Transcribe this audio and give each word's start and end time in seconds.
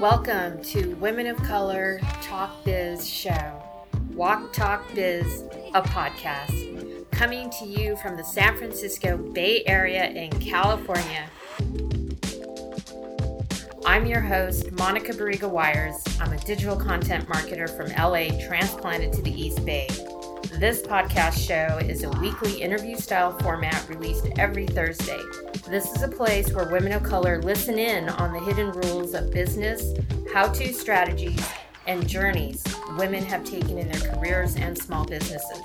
Welcome 0.00 0.62
to 0.64 0.94
Women 0.96 1.26
of 1.26 1.38
Color 1.38 2.00
Talk 2.20 2.62
Biz 2.64 3.08
Show. 3.08 3.62
WOC 4.10 4.52
Talk 4.52 4.94
Biz, 4.94 5.44
a 5.74 5.80
podcast 5.80 7.10
coming 7.10 7.48
to 7.58 7.64
you 7.64 7.96
from 7.96 8.14
the 8.14 8.22
San 8.22 8.58
Francisco 8.58 9.16
Bay 9.16 9.64
Area 9.64 10.10
in 10.10 10.30
California. 10.32 11.30
I'm 13.86 14.04
your 14.04 14.20
host, 14.20 14.70
Monica 14.72 15.14
Barriga 15.14 15.48
Wires. 15.48 16.04
I'm 16.20 16.34
a 16.34 16.38
digital 16.40 16.76
content 16.76 17.26
marketer 17.26 17.74
from 17.74 17.88
LA, 17.92 18.38
transplanted 18.46 19.14
to 19.14 19.22
the 19.22 19.32
East 19.32 19.64
Bay. 19.64 19.88
This 20.58 20.80
podcast 20.80 21.46
show 21.46 21.76
is 21.86 22.02
a 22.02 22.08
weekly 22.18 22.62
interview 22.62 22.96
style 22.96 23.38
format 23.40 23.86
released 23.90 24.26
every 24.38 24.66
Thursday. 24.66 25.20
This 25.68 25.92
is 25.92 26.02
a 26.02 26.08
place 26.08 26.50
where 26.50 26.70
women 26.70 26.92
of 26.92 27.02
color 27.02 27.42
listen 27.42 27.78
in 27.78 28.08
on 28.08 28.32
the 28.32 28.40
hidden 28.40 28.72
rules 28.72 29.12
of 29.12 29.30
business, 29.30 29.92
how 30.32 30.48
to 30.48 30.72
strategies, 30.72 31.46
and 31.86 32.08
journeys 32.08 32.64
women 32.96 33.22
have 33.22 33.44
taken 33.44 33.76
in 33.76 33.90
their 33.90 34.10
careers 34.14 34.56
and 34.56 34.78
small 34.78 35.04
businesses. 35.04 35.60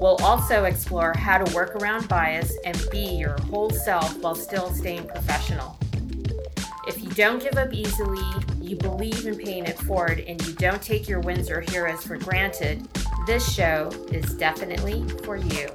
We'll 0.00 0.16
also 0.16 0.64
explore 0.64 1.12
how 1.16 1.38
to 1.38 1.54
work 1.54 1.76
around 1.76 2.08
bias 2.08 2.52
and 2.64 2.84
be 2.90 3.06
your 3.06 3.40
whole 3.42 3.70
self 3.70 4.18
while 4.18 4.34
still 4.34 4.74
staying 4.74 5.06
professional. 5.06 5.78
If 6.88 7.00
you 7.00 7.10
don't 7.10 7.40
give 7.40 7.56
up 7.58 7.72
easily, 7.72 8.24
you 8.60 8.74
believe 8.74 9.24
in 9.24 9.36
paying 9.36 9.66
it 9.66 9.78
forward, 9.78 10.20
and 10.26 10.44
you 10.44 10.52
don't 10.54 10.82
take 10.82 11.08
your 11.08 11.20
wins 11.20 11.48
or 11.48 11.60
heroes 11.60 12.02
for 12.02 12.16
granted, 12.16 12.88
this 13.26 13.52
show 13.52 13.90
is 14.12 14.34
definitely 14.34 15.04
for 15.24 15.36
you. 15.36 15.68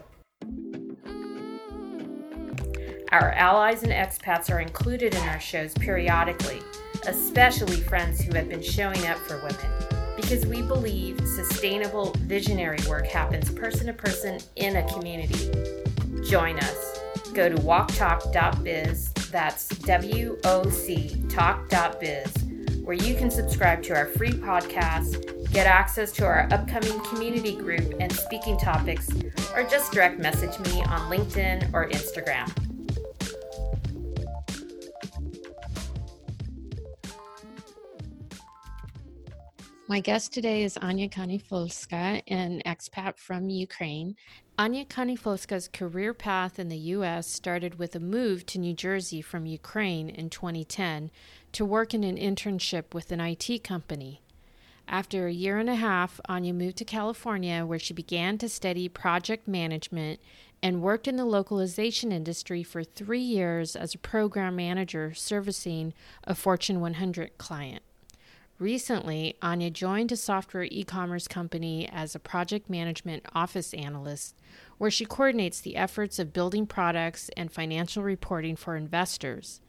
Our 3.12 3.34
allies 3.34 3.84
and 3.84 3.92
expats 3.92 4.50
are 4.50 4.62
included 4.62 5.14
in 5.14 5.22
our 5.28 5.40
shows 5.40 5.74
periodically, 5.74 6.62
especially 7.08 7.82
friends 7.82 8.22
who 8.22 8.34
have 8.36 8.48
been 8.48 8.62
showing 8.64 9.06
up 9.06 9.18
for 9.18 9.36
women, 9.38 10.16
because 10.16 10.46
we 10.46 10.62
believe 10.62 11.20
sustainable 11.28 12.14
visionary 12.20 12.80
work 12.88 13.06
happens 13.06 13.52
person 13.52 13.88
to 13.88 13.94
person 13.94 14.40
in 14.56 14.78
a 14.78 14.88
community. 14.94 15.52
Join 16.24 16.58
us. 16.58 17.02
Go 17.34 17.50
to 17.50 17.56
woctalk.biz, 17.56 19.10
that's 19.30 19.68
W 19.80 20.40
O 20.46 20.70
C 20.70 21.22
talk.biz, 21.28 22.34
where 22.92 23.08
you 23.08 23.16
can 23.16 23.32
subscribe 23.32 23.82
to 23.82 23.96
our 23.96 24.06
free 24.06 24.34
podcast, 24.34 25.50
get 25.54 25.66
access 25.66 26.12
to 26.12 26.26
our 26.26 26.46
upcoming 26.52 27.00
community 27.06 27.56
group 27.56 27.94
and 28.02 28.12
speaking 28.12 28.58
topics, 28.58 29.08
or 29.56 29.64
just 29.64 29.94
direct 29.94 30.20
message 30.20 30.60
me 30.60 30.84
on 30.84 31.00
LinkedIn 31.10 31.74
or 31.74 31.88
Instagram. 31.88 32.52
My 39.88 40.02
guest 40.02 40.34
today 40.34 40.64
is 40.64 40.76
Anya 40.76 41.08
Kanifolska, 41.08 42.22
an 42.28 42.62
expat 42.66 43.18
from 43.18 43.50
Ukraine. 43.50 44.18
Anya 44.62 44.86
Kanifolska's 44.86 45.68
career 45.68 46.14
path 46.14 46.60
in 46.60 46.70
the 46.70 46.78
U.S. 46.94 47.26
started 47.26 47.80
with 47.80 47.96
a 47.96 48.00
move 48.00 48.46
to 48.46 48.60
New 48.60 48.76
Jersey 48.76 49.20
from 49.20 49.48
Ukraine 49.48 50.08
in 50.08 50.30
2010 50.30 51.10
to 51.54 51.66
work 51.66 51.96
in 51.96 52.04
an 52.04 52.16
internship 52.16 52.94
with 52.94 53.12
an 53.12 53.20
IT 53.20 53.64
company. 53.64 54.22
After 54.88 55.26
a 55.26 55.34
year 55.34 55.58
and 55.58 55.68
a 55.68 55.74
half, 55.74 56.22
Anya 56.26 56.54
moved 56.54 56.78
to 56.78 56.86
California 56.86 57.66
where 57.66 57.80
she 57.80 57.96
began 57.96 58.38
to 58.38 58.48
study 58.48 58.88
project 58.88 59.48
management 59.48 60.20
and 60.62 60.84
worked 60.84 61.08
in 61.08 61.16
the 61.16 61.26
localization 61.26 62.12
industry 62.12 62.62
for 62.62 62.84
three 62.84 63.20
years 63.20 63.76
as 63.76 63.96
a 63.96 63.98
program 63.98 64.56
manager 64.58 65.12
servicing 65.16 65.92
a 66.24 66.36
Fortune 66.36 66.80
100 66.80 67.36
client. 67.40 67.82
Recently, 68.62 69.38
Anya 69.42 69.72
joined 69.72 70.12
a 70.12 70.16
software 70.16 70.68
e 70.70 70.84
commerce 70.84 71.28
company 71.28 71.90
as 71.92 72.14
a 72.14 72.20
project 72.20 72.70
management 72.70 73.26
office 73.34 73.74
analyst, 73.74 74.36
where 74.78 74.92
she 74.92 75.04
coordinates 75.04 75.60
the 75.60 75.76
efforts 75.76 76.20
of 76.20 76.32
building 76.32 76.68
products 76.68 77.32
and 77.36 77.52
financial 77.52 78.04
reporting 78.04 78.56
for 78.56 78.76
investors. 78.76 79.62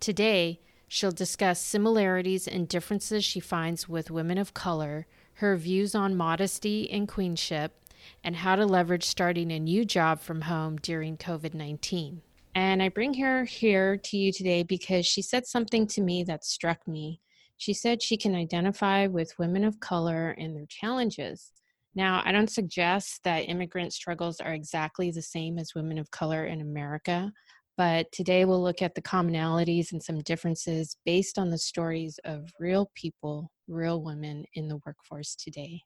Today, 0.00 0.58
she'll 0.88 1.12
discuss 1.12 1.60
similarities 1.60 2.48
and 2.48 2.66
differences 2.66 3.24
she 3.24 3.38
finds 3.38 3.88
with 3.88 4.10
women 4.10 4.36
of 4.36 4.52
color, 4.52 5.06
her 5.34 5.54
views 5.54 5.94
on 5.94 6.16
modesty 6.16 6.90
and 6.90 7.06
queenship, 7.06 7.80
and 8.24 8.34
how 8.34 8.56
to 8.56 8.66
leverage 8.66 9.04
starting 9.04 9.52
a 9.52 9.60
new 9.60 9.84
job 9.84 10.18
from 10.18 10.40
home 10.40 10.76
during 10.78 11.16
COVID 11.16 11.54
19. 11.54 12.20
And 12.56 12.82
I 12.82 12.88
bring 12.88 13.14
her 13.14 13.44
here 13.44 13.96
to 13.96 14.16
you 14.16 14.32
today 14.32 14.64
because 14.64 15.06
she 15.06 15.22
said 15.22 15.46
something 15.46 15.86
to 15.86 16.00
me 16.00 16.24
that 16.24 16.44
struck 16.44 16.88
me. 16.88 17.20
She 17.56 17.72
said 17.72 18.02
she 18.02 18.16
can 18.16 18.34
identify 18.34 19.06
with 19.06 19.38
women 19.38 19.64
of 19.64 19.80
color 19.80 20.30
and 20.38 20.56
their 20.56 20.66
challenges. 20.68 21.52
Now, 21.94 22.22
I 22.24 22.32
don't 22.32 22.50
suggest 22.50 23.20
that 23.22 23.48
immigrant 23.48 23.92
struggles 23.92 24.40
are 24.40 24.52
exactly 24.52 25.10
the 25.10 25.22
same 25.22 25.58
as 25.58 25.74
women 25.74 25.98
of 25.98 26.10
color 26.10 26.46
in 26.46 26.60
America, 26.60 27.30
but 27.76 28.10
today 28.12 28.44
we'll 28.44 28.62
look 28.62 28.82
at 28.82 28.94
the 28.94 29.02
commonalities 29.02 29.92
and 29.92 30.02
some 30.02 30.20
differences 30.20 30.96
based 31.04 31.38
on 31.38 31.50
the 31.50 31.58
stories 31.58 32.18
of 32.24 32.50
real 32.58 32.90
people, 32.94 33.50
real 33.68 34.02
women 34.02 34.44
in 34.54 34.68
the 34.68 34.80
workforce 34.84 35.36
today. 35.36 35.80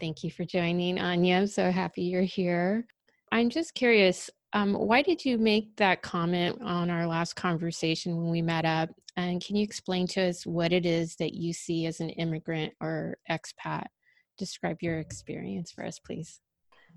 Thank 0.00 0.22
you 0.22 0.30
for 0.30 0.44
joining, 0.44 1.00
Anya. 1.00 1.38
I'm 1.38 1.46
so 1.48 1.72
happy 1.72 2.02
you're 2.02 2.22
here. 2.22 2.86
I'm 3.32 3.50
just 3.50 3.74
curious, 3.74 4.30
um, 4.52 4.74
why 4.74 5.02
did 5.02 5.24
you 5.24 5.38
make 5.38 5.76
that 5.76 6.02
comment 6.02 6.60
on 6.62 6.88
our 6.88 7.06
last 7.06 7.34
conversation 7.34 8.16
when 8.16 8.30
we 8.30 8.42
met 8.42 8.64
up? 8.64 8.90
And 9.18 9.44
can 9.44 9.56
you 9.56 9.64
explain 9.64 10.06
to 10.08 10.28
us 10.28 10.46
what 10.46 10.72
it 10.72 10.86
is 10.86 11.16
that 11.16 11.34
you 11.34 11.52
see 11.52 11.86
as 11.86 11.98
an 11.98 12.10
immigrant 12.10 12.72
or 12.80 13.18
expat? 13.28 13.86
Describe 14.38 14.78
your 14.80 15.00
experience 15.00 15.72
for 15.72 15.84
us, 15.84 15.98
please. 15.98 16.40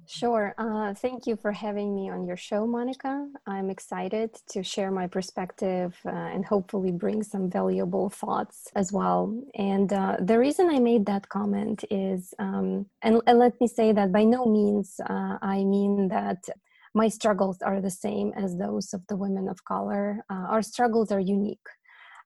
Sure. 0.08 0.54
Uh, 0.60 0.94
thank 0.94 1.26
you 1.26 1.36
for 1.36 1.52
having 1.52 1.96
me 1.96 2.12
on 2.12 2.24
your 2.24 2.38
show, 2.38 2.68
Monica. 2.68 3.28
I'm 3.48 3.72
excited 3.72 4.38
to 4.52 4.62
share 4.62 4.92
my 4.92 5.08
perspective 5.08 5.98
uh, 6.06 6.10
and 6.10 6.46
hopefully 6.46 6.92
bring 6.92 7.24
some 7.24 7.50
valuable 7.50 8.12
thoughts 8.12 8.68
as 8.76 8.94
well. 8.94 9.36
And 9.56 9.92
uh, 9.92 10.18
the 10.20 10.38
reason 10.38 10.70
I 10.70 10.78
made 10.78 11.08
that 11.08 11.28
comment 11.30 11.84
is, 11.90 12.36
um, 12.38 12.86
and, 13.02 13.20
and, 13.26 13.40
let 13.40 13.60
me 13.60 13.68
say 13.68 13.94
that 13.94 14.12
by 14.12 14.26
no 14.26 14.46
means 14.46 15.00
uh, 15.10 15.38
I 15.42 15.64
mean 15.64 16.08
that 16.10 16.48
my 16.94 17.08
struggles 17.08 17.62
are 17.62 17.82
the 17.82 17.90
same 17.90 18.34
as 18.36 18.58
those 18.58 18.94
of 18.94 19.02
the 19.08 19.16
women 19.16 19.48
of 19.48 19.64
color. 19.66 20.24
Uh, 20.30 20.46
our 20.50 20.62
struggles 20.62 21.12
are 21.12 21.20
unique. 21.20 21.68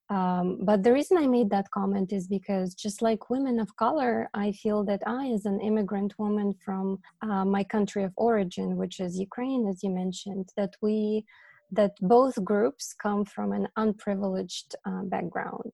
Um, 0.10 0.60
but 0.62 0.84
the 0.84 0.94
reason 0.94 1.18
I 1.18 1.26
made 1.26 1.50
that 1.50 1.72
comment 1.72 2.14
is 2.14 2.28
because 2.28 2.76
just 2.76 3.02
like 3.02 3.30
women 3.30 3.60
of 3.60 3.76
color, 3.76 4.30
I 4.34 4.52
feel 4.52 4.84
that 4.86 5.02
I, 5.08 5.28
as 5.30 5.46
an 5.46 5.60
immigrant 5.62 6.14
woman 6.20 6.54
from 6.64 7.00
uh, 7.22 7.44
my 7.44 7.64
country 7.64 8.04
of 8.04 8.14
origin, 8.16 8.78
which 8.78 9.00
is 9.00 9.18
Ukraine, 9.18 9.68
as 9.68 9.84
you 9.84 9.90
mentioned, 9.90 10.50
that 10.58 10.76
we, 10.82 11.26
that 11.72 11.94
both 12.02 12.44
groups 12.44 12.94
come 12.94 13.26
from 13.26 13.52
an 13.52 13.68
unprivileged 13.78 14.76
uh, 14.86 15.04
background. 15.04 15.72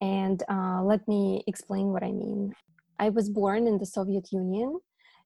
And 0.00 0.42
uh, 0.48 0.82
let 0.82 1.06
me 1.06 1.44
explain 1.46 1.88
what 1.88 2.02
I 2.02 2.12
mean. 2.12 2.54
I 2.98 3.10
was 3.10 3.28
born 3.28 3.66
in 3.66 3.78
the 3.78 3.86
Soviet 3.86 4.32
Union 4.32 4.78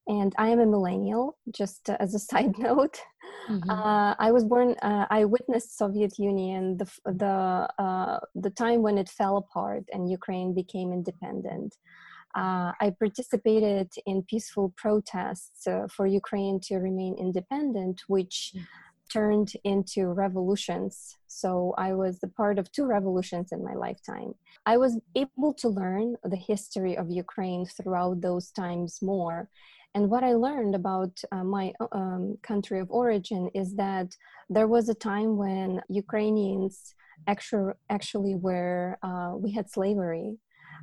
and 0.06 0.34
I 0.38 0.48
am 0.48 0.60
a 0.60 0.66
millennial, 0.66 1.38
just 1.50 1.88
uh, 1.88 1.96
as 2.00 2.14
a 2.14 2.18
side 2.30 2.58
note. 2.58 3.00
Mm-hmm. 3.48 3.70
Uh, 3.70 4.14
I 4.18 4.30
was 4.32 4.44
born. 4.44 4.74
Uh, 4.82 5.06
I 5.10 5.24
witnessed 5.24 5.78
Soviet 5.78 6.18
Union 6.18 6.76
the 6.76 6.88
the 7.04 7.68
uh, 7.78 8.20
the 8.34 8.50
time 8.50 8.82
when 8.82 8.98
it 8.98 9.08
fell 9.08 9.36
apart 9.36 9.84
and 9.92 10.10
Ukraine 10.10 10.54
became 10.54 10.92
independent. 10.92 11.76
Uh, 12.34 12.72
I 12.80 12.94
participated 12.98 13.92
in 14.06 14.22
peaceful 14.22 14.72
protests 14.76 15.66
uh, 15.66 15.86
for 15.94 16.06
Ukraine 16.06 16.60
to 16.60 16.76
remain 16.76 17.14
independent, 17.18 18.00
which 18.08 18.54
turned 19.12 19.52
into 19.64 20.06
revolutions. 20.06 21.18
So 21.26 21.74
I 21.76 21.92
was 21.92 22.20
the 22.20 22.28
part 22.28 22.58
of 22.58 22.72
two 22.72 22.86
revolutions 22.86 23.52
in 23.52 23.62
my 23.62 23.74
lifetime. 23.74 24.34
I 24.64 24.78
was 24.78 24.98
able 25.14 25.52
to 25.54 25.68
learn 25.68 26.16
the 26.24 26.36
history 26.36 26.96
of 26.96 27.10
Ukraine 27.10 27.66
throughout 27.66 28.22
those 28.22 28.50
times 28.50 29.00
more 29.02 29.50
and 29.94 30.08
what 30.08 30.24
I 30.24 30.32
learned 30.34 30.74
about 30.74 31.20
uh, 31.32 31.44
my 31.44 31.72
um, 31.92 32.38
country 32.42 32.80
of 32.80 32.90
origin 32.90 33.50
is 33.54 33.74
that 33.76 34.16
there 34.48 34.68
was 34.68 34.88
a 34.88 34.94
time 34.94 35.36
when 35.36 35.82
Ukrainians 35.88 36.94
actually 37.26 37.74
actually 37.90 38.34
were 38.34 38.98
uh, 39.02 39.32
we 39.36 39.52
had 39.52 39.70
slavery. 39.70 40.38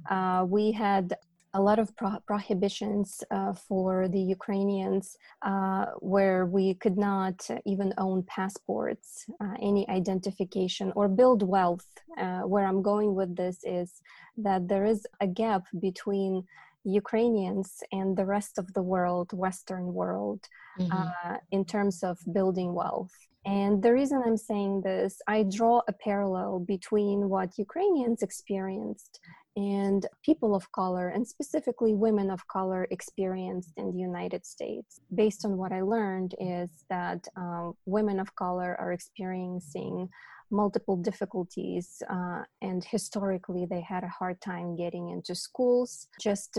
Uh, 0.10 0.46
we 0.48 0.72
had 0.72 1.14
a 1.56 1.62
lot 1.62 1.80
of 1.80 1.96
pro- 1.98 2.20
prohibitions 2.28 3.24
uh, 3.32 3.54
for 3.54 4.08
the 4.08 4.22
Ukrainians, 4.22 5.18
uh, 5.42 5.86
where 6.00 6.46
we 6.46 6.76
could 6.76 6.98
not 6.98 7.48
even 7.66 7.92
own 7.98 8.22
passports, 8.24 9.26
uh, 9.42 9.56
any 9.60 9.90
identification, 9.90 10.94
or 10.96 11.08
build 11.08 11.42
wealth. 11.42 11.88
Uh, 12.18 12.42
where 12.42 12.66
I'm 12.66 12.82
going 12.82 13.16
with 13.16 13.36
this 13.36 13.58
is 13.64 14.02
that 14.38 14.68
there 14.68 14.86
is 14.86 15.08
a 15.22 15.28
gap 15.28 15.64
between 15.80 16.44
Ukrainians 16.84 17.84
and 17.92 18.16
the 18.16 18.26
rest 18.26 18.58
of 18.58 18.74
the 18.74 18.82
world, 18.82 19.32
Western 19.34 19.94
world, 19.94 20.42
mm-hmm. 20.80 20.92
uh, 20.92 21.38
in 21.52 21.66
terms 21.66 22.04
of 22.04 22.18
building 22.34 22.74
wealth. 22.74 23.12
And 23.46 23.82
the 23.82 23.94
reason 23.94 24.22
I'm 24.26 24.38
saying 24.38 24.82
this, 24.82 25.22
I 25.28 25.44
draw 25.44 25.82
a 25.88 25.94
parallel 25.94 26.60
between 26.60 27.30
what 27.30 27.58
Ukrainians 27.58 28.22
experienced 28.22 29.20
and 29.56 30.06
people 30.24 30.56
of 30.56 30.72
color, 30.72 31.10
and 31.10 31.28
specifically 31.28 31.94
women 31.94 32.30
of 32.30 32.48
color, 32.48 32.88
experienced 32.92 33.74
in 33.78 33.92
the 33.92 33.98
United 33.98 34.46
States. 34.46 35.02
Based 35.14 35.44
on 35.44 35.58
what 35.58 35.72
I 35.72 35.82
learned, 35.82 36.36
is 36.40 36.70
that 36.90 37.28
uh, 37.36 37.72
women 37.86 38.20
of 38.20 38.34
color 38.36 38.78
are 38.80 38.94
experiencing 38.94 40.10
multiple 40.52 40.98
difficulties, 40.98 42.02
uh, 42.10 42.44
and 42.62 42.84
historically 42.84 43.66
they 43.66 43.82
had 43.82 44.04
a 44.04 44.08
hard 44.08 44.40
time 44.42 44.76
getting 44.76 45.10
into 45.10 45.36
schools. 45.36 46.08
Just 46.20 46.58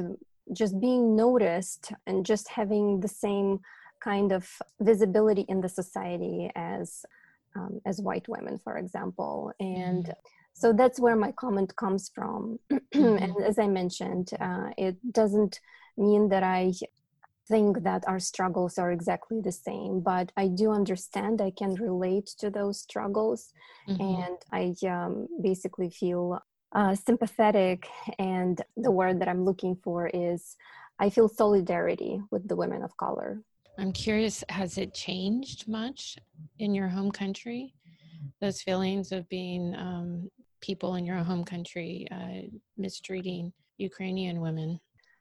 just 0.53 0.81
being 0.81 1.15
noticed 1.15 1.93
and 2.07 2.27
just 2.27 2.49
having 2.49 3.01
the 3.01 3.09
same 3.09 3.61
kind 4.03 4.33
of 4.33 4.51
visibility 4.81 5.45
in 5.49 5.61
the 5.61 5.69
society 5.69 6.51
as 6.57 7.05
um, 7.57 7.81
as 7.87 8.01
white 8.01 8.29
women, 8.29 8.59
for 8.59 8.77
example, 8.77 9.53
and. 9.61 10.07
Mm 10.07 10.15
so 10.53 10.73
that's 10.73 11.01
where 11.01 11.17
my 11.17 11.33
comment 11.33 11.75
comes 11.77 12.11
from 12.15 12.59
mm-hmm. 12.71 13.17
and 13.23 13.35
as 13.45 13.59
i 13.59 13.67
mentioned 13.67 14.31
uh, 14.41 14.69
it 14.77 14.97
doesn't 15.13 15.61
mean 15.97 16.29
that 16.29 16.43
i 16.43 16.73
think 17.51 17.83
that 17.83 18.03
our 18.07 18.21
struggles 18.21 18.79
are 18.79 18.93
exactly 18.93 19.41
the 19.41 19.53
same 19.53 20.01
but 20.01 20.31
i 20.37 20.47
do 20.47 20.71
understand 20.71 21.41
i 21.41 21.53
can 21.61 21.75
relate 21.75 22.27
to 22.27 22.49
those 22.51 22.81
struggles 22.81 23.53
mm-hmm. 23.89 24.01
and 24.01 24.39
i 24.53 24.63
um, 24.89 25.27
basically 25.43 25.91
feel 25.91 26.39
uh, 26.73 26.95
sympathetic 26.95 27.89
and 28.19 28.63
the 28.77 28.91
word 28.91 29.21
that 29.21 29.29
i'm 29.29 29.45
looking 29.45 29.75
for 29.85 30.09
is 30.15 30.57
i 31.01 31.11
feel 31.11 31.29
solidarity 31.29 32.21
with 32.31 32.47
the 32.47 32.57
women 32.57 32.83
of 32.83 32.97
color. 32.97 33.43
I'm 33.79 33.93
curious 33.93 34.45
has 34.51 34.77
it 34.77 34.93
changed 34.93 35.67
much 35.67 36.19
in 36.59 36.75
your 36.75 36.89
home 36.89 37.11
country? 37.11 37.75
Those 38.41 38.61
feelings 38.61 39.11
of 39.11 39.27
being 39.31 39.75
um, 39.75 40.31
people 40.61 40.97
in 40.97 41.07
your 41.07 41.17
home 41.17 41.45
country 41.45 42.07
uh, 42.11 42.43
mistreating 42.77 43.53
Ukrainian 43.79 44.43
women 44.43 44.79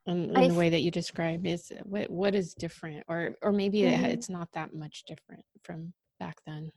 in, 0.09 0.35
in 0.35 0.49
the 0.49 0.53
way 0.53 0.69
that 0.69 0.81
you 0.81 0.91
describe 0.91 1.45
is 1.45 1.71
what 1.83 2.09
what 2.09 2.35
is 2.35 2.53
different 2.53 3.03
or 3.07 3.35
or 3.41 3.51
maybe 3.51 3.79
mm-hmm. 3.81 4.05
it's 4.05 4.29
not 4.29 4.49
that 4.53 4.73
much 4.73 5.03
different 5.05 5.43
from 5.63 5.93
back 6.19 6.37
then 6.45 6.71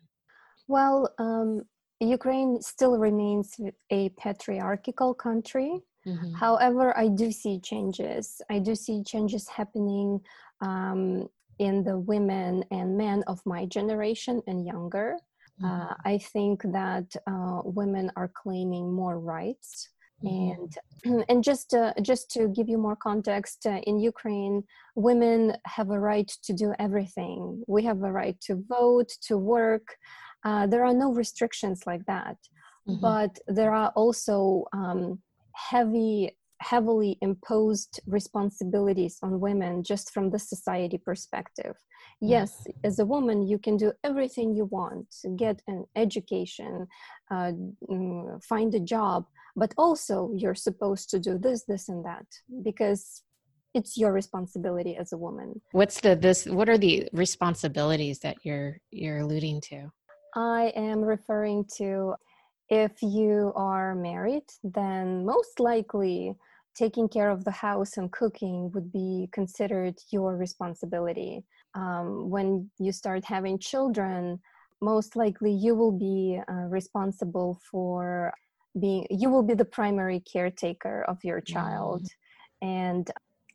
well 0.68 1.08
um, 1.18 1.62
ukraine 2.00 2.60
still 2.60 2.98
remains 2.98 3.58
a 3.90 4.08
patriarchal 4.10 5.14
country 5.14 5.80
mm-hmm. 6.06 6.32
however 6.34 6.96
i 6.96 7.08
do 7.08 7.32
see 7.32 7.58
changes 7.60 8.40
i 8.50 8.58
do 8.58 8.74
see 8.74 9.02
changes 9.02 9.48
happening 9.48 10.20
um, 10.60 11.28
in 11.58 11.84
the 11.84 11.98
women 11.98 12.64
and 12.70 12.96
men 12.96 13.22
of 13.26 13.40
my 13.46 13.66
generation 13.66 14.42
and 14.46 14.66
younger 14.66 15.16
uh, 15.62 15.66
mm-hmm. 15.66 16.08
I 16.08 16.18
think 16.18 16.62
that 16.72 17.14
uh, 17.26 17.60
women 17.64 18.10
are 18.16 18.30
claiming 18.34 18.92
more 18.92 19.20
rights. 19.20 19.88
Mm-hmm. 20.24 20.62
And 21.04 21.24
and 21.28 21.44
just 21.44 21.74
uh, 21.74 21.92
just 22.02 22.30
to 22.32 22.48
give 22.48 22.68
you 22.68 22.78
more 22.78 22.96
context, 22.96 23.66
uh, 23.66 23.80
in 23.86 23.98
Ukraine, 23.98 24.64
women 24.94 25.56
have 25.66 25.90
a 25.90 25.98
right 25.98 26.30
to 26.44 26.52
do 26.52 26.74
everything. 26.78 27.62
We 27.66 27.82
have 27.84 28.02
a 28.02 28.12
right 28.12 28.40
to 28.42 28.62
vote, 28.68 29.10
to 29.28 29.36
work. 29.36 29.96
Uh, 30.44 30.66
there 30.66 30.84
are 30.84 30.94
no 30.94 31.12
restrictions 31.12 31.82
like 31.86 32.04
that, 32.06 32.36
mm-hmm. 32.88 33.00
but 33.00 33.38
there 33.46 33.72
are 33.72 33.90
also 33.94 34.64
um, 34.72 35.20
heavy 35.54 36.36
heavily 36.60 37.18
imposed 37.20 38.00
responsibilities 38.06 39.18
on 39.22 39.40
women 39.40 39.82
just 39.82 40.12
from 40.12 40.30
the 40.30 40.38
society 40.38 40.96
perspective 40.96 41.74
yes 42.22 42.66
as 42.84 42.98
a 42.98 43.04
woman 43.04 43.46
you 43.46 43.58
can 43.58 43.76
do 43.76 43.92
everything 44.04 44.54
you 44.54 44.64
want 44.66 45.06
get 45.36 45.60
an 45.66 45.84
education 45.96 46.86
uh, 47.30 47.52
mm, 47.90 48.44
find 48.44 48.74
a 48.74 48.80
job 48.80 49.26
but 49.56 49.74
also 49.76 50.30
you're 50.36 50.54
supposed 50.54 51.10
to 51.10 51.18
do 51.18 51.38
this 51.38 51.64
this 51.64 51.88
and 51.88 52.04
that 52.04 52.26
because 52.62 53.22
it's 53.74 53.96
your 53.96 54.12
responsibility 54.12 54.96
as 54.96 55.12
a 55.12 55.16
woman. 55.16 55.60
What's 55.72 56.00
the 56.00 56.14
this 56.14 56.46
what 56.46 56.68
are 56.68 56.78
the 56.78 57.08
responsibilities 57.12 58.18
that 58.20 58.36
you're 58.42 58.78
you're 58.90 59.18
alluding 59.18 59.60
to? 59.62 59.90
I 60.34 60.72
am 60.76 61.00
referring 61.00 61.66
to 61.76 62.14
if 62.68 63.02
you 63.02 63.52
are 63.54 63.94
married 63.94 64.44
then 64.62 65.24
most 65.24 65.60
likely 65.60 66.34
taking 66.74 67.08
care 67.08 67.30
of 67.30 67.44
the 67.44 67.50
house 67.50 67.98
and 67.98 68.10
cooking 68.12 68.70
would 68.72 68.90
be 68.92 69.28
considered 69.32 69.94
your 70.10 70.36
responsibility. 70.36 71.44
Um, 71.74 72.30
when 72.30 72.70
you 72.78 72.92
start 72.92 73.24
having 73.24 73.58
children, 73.58 74.40
most 74.80 75.16
likely 75.16 75.52
you 75.52 75.74
will 75.74 75.92
be 75.92 76.40
uh, 76.48 76.66
responsible 76.68 77.60
for 77.70 78.32
being, 78.78 79.06
you 79.10 79.30
will 79.30 79.42
be 79.42 79.54
the 79.54 79.64
primary 79.64 80.20
caretaker 80.20 81.04
of 81.08 81.18
your 81.24 81.40
child. 81.40 82.02
Mm. 82.02 82.08
And 82.62 83.10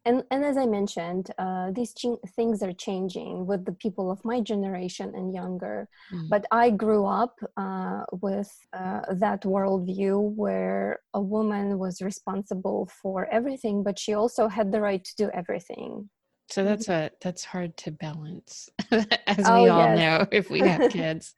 and, 0.08 0.24
and 0.32 0.46
as 0.46 0.56
I 0.56 0.66
mentioned, 0.66 1.32
uh, 1.38 1.72
these 1.72 1.94
ch- 1.94 2.22
things 2.38 2.64
are 2.64 2.72
changing 2.72 3.46
with 3.46 3.66
the 3.66 3.74
people 3.74 4.10
of 4.10 4.24
my 4.24 4.40
generation 4.40 5.12
and 5.14 5.34
younger. 5.34 5.90
Mm. 6.14 6.30
But 6.30 6.46
I 6.50 6.70
grew 6.70 7.06
up 7.06 7.36
uh, 7.58 8.04
with 8.22 8.50
uh, 8.72 9.02
that 9.16 9.42
worldview 9.42 10.34
where 10.34 11.02
a 11.14 11.20
woman 11.20 11.78
was 11.78 12.02
responsible 12.02 12.90
for 13.02 13.26
everything, 13.26 13.84
but 13.84 14.00
she 14.00 14.14
also 14.14 14.48
had 14.48 14.72
the 14.72 14.80
right 14.80 15.04
to 15.04 15.16
do 15.18 15.30
everything. 15.34 16.10
So 16.50 16.62
mm-hmm. 16.62 16.70
that's 16.70 16.90
a 16.90 17.12
that's 17.22 17.44
hard 17.44 17.76
to 17.78 17.92
balance, 17.92 18.70
as 18.92 19.46
oh, 19.46 19.64
we 19.64 19.70
all 19.70 19.96
yes. 19.96 20.00
know 20.00 20.28
if 20.32 20.50
we 20.50 20.60
have 20.60 20.92
kids. 20.92 21.36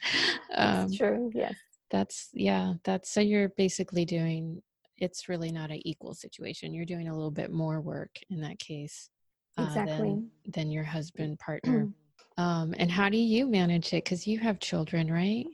Um, 0.56 0.88
that's 0.88 0.98
true. 0.98 1.32
Yes. 1.34 1.56
That's 1.90 2.30
yeah. 2.34 2.74
That's 2.84 3.10
so 3.10 3.22
you're 3.22 3.50
basically 3.50 4.06
doing 4.06 4.62
it's 4.98 5.30
really 5.30 5.52
not 5.52 5.72
an 5.72 5.82
equal 5.86 6.14
situation. 6.14 6.74
You're 6.74 6.86
doing 6.86 7.08
a 7.08 7.14
little 7.14 7.32
bit 7.32 7.52
more 7.52 7.82
work 7.82 8.12
in 8.30 8.42
that 8.42 8.60
case 8.60 9.10
uh, 9.58 9.64
exactly. 9.64 10.10
than, 10.10 10.32
than 10.48 10.72
your 10.72 10.84
husband 10.84 11.40
partner. 11.40 11.90
um, 12.38 12.76
and 12.78 12.92
how 12.92 13.10
do 13.10 13.18
you 13.18 13.48
manage 13.48 13.94
it? 13.94 14.04
Because 14.04 14.28
you 14.28 14.40
have 14.40 14.60
children, 14.60 15.12
right? 15.12 15.46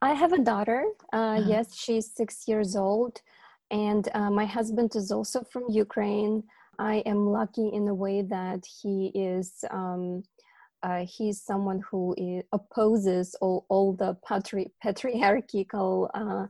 I 0.00 0.14
have 0.14 0.32
a 0.32 0.38
daughter. 0.38 0.84
Uh, 1.12 1.16
uh-huh. 1.16 1.44
Yes, 1.48 1.76
she's 1.76 2.10
six 2.10 2.48
years 2.48 2.76
old. 2.76 3.20
And 3.70 4.08
uh, 4.14 4.30
my 4.30 4.44
husband 4.44 4.94
is 4.96 5.10
also 5.10 5.42
from 5.42 5.64
Ukraine. 5.68 6.44
I 6.82 6.96
am 7.06 7.26
lucky 7.26 7.68
in 7.68 7.86
a 7.86 7.94
way 7.94 8.22
that 8.22 8.64
he 8.66 9.12
is. 9.14 9.64
Um, 9.70 10.24
uh, 10.82 11.04
he's 11.06 11.40
someone 11.40 11.80
who 11.88 12.12
is, 12.18 12.42
opposes 12.50 13.36
all, 13.40 13.64
all 13.68 13.92
the 13.92 14.16
patri- 14.26 14.72
patriarchal 14.82 16.10
uh, 16.12 16.46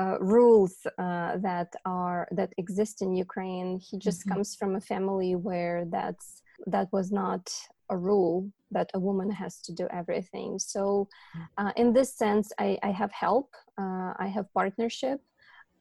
uh, 0.00 0.18
rules 0.20 0.74
uh, 0.98 1.36
that 1.38 1.70
are 1.84 2.28
that 2.30 2.52
exist 2.58 3.02
in 3.02 3.12
Ukraine. 3.12 3.80
He 3.80 3.98
just 3.98 4.20
mm-hmm. 4.20 4.34
comes 4.34 4.54
from 4.54 4.76
a 4.76 4.80
family 4.80 5.34
where 5.34 5.84
that's 5.96 6.42
that 6.74 6.88
was 6.92 7.10
not 7.10 7.44
a 7.90 7.96
rule 7.96 8.48
that 8.70 8.88
a 8.94 9.00
woman 9.00 9.30
has 9.30 9.60
to 9.62 9.72
do 9.72 9.88
everything. 10.00 10.60
So, 10.60 11.08
mm. 11.36 11.46
uh, 11.58 11.72
in 11.76 11.92
this 11.92 12.14
sense, 12.14 12.52
I, 12.58 12.78
I 12.84 12.90
have 12.92 13.12
help. 13.12 13.48
Uh, 13.76 14.12
I 14.24 14.28
have 14.32 14.46
partnership 14.54 15.20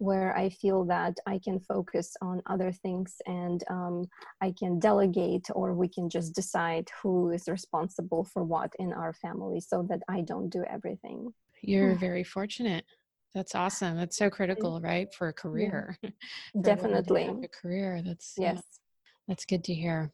where 0.01 0.35
I 0.35 0.49
feel 0.49 0.83
that 0.85 1.15
I 1.27 1.39
can 1.43 1.59
focus 1.59 2.15
on 2.23 2.41
other 2.47 2.71
things 2.71 3.21
and 3.27 3.63
um, 3.69 4.05
I 4.41 4.51
can 4.57 4.79
delegate, 4.79 5.45
or 5.53 5.75
we 5.75 5.87
can 5.87 6.09
just 6.09 6.33
decide 6.33 6.89
who 7.03 7.29
is 7.29 7.47
responsible 7.47 8.23
for 8.23 8.43
what 8.43 8.73
in 8.79 8.93
our 8.93 9.13
family, 9.13 9.59
so 9.59 9.85
that 9.89 9.99
I 10.09 10.21
don't 10.21 10.49
do 10.49 10.63
everything. 10.67 11.31
You're 11.61 11.93
very 12.09 12.23
fortunate. 12.23 12.83
That's 13.35 13.53
awesome. 13.53 13.95
That's 13.95 14.17
so 14.17 14.31
critical, 14.31 14.81
right, 14.81 15.07
for 15.13 15.27
a 15.27 15.33
career. 15.33 15.97
Yeah. 16.03 16.61
Definitely, 16.61 17.29
a 17.43 17.47
career. 17.47 18.01
That's 18.03 18.33
yes, 18.37 18.55
yeah, 18.55 18.61
that's 19.27 19.45
good 19.45 19.63
to 19.65 19.73
hear. 19.73 20.11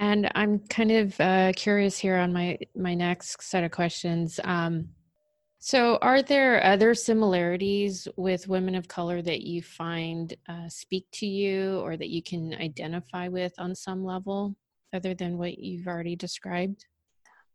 And 0.00 0.30
I'm 0.34 0.58
kind 0.58 0.90
of 0.90 1.20
uh, 1.20 1.52
curious 1.54 1.96
here 1.96 2.16
on 2.16 2.32
my 2.32 2.58
my 2.74 2.94
next 2.94 3.40
set 3.40 3.62
of 3.62 3.70
questions. 3.70 4.40
Um, 4.42 4.88
so, 5.64 5.96
are 6.02 6.22
there 6.22 6.64
other 6.64 6.92
similarities 6.92 8.08
with 8.16 8.48
women 8.48 8.74
of 8.74 8.88
color 8.88 9.22
that 9.22 9.42
you 9.42 9.62
find 9.62 10.34
uh, 10.48 10.68
speak 10.68 11.06
to 11.12 11.26
you, 11.26 11.78
or 11.84 11.96
that 11.96 12.08
you 12.08 12.20
can 12.20 12.52
identify 12.54 13.28
with 13.28 13.52
on 13.58 13.76
some 13.76 14.04
level, 14.04 14.56
other 14.92 15.14
than 15.14 15.38
what 15.38 15.60
you've 15.60 15.86
already 15.86 16.16
described? 16.16 16.86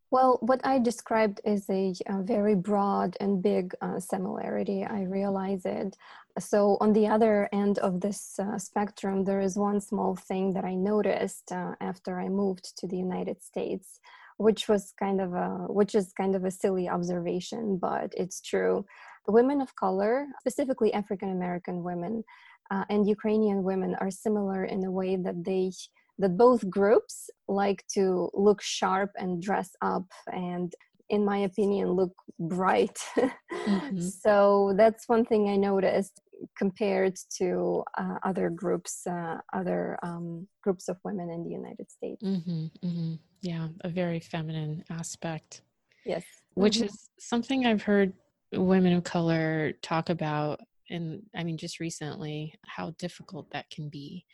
Well, 0.10 0.38
what 0.40 0.66
I 0.66 0.80
described 0.80 1.42
is 1.44 1.70
a, 1.70 1.94
a 2.08 2.24
very 2.24 2.56
broad 2.56 3.18
and 3.20 3.44
big 3.44 3.76
uh, 3.82 4.00
similarity. 4.00 4.86
I 4.86 5.02
realize 5.02 5.66
it. 5.66 5.98
So, 6.40 6.78
on 6.80 6.94
the 6.94 7.08
other 7.08 7.50
end 7.52 7.78
of 7.80 8.00
this 8.00 8.40
uh, 8.40 8.58
spectrum, 8.58 9.26
there 9.26 9.42
is 9.42 9.58
one 9.58 9.82
small 9.82 10.16
thing 10.16 10.54
that 10.54 10.64
I 10.64 10.76
noticed 10.76 11.52
uh, 11.52 11.74
after 11.82 12.22
I 12.22 12.30
moved 12.30 12.78
to 12.78 12.88
the 12.88 12.96
United 12.96 13.44
States, 13.44 14.00
which 14.38 14.68
was 14.68 14.94
kind 15.00 15.20
of 15.20 15.34
a 15.34 15.50
which 15.68 15.96
is 15.96 16.14
kind 16.14 16.36
of 16.36 16.46
a 16.46 16.52
silly 16.52 16.88
observation, 16.88 17.78
but 17.78 18.14
it's 18.16 18.42
true. 18.42 18.86
Women 19.28 19.60
of 19.62 19.76
color, 19.76 20.28
specifically 20.40 20.94
African 20.94 21.32
American 21.32 21.84
women, 21.84 22.24
uh, 22.72 22.86
and 22.90 23.08
Ukrainian 23.08 23.64
women, 23.64 23.96
are 23.96 24.12
similar 24.12 24.66
in 24.66 24.84
a 24.86 24.92
way 24.92 25.16
that 25.16 25.44
they 25.44 25.72
that 26.20 26.38
both 26.38 26.68
groups 26.70 27.30
like 27.48 27.84
to 27.94 28.30
look 28.34 28.62
sharp 28.62 29.12
and 29.18 29.42
dress 29.42 29.76
up 29.82 30.06
and 30.34 30.74
in 31.10 31.24
my 31.24 31.40
opinion 31.40 31.90
look 31.92 32.14
bright 32.40 32.98
mm-hmm. 33.18 34.00
so 34.00 34.74
that's 34.76 35.08
one 35.08 35.24
thing 35.24 35.50
i 35.50 35.56
noticed 35.56 36.22
compared 36.58 37.16
to 37.38 37.84
uh, 37.98 38.16
other 38.24 38.50
groups, 38.50 39.06
uh, 39.08 39.38
other 39.54 39.98
um, 40.04 40.48
groups 40.64 40.88
of 40.88 40.98
women 41.04 41.30
in 41.30 41.44
the 41.44 41.50
United 41.50 41.90
States. 41.90 42.24
Mm-hmm, 42.24 42.66
mm-hmm. 42.86 43.14
Yeah, 43.42 43.68
a 43.82 43.90
very 43.90 44.20
feminine 44.20 44.84
aspect. 44.90 45.62
Yes. 46.06 46.24
Which 46.54 46.78
mm-hmm. 46.78 46.86
is 46.86 47.10
something 47.20 47.66
I've 47.66 47.84
heard 47.84 48.14
women 48.54 48.94
of 48.94 49.04
color 49.04 49.74
talk 49.82 50.10
about. 50.10 50.60
And 50.90 51.22
I 51.36 51.44
mean, 51.44 51.58
just 51.58 51.80
recently, 51.80 52.54
how 52.66 52.92
difficult 52.98 53.50
that 53.52 53.70
can 53.70 53.90
be, 53.90 54.26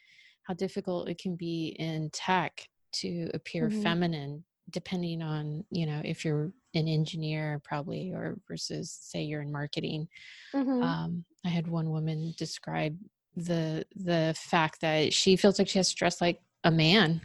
how 0.43 0.53
difficult 0.53 1.09
it 1.09 1.17
can 1.17 1.35
be 1.35 1.75
in 1.79 2.09
tech 2.11 2.67
to 2.93 3.29
appear 3.33 3.69
mm-hmm. 3.69 3.81
feminine 3.81 4.43
depending 4.69 5.21
on 5.21 5.63
you 5.71 5.85
know 5.85 6.01
if 6.05 6.23
you're 6.23 6.51
an 6.75 6.87
engineer 6.87 7.61
probably 7.63 8.11
or 8.11 8.37
versus 8.47 8.97
say 9.01 9.21
you're 9.21 9.41
in 9.41 9.51
marketing 9.51 10.07
mm-hmm. 10.53 10.81
um, 10.81 11.23
i 11.45 11.49
had 11.49 11.67
one 11.67 11.89
woman 11.89 12.33
describe 12.37 12.97
the 13.35 13.85
the 13.95 14.33
fact 14.37 14.81
that 14.81 15.13
she 15.13 15.35
feels 15.35 15.57
like 15.57 15.67
she 15.67 15.79
has 15.79 15.89
to 15.89 15.95
dress 15.95 16.21
like 16.21 16.39
a 16.63 16.71
man 16.71 17.21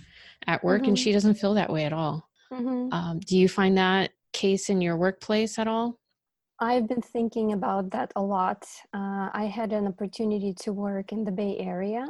at 0.46 0.62
work 0.64 0.82
mm-hmm. 0.82 0.90
and 0.90 0.98
she 0.98 1.12
doesn't 1.12 1.34
feel 1.34 1.54
that 1.54 1.70
way 1.70 1.84
at 1.84 1.92
all 1.92 2.28
mm-hmm. 2.52 2.92
um, 2.92 3.20
do 3.20 3.36
you 3.36 3.48
find 3.48 3.76
that 3.76 4.10
case 4.32 4.68
in 4.70 4.80
your 4.80 4.96
workplace 4.96 5.58
at 5.58 5.68
all 5.68 5.98
I've 6.60 6.88
been 6.88 7.02
thinking 7.02 7.52
about 7.52 7.90
that 7.90 8.12
a 8.16 8.20
lot. 8.20 8.66
Uh, 8.92 9.30
I 9.32 9.44
had 9.44 9.72
an 9.72 9.86
opportunity 9.86 10.52
to 10.54 10.72
work 10.72 11.12
in 11.12 11.22
the 11.24 11.30
Bay 11.30 11.56
Area 11.58 12.04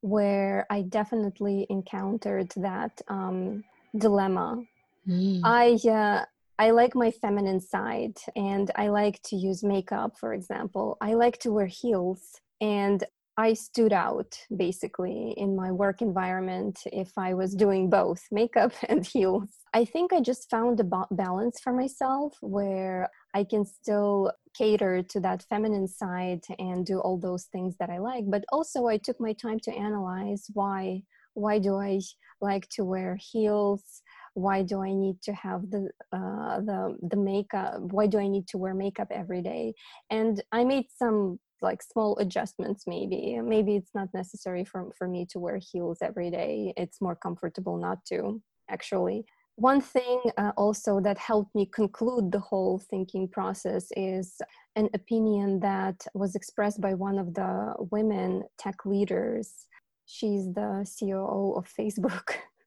where 0.00 0.66
I 0.70 0.82
definitely 0.82 1.66
encountered 1.70 2.52
that 2.56 3.00
um, 3.08 3.64
dilemma. 3.96 4.62
Mm. 5.08 5.40
I 5.42 5.88
uh, 5.88 6.24
I 6.58 6.70
like 6.70 6.94
my 6.96 7.12
feminine 7.12 7.60
side 7.60 8.18
and 8.34 8.70
I 8.74 8.88
like 8.88 9.22
to 9.26 9.36
use 9.36 9.62
makeup, 9.62 10.16
for 10.18 10.34
example. 10.34 10.96
I 11.00 11.14
like 11.14 11.38
to 11.38 11.52
wear 11.52 11.66
heels 11.66 12.40
and 12.60 13.04
I 13.36 13.52
stood 13.52 13.92
out 13.92 14.36
basically 14.56 15.34
in 15.36 15.54
my 15.54 15.70
work 15.70 16.02
environment 16.02 16.80
if 16.86 17.16
I 17.16 17.34
was 17.34 17.54
doing 17.54 17.88
both 17.88 18.20
makeup 18.32 18.72
and 18.88 19.06
heels. 19.06 19.50
I 19.72 19.84
think 19.84 20.12
I 20.12 20.20
just 20.20 20.50
found 20.50 20.80
a 20.80 21.06
balance 21.12 21.60
for 21.60 21.72
myself 21.72 22.36
where 22.40 23.08
I 23.34 23.44
can 23.44 23.64
still 23.64 24.32
cater 24.56 25.04
to 25.04 25.20
that 25.20 25.44
feminine 25.48 25.86
side 25.86 26.40
and 26.58 26.84
do 26.84 26.98
all 26.98 27.18
those 27.18 27.44
things 27.44 27.76
that 27.78 27.90
I 27.90 27.98
like, 27.98 28.24
but 28.26 28.44
also 28.50 28.88
I 28.88 28.96
took 28.96 29.20
my 29.20 29.32
time 29.32 29.60
to 29.60 29.72
analyze 29.72 30.46
why 30.54 31.02
why 31.34 31.60
do 31.60 31.76
I 31.76 32.00
like 32.40 32.68
to 32.70 32.84
wear 32.84 33.16
heels? 33.16 34.02
Why 34.44 34.62
do 34.62 34.82
i 34.82 34.92
need 34.92 35.20
to 35.22 35.32
have 35.32 35.60
the 35.70 35.82
uh, 36.12 36.60
the 36.68 36.96
the 37.12 37.16
makeup 37.16 37.80
why 37.94 38.06
do 38.06 38.18
i 38.18 38.28
need 38.34 38.46
to 38.48 38.58
wear 38.58 38.74
makeup 38.74 39.08
every 39.10 39.42
day? 39.42 39.74
And 40.10 40.42
i 40.52 40.64
made 40.64 40.86
some 41.02 41.38
like 41.62 41.82
small 41.82 42.16
adjustments 42.18 42.84
maybe. 42.86 43.38
Maybe 43.42 43.76
it's 43.76 43.94
not 43.94 44.08
necessary 44.14 44.64
for, 44.64 44.92
for 44.96 45.08
me 45.08 45.26
to 45.30 45.38
wear 45.38 45.58
heels 45.58 45.98
every 46.02 46.30
day. 46.30 46.72
It's 46.76 47.00
more 47.00 47.16
comfortable 47.16 47.76
not 47.76 48.04
to 48.06 48.40
actually. 48.70 49.24
One 49.56 49.80
thing 49.80 50.20
uh, 50.36 50.52
also 50.56 51.00
that 51.00 51.18
helped 51.18 51.52
me 51.54 51.66
conclude 51.66 52.30
the 52.30 52.38
whole 52.38 52.80
thinking 52.90 53.26
process 53.26 53.88
is 53.96 54.36
an 54.76 54.88
opinion 54.94 55.58
that 55.60 56.06
was 56.14 56.36
expressed 56.36 56.80
by 56.80 56.94
one 56.94 57.18
of 57.18 57.34
the 57.34 57.74
women 57.90 58.44
tech 58.56 58.86
leaders. 58.86 59.66
She's 60.06 60.46
the 60.54 60.88
coo 60.98 61.54
of 61.56 61.68
facebook 61.68 62.34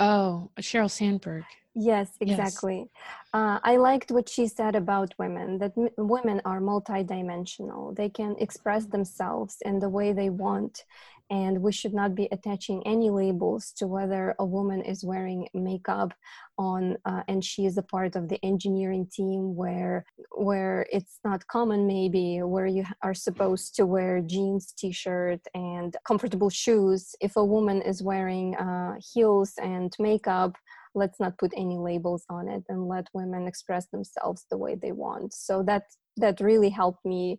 Oh, 0.00 0.50
Sheryl 0.60 0.90
Sandberg. 0.90 1.44
Yes, 1.74 2.10
exactly. 2.20 2.78
Yes. 2.80 2.88
Uh, 3.32 3.58
I 3.62 3.76
liked 3.76 4.10
what 4.10 4.28
she 4.28 4.46
said 4.46 4.74
about 4.74 5.14
women 5.18 5.58
that 5.58 5.72
m- 5.76 5.88
women 5.96 6.42
are 6.44 6.60
multidimensional. 6.60 7.96
They 7.96 8.10
can 8.10 8.36
express 8.38 8.86
themselves 8.86 9.56
in 9.64 9.78
the 9.78 9.88
way 9.88 10.12
they 10.12 10.28
want, 10.28 10.84
and 11.32 11.62
we 11.62 11.72
should 11.72 11.94
not 11.94 12.14
be 12.14 12.28
attaching 12.30 12.82
any 12.86 13.08
labels 13.08 13.72
to 13.78 13.86
whether 13.86 14.34
a 14.38 14.44
woman 14.44 14.82
is 14.82 15.02
wearing 15.02 15.48
makeup 15.54 16.12
on 16.58 16.96
uh, 17.06 17.22
and 17.26 17.42
she 17.42 17.64
is 17.64 17.78
a 17.78 17.82
part 17.82 18.14
of 18.14 18.28
the 18.28 18.38
engineering 18.44 19.08
team 19.10 19.56
where 19.56 20.04
where 20.36 20.86
it's 20.92 21.18
not 21.24 21.46
common 21.46 21.86
maybe 21.86 22.40
where 22.42 22.66
you 22.66 22.84
are 23.02 23.14
supposed 23.14 23.74
to 23.74 23.86
wear 23.86 24.20
jeans 24.20 24.72
t-shirt 24.76 25.40
and 25.54 25.96
comfortable 26.06 26.50
shoes. 26.50 27.14
If 27.20 27.36
a 27.36 27.44
woman 27.44 27.80
is 27.80 28.02
wearing 28.02 28.54
uh, 28.56 28.96
heels 29.12 29.54
and 29.56 29.90
makeup 29.98 30.54
let's 30.94 31.18
not 31.18 31.38
put 31.38 31.52
any 31.56 31.78
labels 31.78 32.24
on 32.28 32.48
it 32.48 32.62
and 32.68 32.88
let 32.88 33.06
women 33.14 33.46
express 33.46 33.86
themselves 33.86 34.44
the 34.50 34.58
way 34.58 34.74
they 34.74 34.92
want. 34.92 35.32
So 35.32 35.62
that 35.62 35.84
that 36.18 36.40
really 36.40 36.68
helped 36.68 37.04
me 37.04 37.38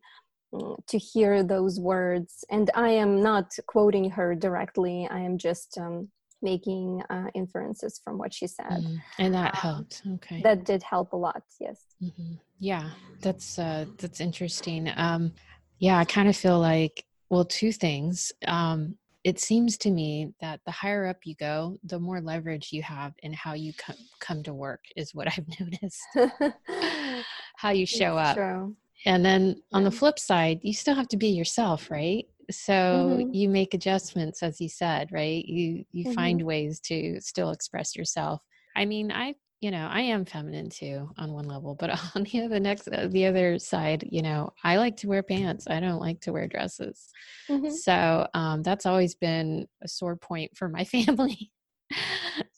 to 0.88 0.98
hear 0.98 1.44
those 1.44 1.80
words 1.80 2.44
and 2.50 2.70
i 2.76 2.90
am 2.90 3.22
not 3.22 3.52
quoting 3.68 4.10
her 4.10 4.36
directly 4.36 5.08
i 5.12 5.20
am 5.20 5.38
just 5.38 5.78
um, 5.78 6.08
making 6.42 7.02
uh, 7.10 7.28
inferences 7.34 8.02
from 8.04 8.18
what 8.18 8.34
she 8.34 8.48
said 8.48 8.66
mm, 8.72 9.02
and 9.20 9.34
that 9.34 9.56
helped 9.56 10.02
okay 10.14 10.42
that 10.42 10.66
did 10.66 10.84
help 10.84 11.14
a 11.14 11.18
lot 11.18 11.44
yes 11.60 11.82
mm-hmm. 12.02 12.34
yeah 12.60 12.90
that's 13.22 13.58
uh 13.60 13.86
that's 13.98 14.20
interesting 14.20 14.92
um 14.96 15.32
yeah 15.80 15.98
i 15.98 16.06
kind 16.06 16.28
of 16.28 16.36
feel 16.36 16.60
like 16.60 17.06
well 17.30 17.46
two 17.46 17.72
things 17.72 18.32
um 18.48 18.96
it 19.24 19.40
seems 19.40 19.78
to 19.78 19.90
me 19.90 20.34
that 20.42 20.60
the 20.66 20.72
higher 20.72 21.06
up 21.06 21.18
you 21.24 21.36
go, 21.36 21.78
the 21.86 22.00
more 22.00 22.20
leverage 22.20 22.74
you 22.74 22.84
have 22.84 23.14
in 23.24 23.32
how 23.34 23.54
you 23.54 23.74
come 23.74 23.96
come 24.20 24.44
to 24.44 24.54
work 24.54 24.82
is 24.96 25.16
what 25.16 25.28
I've 25.38 25.48
noticed. 25.60 26.02
how 27.56 27.70
you 27.70 27.86
show 27.86 28.18
up. 28.18 28.36
True. 28.36 28.76
And 29.06 29.26
then 29.26 29.62
on 29.72 29.84
the 29.84 29.92
flip 29.92 30.18
side, 30.18 30.60
you 30.62 30.74
still 30.74 30.96
have 30.96 31.10
to 31.10 31.18
be 31.18 31.28
yourself, 31.28 31.92
right? 31.92 32.26
So 32.52 32.74
mm-hmm. 32.74 33.34
you 33.34 33.50
make 33.50 33.74
adjustments 33.74 34.44
as 34.44 34.60
you 34.60 34.70
said, 34.70 35.12
right? 35.12 35.46
You 35.46 35.86
you 35.92 36.06
mm-hmm. 36.06 36.14
find 36.14 36.42
ways 36.42 36.80
to 36.82 37.20
still 37.22 37.52
express 37.52 37.96
yourself. 37.96 38.44
I 38.76 38.86
mean, 38.86 39.12
I 39.12 39.36
you 39.64 39.72
know 39.72 39.88
i 39.90 40.02
am 40.02 40.26
feminine 40.26 40.70
too 40.70 41.10
on 41.18 41.32
one 41.32 41.48
level 41.48 41.74
but 41.74 41.90
on 42.16 42.24
the 42.24 42.44
other 42.44 42.60
next 42.60 42.90
uh, 42.90 43.08
the 43.10 43.26
other 43.26 43.58
side 43.58 44.08
you 44.12 44.22
know 44.22 44.52
i 44.64 44.76
like 44.76 44.98
to 44.98 45.08
wear 45.08 45.24
pants 45.24 45.68
i 45.70 45.80
don't 45.80 46.02
like 46.02 46.20
to 46.20 46.34
wear 46.34 46.48
dresses 46.48 47.10
mm-hmm. 47.50 47.70
so 47.70 48.28
um, 48.34 48.62
that's 48.62 48.86
always 48.86 49.16
been 49.16 49.66
a 49.82 49.88
sore 49.88 50.18
point 50.18 50.56
for 50.56 50.68
my 50.68 50.84
family 50.96 51.50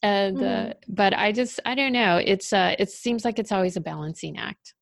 and 0.02 0.38
mm-hmm. 0.38 0.70
uh, 0.72 0.74
but 0.88 1.14
i 1.14 1.32
just 1.32 1.60
i 1.66 1.76
don't 1.76 1.94
know 1.94 2.18
it's 2.18 2.52
uh 2.52 2.76
it 2.80 2.90
seems 2.90 3.24
like 3.24 3.38
it's 3.38 3.52
always 3.52 3.78
a 3.78 3.82
balancing 3.82 4.38
act 4.40 4.74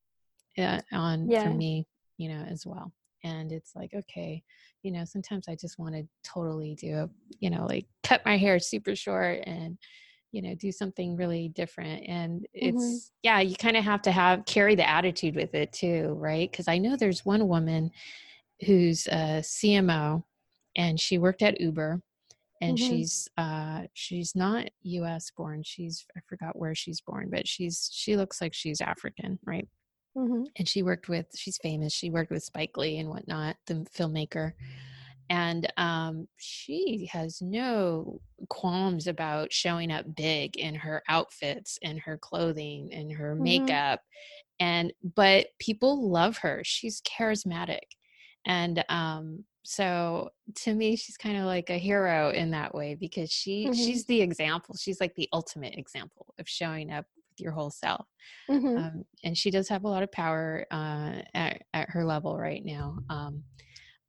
uh, 0.57 0.79
on 0.91 1.29
yeah. 1.29 1.43
for 1.43 1.50
me 1.50 1.88
you 2.17 2.29
know 2.29 2.43
as 2.50 2.65
well 2.65 2.91
and 3.24 3.51
it's 3.51 3.75
like 3.75 3.93
okay 3.93 4.43
you 4.83 4.91
know 4.91 5.05
sometimes 5.05 5.48
i 5.48 5.55
just 5.55 5.79
want 5.79 5.95
to 5.95 6.05
totally 6.24 6.75
do 6.75 6.95
a 6.95 7.10
you 7.39 7.50
know 7.50 7.65
like 7.65 7.86
cut 8.03 8.22
my 8.25 8.38
hair 8.38 8.60
super 8.60 8.95
short 8.95 9.39
and 9.45 9.77
you 10.31 10.41
know 10.41 10.55
do 10.55 10.72
something 10.72 11.15
really 11.15 11.48
different 11.50 12.03
and 12.07 12.45
it's 12.53 12.77
mm-hmm. 12.77 12.98
yeah 13.22 13.39
you 13.39 13.55
kind 13.55 13.77
of 13.77 13.83
have 13.83 14.01
to 14.01 14.12
have 14.12 14.45
carry 14.45 14.75
the 14.75 14.88
attitude 14.88 15.36
with 15.36 15.53
it 15.53 15.72
too 15.72 16.15
right 16.19 16.51
because 16.51 16.67
i 16.67 16.77
know 16.77 16.95
there's 16.95 17.25
one 17.25 17.48
woman 17.48 17.91
who's 18.65 19.07
a 19.07 19.39
cmo 19.41 20.24
and 20.75 21.00
she 21.00 21.17
worked 21.17 21.43
at 21.43 21.62
uber 21.62 22.01
and 22.62 22.77
mm-hmm. 22.77 22.89
she's 22.89 23.29
uh 23.38 23.81
she's 23.93 24.36
not 24.36 24.67
us 24.83 25.31
born 25.38 25.62
she's 25.63 26.05
i 26.17 26.19
forgot 26.27 26.57
where 26.57 26.75
she's 26.75 27.00
born 27.00 27.29
but 27.29 27.48
she's 27.48 27.89
she 27.93 28.17
looks 28.17 28.41
like 28.41 28.53
she's 28.53 28.81
african 28.81 29.38
right 29.45 29.67
mm-hmm. 30.15 30.43
and 30.58 30.67
she 30.67 30.84
worked 30.84 31.10
with 31.10 31.27
she's 31.36 31.58
famous 31.58 31.93
she 31.93 32.10
worked 32.10 32.32
with 32.32 32.43
spike 32.43 32.75
lee 32.77 32.98
and 32.98 33.10
whatnot 33.10 33.55
the 33.67 33.75
filmmaker 33.98 34.53
and 35.29 35.72
um, 35.77 36.27
she 36.38 37.10
has 37.12 37.41
no 37.41 38.20
qualms 38.50 39.08
about 39.08 39.53
showing 39.53 39.91
up 39.91 40.05
big 40.15 40.58
in 40.58 40.75
her 40.75 41.01
outfits 41.08 41.79
and 41.82 42.00
her 42.00 42.17
clothing 42.17 42.93
and 42.93 43.12
her 43.12 43.34
mm-hmm. 43.34 43.43
makeup 43.43 44.01
and 44.60 44.93
but 45.15 45.48
people 45.60 46.10
love 46.10 46.38
her 46.38 46.62
she's 46.63 47.01
charismatic 47.01 47.79
and 48.46 48.84
um, 48.89 49.43
so 49.63 50.29
to 50.55 50.74
me 50.74 50.96
she's 50.96 51.17
kind 51.17 51.38
of 51.38 51.46
like 51.46 51.70
a 51.70 51.77
hero 51.77 52.29
in 52.32 52.51
that 52.51 52.75
way 52.75 52.96
because 52.96 53.32
she 53.32 53.65
mm-hmm. 53.65 53.74
she's 53.74 54.05
the 54.05 54.22
example 54.22 54.75
she's 54.75 55.00
like 55.00 55.15
the 55.15 55.29
ultimate 55.34 55.75
example 55.77 56.34
of 56.38 56.48
showing 56.48 56.91
up 56.91 57.05
with 57.34 57.42
your 57.44 57.52
whole 57.52 57.72
self 57.72 58.06
mm-hmm. 58.50 58.78
um, 58.78 59.06
and 59.24 59.38
she 59.38 59.50
does 59.50 59.68
have 59.68 59.84
a 59.84 59.88
lot 59.88 60.04
of 60.04 60.12
power 60.12 60.66
uh, 60.72 61.13
at, 61.34 61.63
at 61.74 61.90
her 61.90 62.06
level 62.06 62.38
right 62.38 62.63
now 62.63 62.98
um, 63.10 63.44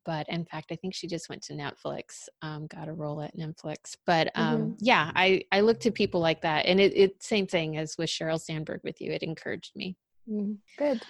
but 0.05 0.29
in 0.29 0.45
fact 0.45 0.71
i 0.71 0.77
think 0.77 0.95
she 0.95 1.07
just 1.07 1.29
went 1.29 1.43
to 1.43 1.55
netflix 1.55 2.29
um, 2.43 2.67
got 2.67 2.89
a 2.89 2.93
role 2.93 3.23
at 3.23 3.37
netflix 3.37 3.97
but 4.07 4.31
um, 4.35 4.59
mm-hmm. 4.59 4.73
yeah 4.81 5.11
i 5.15 5.43
i 5.53 5.61
look 5.61 5.81
to 5.81 5.91
people 5.91 6.21
like 6.21 6.43
that 6.43 6.67
and 6.67 6.81
it, 6.81 6.97
it 6.97 7.23
same 7.23 7.47
thing 7.47 7.77
as 7.77 7.97
with 7.99 8.11
sheryl 8.11 8.41
sandberg 8.41 8.81
with 8.85 9.01
you 9.01 9.11
it 9.11 9.23
encouraged 9.23 9.75
me 9.75 9.97
mm, 10.29 10.57
good 10.79 11.01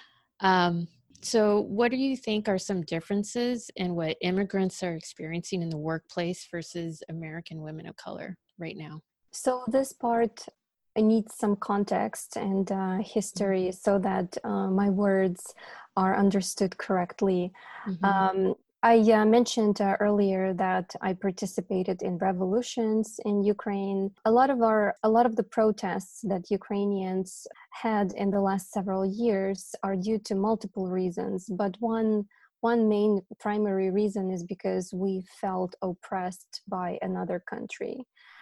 um, 0.41 0.87
so 1.23 1.61
what 1.61 1.91
do 1.91 1.97
you 1.97 2.17
think 2.17 2.49
are 2.49 2.59
some 2.59 2.83
differences 2.83 3.71
in 3.77 3.95
what 3.95 4.17
immigrants 4.21 4.83
are 4.83 4.95
experiencing 4.95 5.63
in 5.63 5.71
the 5.71 5.77
workplace 5.79 6.47
versus 6.51 7.03
american 7.09 7.61
women 7.61 7.87
of 7.87 7.97
color 7.97 8.37
right 8.59 8.77
now 8.77 9.01
so 9.33 9.65
this 9.67 9.93
part 9.93 10.47
I 10.97 11.01
need 11.01 11.31
some 11.31 11.57
context 11.57 12.37
and 12.37 12.71
uh, 12.71 12.99
history 12.99 13.69
mm-hmm. 13.69 13.83
so 13.85 13.99
that 13.99 14.39
uh, 14.45 14.69
my 14.69 14.91
words 14.91 15.55
are 15.97 16.17
understood 16.17 16.77
correctly. 16.79 17.53
Mm-hmm. 17.87 18.05
Um, 18.05 18.55
I 18.85 18.99
uh, 18.99 19.25
mentioned 19.25 19.81
uh, 19.81 19.97
earlier 19.99 20.53
that 20.53 20.95
I 21.01 21.15
participated 21.15 22.03
in 22.03 22.19
revolutions 22.19 23.19
in 23.25 23.43
Ukraine. 23.43 24.11
A 24.27 24.31
lot 24.31 24.51
of 24.51 24.61
our, 24.61 24.95
a 25.03 25.09
lot 25.09 25.25
of 25.25 25.37
the 25.37 25.43
protests 25.43 26.21
that 26.25 26.51
Ukrainians 26.51 27.47
had 27.71 28.13
in 28.13 28.31
the 28.31 28.43
last 28.43 28.71
several 28.71 29.07
years 29.07 29.75
are 29.83 29.97
due 29.97 30.19
to 30.27 30.35
multiple 30.35 30.89
reasons, 30.89 31.47
but 31.49 31.77
one 31.81 32.27
one 32.65 32.89
main 32.89 33.21
primary 33.41 33.91
reason 33.91 34.31
is 34.31 34.43
because 34.43 34.87
we 34.95 35.23
felt 35.43 35.75
oppressed 35.83 36.63
by 36.67 36.99
another 37.03 37.39
country. 37.39 37.97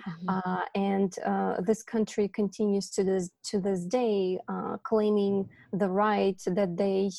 Mm-hmm. 0.09 0.29
Uh, 0.29 0.65
and 0.77 1.11
uh, 1.27 1.55
this 1.69 1.83
country 1.83 2.29
continues 2.29 2.89
to 2.91 3.03
this 3.03 3.31
to 3.51 3.57
this 3.67 3.81
day 3.85 4.39
uh, 4.53 4.77
claiming 4.91 5.49
the 5.73 5.91
right 6.07 6.41
that 6.59 6.77
they 6.77 7.11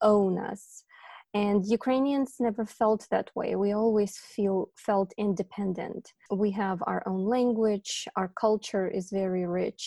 own 0.00 0.38
us. 0.52 0.84
And 1.34 1.58
ukrainians 1.78 2.30
never 2.40 2.64
felt 2.80 3.02
that 3.10 3.28
way. 3.38 3.50
We 3.64 3.72
always 3.82 4.12
feel 4.34 4.56
felt 4.88 5.10
independent. 5.26 6.02
We 6.44 6.50
have 6.52 6.78
our 6.90 7.02
own 7.10 7.22
language. 7.36 7.90
Our 8.20 8.30
culture 8.44 8.86
is 8.98 9.06
very 9.22 9.44
rich. 9.62 9.82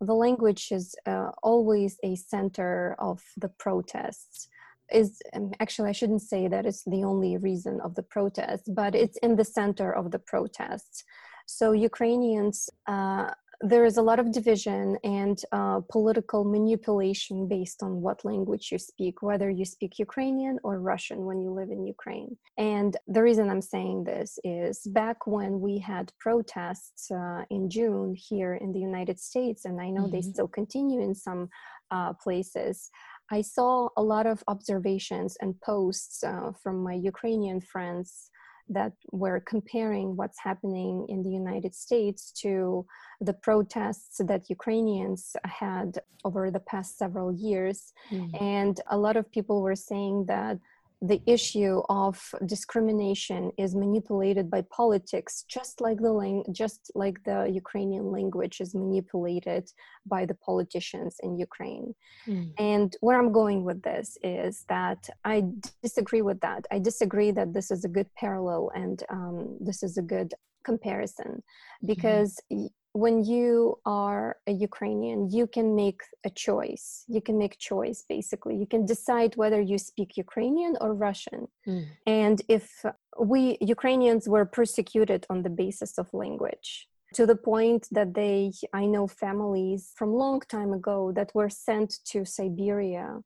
The 0.00 0.18
language 0.26 0.64
is 0.78 0.86
uh, 1.12 1.30
always 1.50 1.92
a 2.10 2.12
center 2.16 2.96
of 2.98 3.18
the 3.42 3.50
protests 3.64 4.47
is 4.92 5.20
um, 5.34 5.50
actually 5.60 5.88
i 5.88 5.92
shouldn't 5.92 6.22
say 6.22 6.48
that 6.48 6.66
it's 6.66 6.84
the 6.84 7.04
only 7.04 7.36
reason 7.36 7.80
of 7.80 7.94
the 7.94 8.02
protests 8.02 8.68
but 8.68 8.94
it's 8.94 9.18
in 9.18 9.36
the 9.36 9.44
center 9.44 9.92
of 9.92 10.10
the 10.10 10.18
protests 10.18 11.04
so 11.46 11.72
ukrainians 11.72 12.68
uh, 12.86 13.30
there 13.60 13.84
is 13.84 13.96
a 13.96 14.02
lot 14.02 14.20
of 14.20 14.30
division 14.30 14.96
and 15.02 15.42
uh, 15.50 15.80
political 15.90 16.44
manipulation 16.44 17.48
based 17.48 17.82
on 17.82 18.00
what 18.00 18.24
language 18.24 18.68
you 18.70 18.78
speak, 18.78 19.20
whether 19.20 19.50
you 19.50 19.64
speak 19.64 19.98
Ukrainian 19.98 20.58
or 20.62 20.80
Russian 20.80 21.24
when 21.24 21.40
you 21.40 21.50
live 21.50 21.70
in 21.70 21.84
Ukraine. 21.84 22.36
And 22.56 22.96
the 23.08 23.22
reason 23.22 23.50
I'm 23.50 23.62
saying 23.62 24.04
this 24.04 24.38
is 24.44 24.82
back 24.86 25.26
when 25.26 25.60
we 25.60 25.78
had 25.78 26.12
protests 26.20 27.10
uh, 27.10 27.42
in 27.50 27.68
June 27.68 28.14
here 28.14 28.54
in 28.54 28.72
the 28.72 28.78
United 28.78 29.18
States, 29.18 29.64
and 29.64 29.80
I 29.80 29.90
know 29.90 30.02
mm-hmm. 30.02 30.12
they 30.12 30.22
still 30.22 30.48
continue 30.48 31.00
in 31.00 31.14
some 31.14 31.48
uh, 31.90 32.12
places. 32.12 32.90
I 33.30 33.42
saw 33.42 33.88
a 33.96 34.02
lot 34.02 34.26
of 34.26 34.42
observations 34.48 35.36
and 35.40 35.60
posts 35.60 36.24
uh, 36.24 36.52
from 36.62 36.82
my 36.82 36.94
Ukrainian 36.94 37.60
friends 37.60 38.30
that 38.70 38.92
were 39.12 39.40
comparing 39.40 40.16
what's 40.16 40.38
happening 40.38 41.06
in 41.08 41.22
the 41.22 41.30
United 41.30 41.74
States 41.74 42.32
to 42.42 42.84
the 43.20 43.32
protests 43.32 44.20
that 44.24 44.50
Ukrainians 44.50 45.34
had 45.44 45.98
over 46.24 46.50
the 46.50 46.60
past 46.60 46.98
several 46.98 47.32
years. 47.32 47.92
Mm. 48.10 48.42
And 48.42 48.80
a 48.90 48.98
lot 48.98 49.16
of 49.16 49.30
people 49.30 49.62
were 49.62 49.74
saying 49.74 50.26
that 50.26 50.58
the 51.00 51.20
issue 51.26 51.80
of 51.88 52.20
discrimination 52.46 53.52
is 53.56 53.74
manipulated 53.74 54.50
by 54.50 54.62
politics 54.62 55.44
just 55.48 55.80
like 55.80 55.98
the 55.98 56.12
lang- 56.12 56.44
just 56.50 56.90
like 56.96 57.22
the 57.24 57.48
ukrainian 57.52 58.10
language 58.10 58.60
is 58.60 58.74
manipulated 58.74 59.70
by 60.06 60.26
the 60.26 60.34
politicians 60.34 61.16
in 61.22 61.38
ukraine 61.38 61.94
mm. 62.26 62.50
and 62.58 62.96
where 63.00 63.18
i'm 63.18 63.30
going 63.30 63.64
with 63.64 63.80
this 63.82 64.18
is 64.24 64.64
that 64.68 65.08
i 65.24 65.44
disagree 65.82 66.22
with 66.22 66.40
that 66.40 66.64
i 66.72 66.78
disagree 66.78 67.30
that 67.30 67.54
this 67.54 67.70
is 67.70 67.84
a 67.84 67.88
good 67.88 68.08
parallel 68.16 68.70
and 68.74 69.04
um, 69.08 69.56
this 69.60 69.82
is 69.84 69.98
a 69.98 70.02
good 70.02 70.34
comparison 70.64 71.30
mm-hmm. 71.34 71.86
because 71.86 72.40
mm 72.52 72.68
when 72.92 73.24
you 73.24 73.78
are 73.84 74.36
a 74.46 74.52
Ukrainian, 74.52 75.30
you 75.30 75.46
can 75.46 75.76
make 75.76 76.00
a 76.24 76.30
choice. 76.30 77.04
You 77.06 77.20
can 77.20 77.38
make 77.38 77.58
choice 77.58 78.04
basically. 78.08 78.56
You 78.56 78.66
can 78.66 78.86
decide 78.86 79.36
whether 79.36 79.60
you 79.60 79.78
speak 79.78 80.16
Ukrainian 80.16 80.76
or 80.80 80.94
Russian. 80.94 81.48
Mm. 81.66 81.86
And 82.06 82.42
if 82.48 82.84
we 83.20 83.58
Ukrainians 83.60 84.28
were 84.28 84.46
persecuted 84.46 85.26
on 85.30 85.42
the 85.42 85.50
basis 85.50 85.98
of 85.98 86.12
language, 86.12 86.88
to 87.14 87.26
the 87.26 87.36
point 87.36 87.88
that 87.90 88.14
they 88.14 88.52
i 88.74 88.84
know 88.84 89.06
families 89.06 89.92
from 89.96 90.12
long 90.12 90.40
time 90.56 90.72
ago 90.72 91.10
that 91.16 91.30
were 91.34 91.48
sent 91.48 91.90
to 92.04 92.24
siberia 92.24 93.20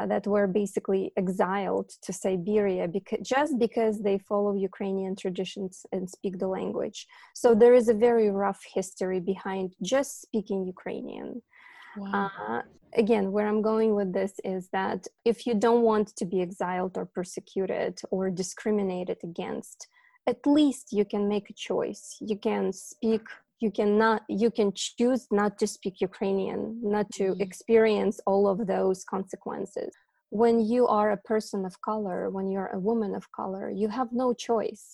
that 0.00 0.26
were 0.26 0.46
basically 0.46 1.12
exiled 1.16 1.90
to 2.02 2.12
Siberia 2.12 2.88
because 2.88 3.20
just 3.26 3.58
because 3.58 4.02
they 4.02 4.18
follow 4.18 4.54
Ukrainian 4.54 5.14
traditions 5.16 5.86
and 5.92 6.08
speak 6.08 6.38
the 6.38 6.48
language. 6.48 7.06
So 7.34 7.54
there 7.54 7.74
is 7.74 7.88
a 7.88 7.94
very 7.94 8.30
rough 8.30 8.62
history 8.74 9.20
behind 9.20 9.74
just 9.82 10.22
speaking 10.22 10.66
Ukrainian. 10.66 11.42
Wow. 11.96 12.30
Uh, 12.38 12.62
again, 12.96 13.30
where 13.32 13.46
I'm 13.46 13.62
going 13.62 13.94
with 13.94 14.12
this 14.12 14.34
is 14.44 14.68
that 14.72 15.06
if 15.24 15.46
you 15.46 15.54
don't 15.54 15.82
want 15.82 16.08
to 16.16 16.24
be 16.24 16.40
exiled 16.40 16.96
or 16.96 17.06
persecuted 17.06 18.00
or 18.10 18.30
discriminated 18.30 19.18
against, 19.22 19.88
at 20.26 20.46
least 20.46 20.92
you 20.92 21.04
can 21.04 21.28
make 21.28 21.50
a 21.50 21.54
choice. 21.54 22.16
You 22.20 22.36
can 22.36 22.72
speak 22.72 23.22
you 23.64 23.70
cannot 23.70 24.20
you 24.28 24.50
can 24.58 24.70
choose 24.74 25.22
not 25.40 25.52
to 25.60 25.66
speak 25.76 25.96
ukrainian 26.08 26.60
not 26.96 27.06
to 27.18 27.24
mm-hmm. 27.24 27.46
experience 27.46 28.16
all 28.30 28.44
of 28.52 28.58
those 28.74 28.98
consequences 29.14 29.90
when 30.42 30.56
you 30.72 30.82
are 30.98 31.10
a 31.12 31.24
person 31.32 31.60
of 31.64 31.74
color 31.90 32.18
when 32.36 32.46
you're 32.52 32.72
a 32.78 32.84
woman 32.90 33.12
of 33.20 33.24
color 33.40 33.64
you 33.82 33.88
have 33.98 34.10
no 34.12 34.28
choice 34.48 34.86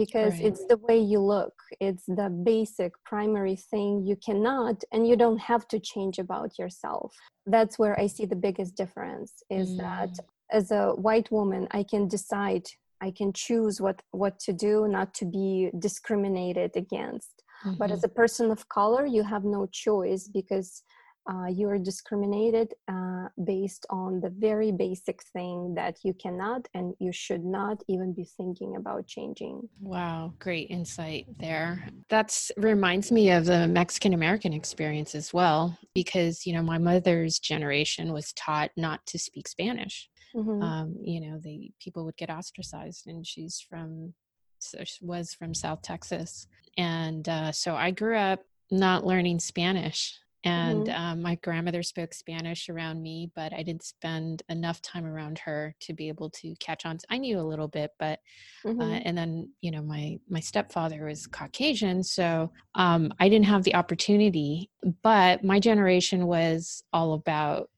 because 0.00 0.32
right. 0.34 0.46
it's 0.48 0.64
the 0.70 0.80
way 0.88 0.98
you 1.12 1.20
look 1.34 1.54
it's 1.86 2.06
the 2.20 2.28
basic 2.52 2.92
primary 3.12 3.58
thing 3.70 3.90
you 4.10 4.16
cannot 4.28 4.76
and 4.92 5.06
you 5.08 5.16
don't 5.24 5.42
have 5.52 5.64
to 5.72 5.78
change 5.92 6.16
about 6.26 6.50
yourself 6.60 7.10
that's 7.54 7.78
where 7.80 7.94
i 8.04 8.06
see 8.14 8.26
the 8.26 8.42
biggest 8.46 8.72
difference 8.82 9.30
is 9.60 9.68
mm. 9.70 9.78
that 9.84 10.12
as 10.58 10.66
a 10.80 10.84
white 11.06 11.28
woman 11.38 11.62
i 11.80 11.82
can 11.92 12.08
decide 12.16 12.66
i 13.06 13.10
can 13.18 13.30
choose 13.44 13.74
what 13.84 13.98
what 14.22 14.34
to 14.46 14.52
do 14.68 14.74
not 14.96 15.08
to 15.18 15.24
be 15.38 15.70
discriminated 15.86 16.70
against 16.84 17.36
Mm-hmm. 17.64 17.78
But 17.78 17.90
as 17.90 17.98
mm-hmm. 17.98 18.06
a 18.06 18.14
person 18.14 18.50
of 18.50 18.68
color, 18.68 19.06
you 19.06 19.22
have 19.22 19.44
no 19.44 19.66
choice 19.66 20.28
because 20.28 20.82
uh, 21.28 21.46
you 21.46 21.68
are 21.68 21.78
discriminated 21.78 22.72
uh, 22.86 23.26
based 23.44 23.84
on 23.90 24.20
the 24.20 24.30
very 24.30 24.70
basic 24.70 25.20
thing 25.32 25.74
that 25.74 25.96
you 26.04 26.14
cannot 26.14 26.68
and 26.74 26.94
you 27.00 27.10
should 27.12 27.44
not 27.44 27.82
even 27.88 28.12
be 28.12 28.24
thinking 28.36 28.76
about 28.76 29.08
changing. 29.08 29.68
Wow, 29.80 30.34
great 30.38 30.70
insight 30.70 31.26
there. 31.40 31.88
That 32.10 32.38
reminds 32.56 33.10
me 33.10 33.32
of 33.32 33.44
the 33.46 33.66
Mexican 33.66 34.14
American 34.14 34.52
experience 34.52 35.16
as 35.16 35.34
well, 35.34 35.76
because, 35.94 36.46
you 36.46 36.52
know, 36.52 36.62
my 36.62 36.78
mother's 36.78 37.40
generation 37.40 38.12
was 38.12 38.32
taught 38.34 38.70
not 38.76 39.04
to 39.06 39.18
speak 39.18 39.48
Spanish. 39.48 40.08
Mm-hmm. 40.34 40.62
Um, 40.62 40.96
you 41.02 41.20
know, 41.20 41.40
the 41.42 41.72
people 41.80 42.04
would 42.04 42.16
get 42.16 42.30
ostracized, 42.30 43.08
and 43.08 43.26
she's 43.26 43.64
from 43.68 44.14
so 44.58 44.84
she 44.84 45.04
was 45.04 45.34
from 45.34 45.54
South 45.54 45.82
Texas. 45.82 46.46
And 46.76 47.28
uh, 47.28 47.52
so 47.52 47.74
I 47.74 47.90
grew 47.90 48.16
up 48.16 48.40
not 48.70 49.06
learning 49.06 49.40
Spanish. 49.40 50.18
And 50.44 50.86
mm-hmm. 50.86 51.02
um, 51.02 51.22
my 51.22 51.34
grandmother 51.36 51.82
spoke 51.82 52.14
Spanish 52.14 52.68
around 52.68 53.02
me, 53.02 53.32
but 53.34 53.52
I 53.52 53.64
didn't 53.64 53.82
spend 53.82 54.44
enough 54.48 54.80
time 54.80 55.04
around 55.04 55.40
her 55.40 55.74
to 55.80 55.92
be 55.92 56.06
able 56.06 56.30
to 56.30 56.54
catch 56.60 56.86
on. 56.86 56.98
I 57.10 57.18
knew 57.18 57.40
a 57.40 57.42
little 57.42 57.66
bit, 57.66 57.90
but 57.98 58.20
uh, 58.64 58.68
mm-hmm. 58.68 58.80
uh, 58.80 59.00
and 59.04 59.18
then 59.18 59.50
you 59.60 59.72
know 59.72 59.82
my 59.82 60.20
my 60.28 60.38
stepfather 60.38 61.06
was 61.06 61.26
Caucasian, 61.26 62.04
so 62.04 62.52
um, 62.76 63.12
I 63.18 63.28
didn't 63.28 63.46
have 63.46 63.64
the 63.64 63.74
opportunity. 63.74 64.70
But 65.02 65.42
my 65.42 65.58
generation 65.58 66.26
was 66.26 66.84
all 66.92 67.14
about 67.14 67.68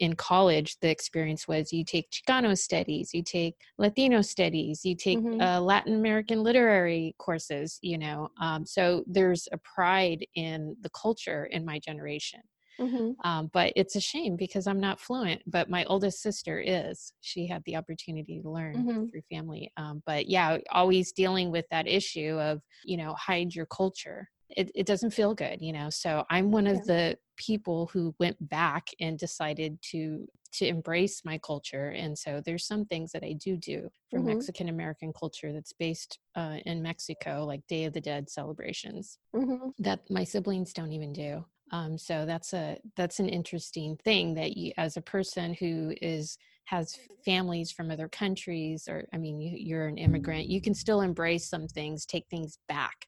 in 0.00 0.14
college 0.14 0.76
the 0.80 0.90
experience 0.90 1.48
was 1.48 1.72
you 1.72 1.84
take 1.84 2.10
chicano 2.10 2.56
studies 2.56 3.10
you 3.14 3.22
take 3.22 3.54
latino 3.78 4.20
studies 4.20 4.84
you 4.84 4.94
take 4.94 5.18
mm-hmm. 5.18 5.40
uh, 5.40 5.60
latin 5.60 5.94
american 5.94 6.42
literary 6.42 7.14
courses 7.18 7.78
you 7.82 7.98
know 7.98 8.28
um, 8.40 8.64
so 8.66 9.02
there's 9.06 9.48
a 9.52 9.58
pride 9.58 10.24
in 10.34 10.76
the 10.82 10.90
culture 10.90 11.46
in 11.46 11.64
my 11.64 11.78
generation 11.78 12.40
mm-hmm. 12.80 13.10
um, 13.28 13.50
but 13.52 13.72
it's 13.76 13.96
a 13.96 14.00
shame 14.00 14.36
because 14.36 14.66
i'm 14.66 14.80
not 14.80 15.00
fluent 15.00 15.40
but 15.46 15.70
my 15.70 15.84
oldest 15.84 16.20
sister 16.20 16.60
is 16.60 17.12
she 17.20 17.46
had 17.46 17.62
the 17.64 17.76
opportunity 17.76 18.40
to 18.42 18.50
learn 18.50 18.76
mm-hmm. 18.76 19.06
through 19.06 19.22
family 19.30 19.70
um, 19.76 20.02
but 20.06 20.28
yeah 20.28 20.58
always 20.72 21.12
dealing 21.12 21.50
with 21.50 21.64
that 21.70 21.88
issue 21.88 22.38
of 22.40 22.60
you 22.84 22.96
know 22.96 23.14
hide 23.18 23.54
your 23.54 23.66
culture 23.66 24.28
it, 24.50 24.70
it 24.74 24.86
doesn't 24.86 25.12
feel 25.12 25.34
good 25.34 25.60
you 25.60 25.72
know 25.72 25.90
so 25.90 26.24
i'm 26.30 26.50
one 26.50 26.66
of 26.66 26.76
yeah. 26.76 26.82
the 26.86 27.18
people 27.36 27.90
who 27.92 28.14
went 28.18 28.36
back 28.48 28.88
and 29.00 29.18
decided 29.18 29.78
to 29.82 30.26
to 30.52 30.66
embrace 30.66 31.22
my 31.24 31.38
culture 31.38 31.90
and 31.90 32.16
so 32.16 32.40
there's 32.44 32.66
some 32.66 32.84
things 32.86 33.12
that 33.12 33.24
i 33.24 33.32
do 33.32 33.56
do 33.56 33.88
for 34.10 34.18
mm-hmm. 34.18 34.28
mexican 34.28 34.68
american 34.68 35.12
culture 35.12 35.52
that's 35.52 35.72
based 35.72 36.18
uh, 36.36 36.56
in 36.64 36.82
mexico 36.82 37.44
like 37.44 37.66
day 37.66 37.84
of 37.84 37.92
the 37.92 38.00
dead 38.00 38.30
celebrations 38.30 39.18
mm-hmm. 39.34 39.68
that 39.78 40.00
my 40.10 40.24
siblings 40.24 40.72
don't 40.72 40.92
even 40.92 41.12
do 41.12 41.44
um, 41.72 41.98
so 41.98 42.24
that's 42.24 42.52
a 42.52 42.78
that's 42.96 43.18
an 43.18 43.28
interesting 43.28 43.96
thing 44.04 44.34
that 44.34 44.56
you 44.56 44.72
as 44.76 44.96
a 44.96 45.02
person 45.02 45.52
who 45.54 45.92
is 46.00 46.38
has 46.66 46.98
families 47.24 47.70
from 47.72 47.90
other 47.90 48.08
countries 48.08 48.88
or 48.88 49.06
i 49.12 49.18
mean 49.18 49.40
you, 49.40 49.56
you're 49.58 49.86
an 49.86 49.98
immigrant 49.98 50.46
you 50.46 50.60
can 50.60 50.74
still 50.74 51.00
embrace 51.00 51.48
some 51.48 51.66
things 51.66 52.06
take 52.06 52.26
things 52.28 52.58
back 52.68 53.06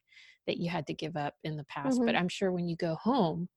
that 0.49 0.57
you 0.57 0.69
had 0.69 0.87
to 0.87 0.93
give 0.93 1.15
up 1.15 1.35
in 1.43 1.55
the 1.55 1.63
past. 1.65 1.97
Mm-hmm. 1.97 2.05
But 2.07 2.15
I'm 2.15 2.27
sure 2.27 2.51
when 2.51 2.67
you 2.67 2.75
go 2.75 2.95
home, 2.95 3.47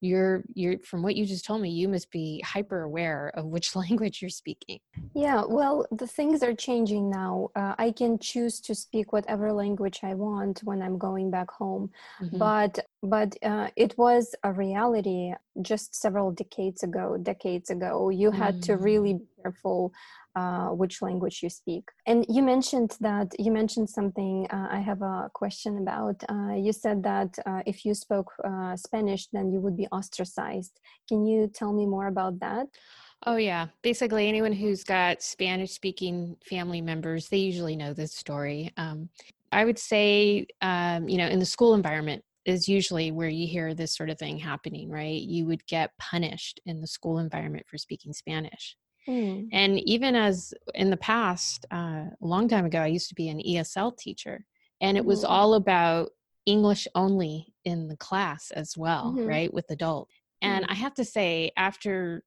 you're 0.00 0.42
you're 0.54 0.78
from 0.80 1.02
what 1.02 1.14
you 1.14 1.24
just 1.24 1.44
told 1.44 1.60
me 1.60 1.68
you 1.68 1.88
must 1.88 2.10
be 2.10 2.42
hyper 2.44 2.82
aware 2.82 3.30
of 3.34 3.44
which 3.44 3.76
language 3.82 4.22
you're 4.22 4.30
speaking 4.30 4.78
yeah 5.14 5.42
well 5.46 5.84
the 5.92 6.06
things 6.06 6.42
are 6.42 6.54
changing 6.54 7.10
now 7.10 7.50
uh, 7.54 7.74
i 7.78 7.90
can 7.90 8.18
choose 8.18 8.60
to 8.60 8.74
speak 8.74 9.12
whatever 9.12 9.52
language 9.52 10.00
i 10.02 10.14
want 10.14 10.60
when 10.64 10.80
i'm 10.80 10.96
going 10.96 11.30
back 11.30 11.50
home 11.50 11.90
mm-hmm. 12.22 12.38
but 12.38 12.78
but 13.02 13.34
uh, 13.42 13.68
it 13.76 13.96
was 13.96 14.34
a 14.44 14.52
reality 14.52 15.32
just 15.62 15.94
several 15.94 16.30
decades 16.30 16.82
ago 16.82 17.16
decades 17.16 17.70
ago 17.70 18.10
you 18.10 18.30
had 18.30 18.62
to 18.62 18.76
really 18.76 19.14
mm. 19.14 19.18
be 19.18 19.42
careful 19.42 19.92
uh, 20.36 20.68
which 20.68 21.02
language 21.02 21.40
you 21.42 21.50
speak. 21.50 21.88
And 22.06 22.24
you 22.28 22.42
mentioned 22.42 22.96
that 23.00 23.28
you 23.38 23.50
mentioned 23.50 23.90
something 23.90 24.46
uh, 24.50 24.68
I 24.70 24.78
have 24.78 25.02
a 25.02 25.28
question 25.34 25.78
about. 25.78 26.22
Uh, 26.28 26.54
you 26.54 26.72
said 26.72 27.02
that 27.02 27.36
uh, 27.46 27.62
if 27.66 27.84
you 27.84 27.94
spoke 27.94 28.32
uh, 28.44 28.76
Spanish, 28.76 29.26
then 29.32 29.50
you 29.50 29.60
would 29.60 29.76
be 29.76 29.88
ostracized. 29.88 30.78
Can 31.08 31.26
you 31.26 31.50
tell 31.52 31.72
me 31.72 31.86
more 31.86 32.06
about 32.06 32.38
that? 32.40 32.68
Oh, 33.26 33.36
yeah. 33.36 33.66
Basically, 33.82 34.28
anyone 34.28 34.52
who's 34.52 34.82
got 34.84 35.20
Spanish 35.20 35.72
speaking 35.72 36.36
family 36.48 36.80
members, 36.80 37.28
they 37.28 37.38
usually 37.38 37.76
know 37.76 37.92
this 37.92 38.14
story. 38.14 38.72
Um, 38.76 39.10
I 39.52 39.64
would 39.64 39.78
say, 39.78 40.46
um, 40.62 41.08
you 41.08 41.18
know, 41.18 41.26
in 41.26 41.38
the 41.38 41.44
school 41.44 41.74
environment, 41.74 42.24
is 42.44 42.68
usually 42.68 43.10
where 43.10 43.28
you 43.28 43.46
hear 43.46 43.74
this 43.74 43.94
sort 43.94 44.10
of 44.10 44.18
thing 44.18 44.38
happening, 44.38 44.90
right? 44.90 45.20
You 45.20 45.46
would 45.46 45.66
get 45.66 45.96
punished 45.98 46.60
in 46.64 46.80
the 46.80 46.86
school 46.86 47.18
environment 47.18 47.66
for 47.68 47.78
speaking 47.78 48.12
Spanish. 48.12 48.76
Mm. 49.08 49.48
And 49.52 49.80
even 49.80 50.14
as 50.14 50.54
in 50.74 50.90
the 50.90 50.96
past, 50.96 51.66
uh, 51.72 52.04
a 52.10 52.16
long 52.20 52.48
time 52.48 52.66
ago, 52.66 52.80
I 52.80 52.86
used 52.86 53.08
to 53.08 53.14
be 53.14 53.28
an 53.28 53.40
ESL 53.40 53.96
teacher, 53.96 54.44
and 54.80 54.96
it 54.96 55.04
was 55.04 55.22
mm-hmm. 55.22 55.32
all 55.32 55.54
about 55.54 56.10
English 56.46 56.86
only 56.94 57.54
in 57.64 57.88
the 57.88 57.96
class 57.96 58.50
as 58.52 58.76
well, 58.76 59.12
mm-hmm. 59.12 59.26
right, 59.26 59.52
with 59.52 59.70
adult. 59.70 60.08
And 60.42 60.64
mm-hmm. 60.64 60.72
I 60.72 60.76
have 60.76 60.94
to 60.94 61.04
say, 61.04 61.50
after 61.56 62.22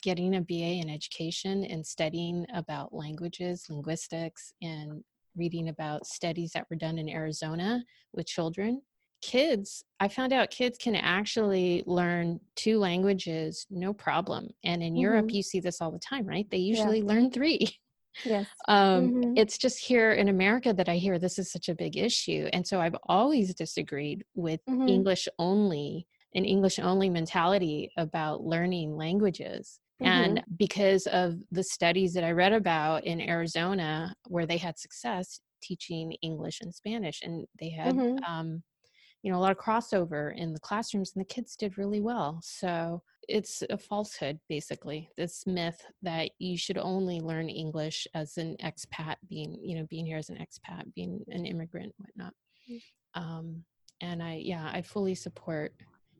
getting 0.00 0.36
a 0.36 0.40
BA 0.40 0.80
in 0.80 0.88
education 0.88 1.64
and 1.64 1.84
studying 1.84 2.46
about 2.54 2.94
languages, 2.94 3.66
linguistics, 3.68 4.52
and 4.62 5.02
reading 5.36 5.68
about 5.68 6.06
studies 6.06 6.52
that 6.52 6.66
were 6.70 6.76
done 6.76 6.98
in 6.98 7.08
Arizona 7.08 7.84
with 8.12 8.26
children, 8.26 8.82
kids 9.22 9.84
i 10.00 10.08
found 10.08 10.32
out 10.32 10.50
kids 10.50 10.76
can 10.76 10.96
actually 10.96 11.82
learn 11.86 12.38
two 12.56 12.78
languages 12.78 13.66
no 13.70 13.92
problem 13.94 14.48
and 14.64 14.82
in 14.82 14.90
mm-hmm. 14.90 15.02
europe 15.02 15.32
you 15.32 15.42
see 15.42 15.60
this 15.60 15.80
all 15.80 15.92
the 15.92 15.98
time 15.98 16.26
right 16.26 16.50
they 16.50 16.58
usually 16.58 16.98
yeah. 16.98 17.06
learn 17.06 17.30
three 17.30 17.66
yes 18.24 18.46
um, 18.68 19.12
mm-hmm. 19.12 19.32
it's 19.36 19.56
just 19.56 19.78
here 19.78 20.12
in 20.12 20.28
america 20.28 20.72
that 20.72 20.88
i 20.88 20.96
hear 20.96 21.18
this 21.18 21.38
is 21.38 21.50
such 21.50 21.68
a 21.68 21.74
big 21.74 21.96
issue 21.96 22.48
and 22.52 22.66
so 22.66 22.80
i've 22.80 22.96
always 23.04 23.54
disagreed 23.54 24.24
with 24.34 24.60
mm-hmm. 24.68 24.88
english 24.88 25.28
only 25.38 26.06
an 26.34 26.44
english 26.44 26.78
only 26.80 27.08
mentality 27.08 27.90
about 27.96 28.42
learning 28.42 28.96
languages 28.96 29.78
and 30.00 30.38
mm-hmm. 30.38 30.54
because 30.56 31.06
of 31.06 31.36
the 31.52 31.62
studies 31.62 32.12
that 32.12 32.24
i 32.24 32.32
read 32.32 32.52
about 32.52 33.04
in 33.04 33.20
arizona 33.20 34.12
where 34.26 34.46
they 34.46 34.56
had 34.56 34.78
success 34.78 35.40
teaching 35.62 36.12
english 36.22 36.60
and 36.60 36.74
spanish 36.74 37.22
and 37.22 37.46
they 37.60 37.70
had 37.70 37.94
mm-hmm. 37.94 38.22
um, 38.24 38.62
you 39.22 39.30
know 39.30 39.38
a 39.38 39.40
lot 39.40 39.52
of 39.52 39.58
crossover 39.58 40.36
in 40.36 40.52
the 40.52 40.60
classrooms 40.60 41.12
and 41.14 41.20
the 41.20 41.32
kids 41.32 41.56
did 41.56 41.78
really 41.78 42.00
well 42.00 42.40
so 42.42 43.02
it's 43.28 43.62
a 43.70 43.78
falsehood 43.78 44.38
basically 44.48 45.08
this 45.16 45.46
myth 45.46 45.80
that 46.02 46.30
you 46.38 46.56
should 46.56 46.78
only 46.78 47.20
learn 47.20 47.48
english 47.48 48.06
as 48.14 48.36
an 48.36 48.56
expat 48.62 49.16
being 49.28 49.56
you 49.62 49.76
know 49.76 49.86
being 49.88 50.04
here 50.04 50.18
as 50.18 50.28
an 50.28 50.36
expat 50.36 50.82
being 50.94 51.20
an 51.28 51.46
immigrant 51.46 51.94
whatnot 51.98 52.34
mm. 52.70 52.80
um, 53.14 53.62
and 54.00 54.22
i 54.22 54.40
yeah 54.44 54.70
i 54.72 54.82
fully 54.82 55.14
support 55.14 55.72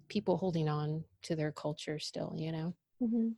people 0.08 0.36
holding 0.36 0.68
on 0.68 1.02
to 1.22 1.34
their 1.34 1.52
culture 1.52 1.98
still 1.98 2.32
you 2.36 2.52
know 2.52 2.74
mm-hmm. 3.02 3.28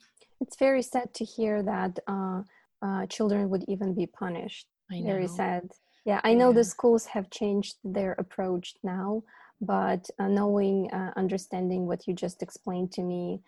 it's 0.40 0.56
very 0.56 0.82
sad 0.82 1.12
to 1.14 1.24
hear 1.24 1.62
that 1.62 1.98
uh, 2.06 2.42
uh, 2.82 3.06
children 3.06 3.48
would 3.48 3.64
even 3.66 3.94
be 3.94 4.06
punished 4.06 4.66
very 4.90 5.26
sad 5.26 5.62
yeah 6.04 6.20
i 6.24 6.34
know 6.34 6.50
yeah. 6.50 6.56
the 6.56 6.64
schools 6.64 7.06
have 7.06 7.30
changed 7.30 7.76
their 7.82 8.12
approach 8.18 8.74
now 8.82 9.22
but 9.60 10.08
uh, 10.18 10.28
knowing 10.28 10.90
uh, 10.92 11.12
understanding 11.16 11.86
what 11.86 12.06
you 12.06 12.14
just 12.14 12.42
explained 12.42 12.92
to 12.92 13.02
me 13.02 13.40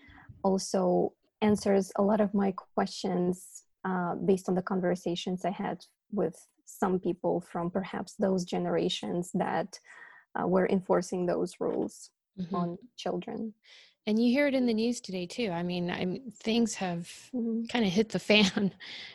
also 0.43 1.13
answers 1.43 1.93
a 1.97 2.03
lot 2.03 2.21
of 2.21 2.33
my 2.35 2.53
questions 2.53 3.65
uh, 3.85 4.15
based 4.15 4.49
on 4.49 4.55
the 4.55 4.63
conversations 4.63 5.45
i 5.45 5.51
had 5.51 5.85
with 6.13 6.47
some 6.65 6.99
people 6.99 7.41
from 7.41 7.71
perhaps 7.71 8.15
those 8.15 8.45
generations 8.45 9.31
that 9.35 9.79
uh, 10.39 10.47
were 10.47 10.69
enforcing 10.69 11.27
those 11.27 11.55
rules 11.61 12.11
mm-hmm. 12.39 12.55
on 12.55 12.79
children 12.97 13.53
and 14.09 14.23
you 14.23 14.31
hear 14.31 14.47
it 14.47 14.55
in 14.55 14.67
the 14.67 14.75
news 14.75 15.01
today 15.01 15.27
too 15.27 15.51
i 15.51 15.63
mean 15.63 15.91
I'm, 15.91 16.21
things 16.43 16.75
have 16.75 17.09
mm-hmm. 17.35 17.65
kind 17.67 17.85
of 17.85 17.93
hit 17.93 18.09
the 18.09 18.19
fan 18.19 18.47
in 18.57 18.71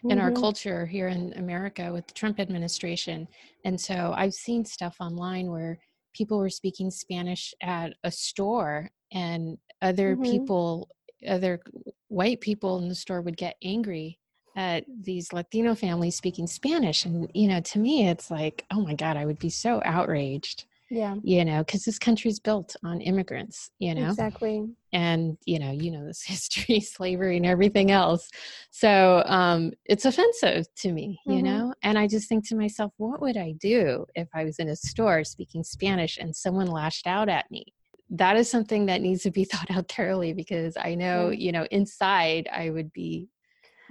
mm-hmm. 0.09 0.19
our 0.19 0.31
culture 0.31 0.85
here 0.85 1.07
in 1.07 1.33
america 1.33 1.91
with 1.91 2.07
the 2.07 2.13
trump 2.13 2.39
administration 2.39 3.27
and 3.65 3.79
so 3.79 4.13
i've 4.15 4.33
seen 4.33 4.65
stuff 4.65 4.97
online 4.99 5.51
where 5.51 5.79
people 6.13 6.37
were 6.37 6.49
speaking 6.49 6.91
Spanish 6.91 7.53
at 7.61 7.93
a 8.03 8.11
store, 8.11 8.89
and 9.11 9.57
other 9.81 10.13
mm-hmm. 10.13 10.23
people, 10.23 10.89
other 11.27 11.61
white 12.07 12.41
people 12.41 12.79
in 12.79 12.89
the 12.89 12.95
store 12.95 13.21
would 13.21 13.37
get 13.37 13.55
angry 13.63 14.19
at 14.55 14.83
these 15.01 15.31
Latino 15.31 15.75
families 15.75 16.15
speaking 16.15 16.47
Spanish. 16.47 17.05
And, 17.05 17.29
you 17.33 17.47
know, 17.47 17.61
to 17.61 17.79
me, 17.79 18.09
it's 18.09 18.29
like, 18.29 18.65
oh 18.71 18.81
my 18.81 18.93
God, 18.93 19.15
I 19.17 19.25
would 19.25 19.39
be 19.39 19.49
so 19.49 19.81
outraged 19.85 20.65
yeah. 20.91 21.15
you 21.23 21.45
know 21.45 21.63
because 21.63 21.83
this 21.83 21.97
country's 21.97 22.39
built 22.39 22.75
on 22.83 22.99
immigrants 23.01 23.71
you 23.79 23.95
know? 23.95 24.09
Exactly. 24.09 24.67
And 24.93 25.37
you 25.45 25.57
know 25.57 25.71
you 25.71 25.89
know 25.89 26.05
this 26.05 26.21
history 26.25 26.81
slavery 26.81 27.37
and 27.37 27.45
everything 27.45 27.91
else. 27.91 28.29
So 28.71 29.23
um 29.25 29.71
it's 29.85 30.05
offensive 30.05 30.67
to 30.75 30.91
me 30.91 31.19
mm-hmm. 31.25 31.37
you 31.37 31.43
know? 31.43 31.73
And 31.81 31.97
i 31.97 32.07
just 32.07 32.27
think 32.27 32.47
to 32.49 32.55
myself 32.55 32.91
what 32.97 33.21
would 33.21 33.37
i 33.37 33.53
do 33.53 34.05
if 34.15 34.27
i 34.33 34.43
was 34.43 34.59
in 34.59 34.69
a 34.69 34.75
store 34.75 35.23
speaking 35.23 35.63
spanish 35.63 36.17
and 36.17 36.35
someone 36.35 36.67
lashed 36.67 37.07
out 37.07 37.29
at 37.29 37.49
me? 37.49 37.65
That 38.09 38.35
is 38.35 38.51
something 38.51 38.87
that 38.87 39.01
needs 39.01 39.23
to 39.23 39.31
be 39.31 39.45
thought 39.51 39.71
out 39.71 39.89
thoroughly 39.89 40.33
because 40.33 40.75
i 40.77 40.93
know 40.93 41.29
yeah. 41.29 41.39
you 41.39 41.51
know 41.53 41.65
inside 41.71 42.49
i 42.51 42.69
would 42.69 42.91
be 42.91 43.29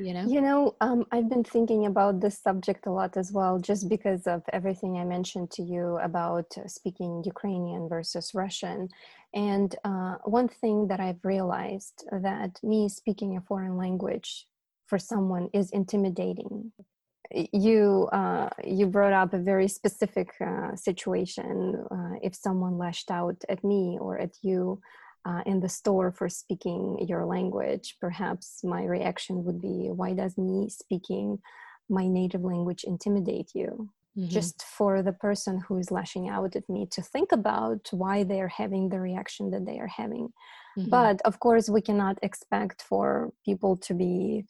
you 0.01 0.15
know? 0.15 0.27
You 0.27 0.41
know 0.41 0.77
um, 0.81 1.07
i've 1.13 1.29
been 1.29 1.45
thinking 1.45 1.87
about 1.87 2.21
this 2.21 2.39
subject 2.39 2.87
a 2.87 2.91
lot 2.91 3.17
as 3.17 3.33
well 3.33 3.59
just 3.59 3.89
because 3.89 4.27
of 4.27 4.43
everything 4.53 4.99
i 4.99 5.05
mentioned 5.05 5.51
to 5.53 5.63
you 5.63 5.99
about 6.03 6.49
speaking 6.67 7.23
ukrainian 7.25 7.89
versus 7.89 8.33
russian. 8.35 8.89
And 9.33 9.71
uh, 9.85 10.17
one 10.25 10.49
thing 10.49 10.89
that 10.89 11.01
i've 11.01 11.25
realized 11.25 12.05
that 12.11 12.59
me 12.63 12.89
speaking 12.89 13.37
a 13.37 13.41
foreign 13.41 13.77
language 13.77 14.47
for 14.91 14.99
someone 14.99 15.49
is 15.55 15.71
intimidating. 15.71 16.73
You 17.53 18.09
uh, 18.13 18.49
you 18.65 18.87
brought 18.87 19.13
up 19.13 19.33
a 19.33 19.39
very 19.39 19.69
specific 19.69 20.29
uh, 20.41 20.75
situation 20.75 21.57
uh, 21.97 22.15
if 22.27 22.35
someone 22.35 22.77
lashed 22.77 23.11
out 23.11 23.39
at 23.49 23.63
me 23.63 23.97
or 24.01 24.19
at 24.19 24.35
you 24.43 24.81
uh, 25.25 25.43
in 25.47 25.61
the 25.61 25.69
store 25.69 26.13
for 26.13 26.29
speaking 26.29 27.05
your 27.09 27.25
language, 27.27 27.97
perhaps 28.01 28.63
my 28.65 28.85
reaction 28.85 29.45
would 29.45 29.61
be, 29.61 29.89
why 29.91 30.13
does 30.13 30.39
me 30.39 30.69
speaking 30.69 31.39
my 31.89 32.07
native 32.07 32.43
language 32.43 32.85
intimidate 32.85 33.51
you? 33.55 33.91
Mm-hmm. 34.19 34.29
Just 34.29 34.63
for 34.63 35.03
the 35.03 35.13
person 35.13 35.61
who 35.61 35.79
is 35.79 35.91
lashing 35.91 36.29
out 36.29 36.57
at 36.57 36.69
me 36.69 36.87
to 36.93 37.03
think 37.03 37.33
about 37.33 37.89
why 37.93 38.25
they're 38.25 38.49
having 38.49 38.89
the 38.89 39.01
reaction 39.01 39.51
that 39.51 39.67
they 39.67 39.79
are 39.79 39.87
having. 39.87 40.33
Mm-hmm. 40.79 40.91
But 40.91 41.21
of 41.25 41.39
course, 41.39 41.69
we 41.69 41.81
cannot 41.81 42.19
expect 42.23 42.83
for 42.83 43.33
people 43.45 43.77
to 43.79 43.95
be 43.95 44.47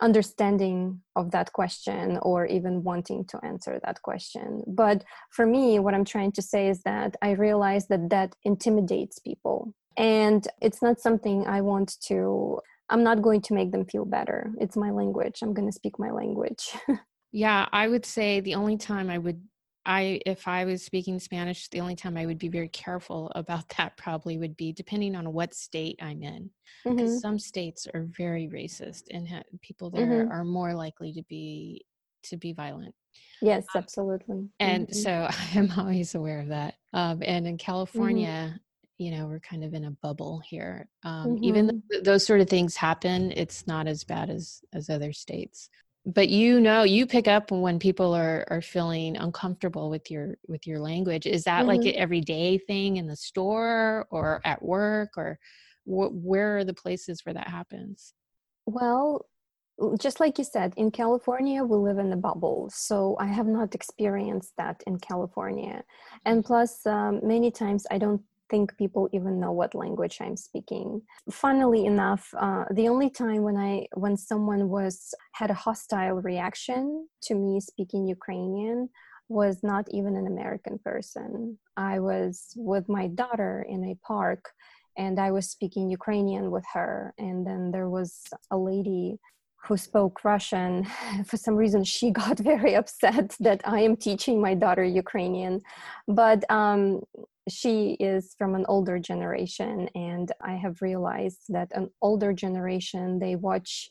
understanding 0.00 1.00
of 1.16 1.30
that 1.32 1.52
question 1.52 2.18
or 2.22 2.46
even 2.46 2.82
wanting 2.82 3.24
to 3.24 3.38
answer 3.44 3.80
that 3.84 4.00
question 4.02 4.62
but 4.66 5.02
for 5.30 5.44
me 5.44 5.78
what 5.78 5.94
i'm 5.94 6.04
trying 6.04 6.30
to 6.30 6.40
say 6.40 6.68
is 6.68 6.82
that 6.82 7.16
i 7.20 7.32
realize 7.32 7.88
that 7.88 8.08
that 8.08 8.34
intimidates 8.44 9.18
people 9.18 9.74
and 9.98 10.46
it's 10.62 10.80
not 10.80 11.00
something 11.00 11.46
i 11.46 11.60
want 11.60 12.00
to 12.00 12.58
i'm 12.88 13.02
not 13.02 13.20
going 13.20 13.42
to 13.42 13.52
make 13.52 13.70
them 13.72 13.84
feel 13.84 14.04
better 14.04 14.50
it's 14.58 14.76
my 14.76 14.90
language 14.90 15.40
i'm 15.42 15.52
going 15.52 15.68
to 15.68 15.72
speak 15.72 15.98
my 15.98 16.10
language 16.10 16.70
yeah 17.32 17.66
i 17.72 17.86
would 17.86 18.06
say 18.06 18.40
the 18.40 18.54
only 18.54 18.76
time 18.76 19.10
i 19.10 19.18
would 19.18 19.42
i 19.84 20.20
if 20.24 20.46
i 20.48 20.64
was 20.64 20.82
speaking 20.82 21.18
spanish 21.18 21.68
the 21.68 21.80
only 21.80 21.96
time 21.96 22.16
i 22.16 22.24
would 22.24 22.38
be 22.38 22.48
very 22.48 22.68
careful 22.68 23.30
about 23.34 23.68
that 23.76 23.96
probably 23.96 24.38
would 24.38 24.56
be 24.56 24.72
depending 24.72 25.14
on 25.14 25.32
what 25.32 25.52
state 25.52 25.98
i'm 26.00 26.22
in 26.22 26.48
because 26.84 27.10
mm-hmm. 27.10 27.18
some 27.18 27.38
states 27.38 27.86
are 27.92 28.06
very 28.16 28.48
racist 28.48 29.02
and 29.10 29.28
ha- 29.28 29.42
people 29.60 29.90
there 29.90 30.06
mm-hmm. 30.06 30.32
are 30.32 30.44
more 30.44 30.72
likely 30.72 31.12
to 31.12 31.22
be 31.28 31.84
to 32.22 32.36
be 32.36 32.52
violent 32.52 32.94
yes 33.42 33.64
um, 33.74 33.82
absolutely 33.82 34.48
and 34.60 34.86
mm-hmm. 34.88 34.94
so 34.94 35.28
i'm 35.58 35.70
always 35.76 36.14
aware 36.14 36.40
of 36.40 36.48
that 36.48 36.74
um, 36.92 37.20
and 37.24 37.46
in 37.46 37.56
mm-hmm. 37.56 37.64
california 37.64 38.58
you 38.98 39.10
know 39.10 39.26
we're 39.26 39.40
kind 39.40 39.64
of 39.64 39.74
in 39.74 39.84
a 39.84 39.90
bubble 39.90 40.42
here 40.48 40.88
um, 41.04 41.28
mm-hmm. 41.28 41.44
even 41.44 41.82
those 42.02 42.26
sort 42.26 42.40
of 42.40 42.48
things 42.48 42.76
happen 42.76 43.32
it's 43.32 43.66
not 43.66 43.86
as 43.86 44.04
bad 44.04 44.30
as 44.30 44.62
as 44.72 44.90
other 44.90 45.12
states. 45.12 45.70
But 46.06 46.28
you 46.28 46.60
know 46.60 46.82
you 46.84 47.06
pick 47.06 47.28
up 47.28 47.50
when 47.50 47.78
people 47.78 48.14
are 48.14 48.46
are 48.48 48.62
feeling 48.62 49.16
uncomfortable 49.16 49.90
with 49.90 50.10
your 50.10 50.36
with 50.46 50.66
your 50.66 50.78
language. 50.78 51.26
Is 51.26 51.44
that 51.44 51.60
mm-hmm. 51.60 51.68
like 51.68 51.80
an 51.80 51.94
everyday 51.96 52.58
thing 52.58 52.96
in 52.96 53.06
the 53.06 53.16
store 53.16 54.06
or 54.10 54.40
at 54.44 54.62
work 54.62 55.10
or 55.16 55.38
wh- 55.84 56.12
where 56.12 56.58
are 56.58 56.64
the 56.64 56.74
places 56.74 57.24
where 57.24 57.34
that 57.34 57.48
happens? 57.48 58.14
Well 58.66 59.26
just 60.00 60.18
like 60.18 60.36
you 60.38 60.42
said 60.42 60.74
in 60.76 60.90
california 60.90 61.62
we 61.62 61.76
live 61.76 61.98
in 61.98 62.12
a 62.12 62.16
bubble 62.16 62.68
so 62.68 63.16
i 63.20 63.26
have 63.26 63.46
not 63.46 63.76
experienced 63.76 64.52
that 64.58 64.82
in 64.88 64.98
california. 64.98 65.84
And 66.24 66.44
plus 66.44 66.84
um, 66.84 67.20
many 67.22 67.52
times 67.52 67.86
i 67.88 67.96
don't 67.96 68.20
think 68.50 68.76
people 68.76 69.08
even 69.12 69.40
know 69.40 69.52
what 69.52 69.74
language 69.74 70.18
i'm 70.20 70.36
speaking. 70.36 71.02
Funnily 71.30 71.86
enough 71.86 72.32
uh, 72.38 72.64
the 72.70 72.88
only 72.88 73.10
time 73.10 73.42
when 73.42 73.56
i 73.56 73.86
when 73.94 74.16
someone 74.16 74.68
was 74.68 75.14
had 75.32 75.50
a 75.50 75.54
hostile 75.66 76.16
reaction 76.16 77.08
to 77.22 77.34
me 77.34 77.60
speaking 77.60 78.06
ukrainian 78.06 78.88
was 79.28 79.62
not 79.62 79.86
even 79.90 80.16
an 80.16 80.26
american 80.26 80.78
person. 80.78 81.58
I 81.76 82.00
was 82.00 82.52
with 82.56 82.88
my 82.88 83.08
daughter 83.08 83.66
in 83.68 83.84
a 83.84 83.98
park 84.06 84.50
and 84.96 85.18
i 85.20 85.30
was 85.30 85.50
speaking 85.50 85.90
ukrainian 85.90 86.50
with 86.50 86.64
her. 86.74 87.14
And 87.18 87.46
then 87.46 87.70
there 87.70 87.88
was 87.88 88.22
a 88.50 88.56
lady 88.56 89.18
who 89.64 89.76
spoke 89.76 90.24
Russian, 90.24 90.86
for 91.26 91.36
some 91.36 91.56
reason 91.56 91.84
she 91.84 92.10
got 92.22 92.38
very 92.38 92.74
upset 92.74 93.36
that 93.40 93.60
I 93.64 93.80
am 93.80 93.96
teaching 93.96 94.40
my 94.40 94.54
daughter 94.54 94.84
Ukrainian. 94.84 95.62
But 96.06 96.48
um, 96.50 97.00
she 97.48 97.96
is 98.00 98.34
from 98.38 98.54
an 98.54 98.64
older 98.68 98.98
generation 98.98 99.88
and 99.94 100.32
i 100.42 100.54
have 100.54 100.80
realized 100.80 101.42
that 101.48 101.68
an 101.74 101.90
older 102.02 102.32
generation 102.32 103.18
they 103.18 103.36
watch 103.36 103.90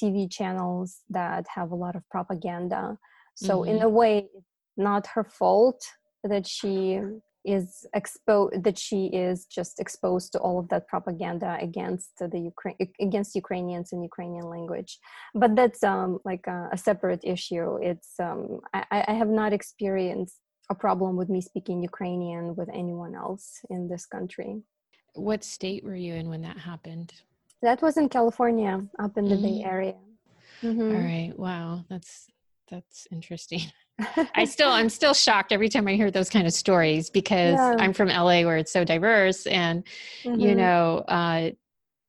tv 0.00 0.30
channels 0.30 1.02
that 1.08 1.46
have 1.52 1.70
a 1.70 1.74
lot 1.74 1.96
of 1.96 2.02
propaganda 2.10 2.96
so 3.34 3.60
mm-hmm. 3.60 3.76
in 3.76 3.82
a 3.82 3.88
way 3.88 4.26
not 4.76 5.06
her 5.06 5.24
fault 5.24 5.82
that 6.24 6.46
she 6.46 7.00
is 7.46 7.86
exposed 7.94 8.64
that 8.64 8.76
she 8.76 9.06
is 9.06 9.46
just 9.46 9.78
exposed 9.78 10.32
to 10.32 10.38
all 10.40 10.58
of 10.58 10.68
that 10.68 10.86
propaganda 10.88 11.56
against 11.60 12.10
the 12.18 12.38
Ukraine 12.38 12.76
against 13.00 13.36
Ukrainians 13.36 13.92
and 13.92 14.02
Ukrainian 14.02 14.46
language, 14.50 14.98
but 15.34 15.54
that's 15.54 15.82
um, 15.84 16.18
like 16.24 16.44
a, 16.48 16.68
a, 16.72 16.76
separate 16.76 17.20
issue. 17.22 17.78
It's 17.80 18.10
um, 18.18 18.60
I, 18.74 19.04
I 19.08 19.12
have 19.12 19.28
not 19.28 19.52
experienced 19.52 20.40
a 20.68 20.74
problem 20.74 21.16
with 21.16 21.28
me 21.28 21.40
speaking 21.40 21.82
Ukrainian 21.82 22.56
with 22.56 22.68
anyone 22.72 23.14
else 23.14 23.60
in 23.70 23.88
this 23.88 24.06
country. 24.06 24.62
What 25.14 25.44
state 25.44 25.84
were 25.84 25.94
you 25.94 26.14
in 26.14 26.28
when 26.28 26.42
that 26.42 26.58
happened? 26.58 27.12
That 27.62 27.80
was 27.82 27.96
in 27.96 28.08
California, 28.08 28.84
up 28.98 29.16
in 29.16 29.28
the 29.28 29.36
mm-hmm. 29.36 29.60
Bay 29.60 29.64
Area. 29.64 29.94
Mm-hmm. 30.62 30.96
All 30.96 31.02
right. 31.02 31.32
Wow. 31.36 31.84
That's 31.88 32.28
that's 32.70 33.06
interesting. 33.10 33.60
I 34.34 34.44
still 34.56 34.70
I'm 34.70 34.88
still 34.88 35.14
shocked 35.14 35.52
every 35.52 35.68
time 35.68 35.86
I 35.88 35.94
hear 35.94 36.10
those 36.10 36.28
kind 36.28 36.46
of 36.46 36.52
stories 36.52 37.10
because 37.10 37.54
yeah. 37.54 37.76
I'm 37.78 37.92
from 37.92 38.08
LA 38.08 38.42
where 38.42 38.56
it's 38.56 38.72
so 38.72 38.84
diverse 38.84 39.46
and 39.46 39.84
mm-hmm. 40.24 40.40
you 40.40 40.54
know 40.54 41.04
uh, 41.08 41.50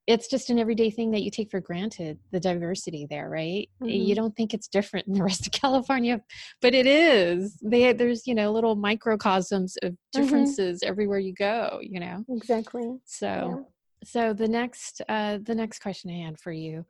it's 0.08 0.30
just 0.30 0.50
an 0.50 0.58
everyday 0.58 0.90
thing 0.90 1.12
that 1.12 1.22
you 1.22 1.30
take 1.30 1.52
for 1.52 1.60
granted 1.60 2.18
the 2.32 2.40
diversity 2.40 3.06
there 3.10 3.30
right 3.30 3.70
mm-hmm. 3.82 3.90
you 3.90 4.16
don't 4.16 4.36
think 4.36 4.54
it's 4.54 4.68
different 4.68 5.06
in 5.08 5.14
the 5.14 5.24
rest 5.24 5.46
of 5.46 5.52
california 5.62 6.22
but 6.62 6.74
it 6.74 6.88
is 6.88 7.60
they, 7.62 7.94
there's 7.94 8.26
you 8.26 8.34
know 8.34 8.52
little 8.52 8.76
microcosms 8.76 9.78
of 9.84 9.92
mm-hmm. 9.92 10.22
differences 10.22 10.80
mm-hmm. 10.80 10.90
everywhere 10.90 11.20
you 11.20 11.34
go 11.34 11.80
you 11.84 12.00
know 12.00 12.24
exactly 12.30 12.98
so 13.06 13.28
yeah. 13.28 13.64
so 14.04 14.34
the 14.34 14.48
next 14.48 15.02
uh 15.10 15.38
the 15.44 15.56
next 15.56 15.80
question 15.80 16.10
i 16.10 16.26
had 16.26 16.40
for 16.40 16.52
you 16.52 16.86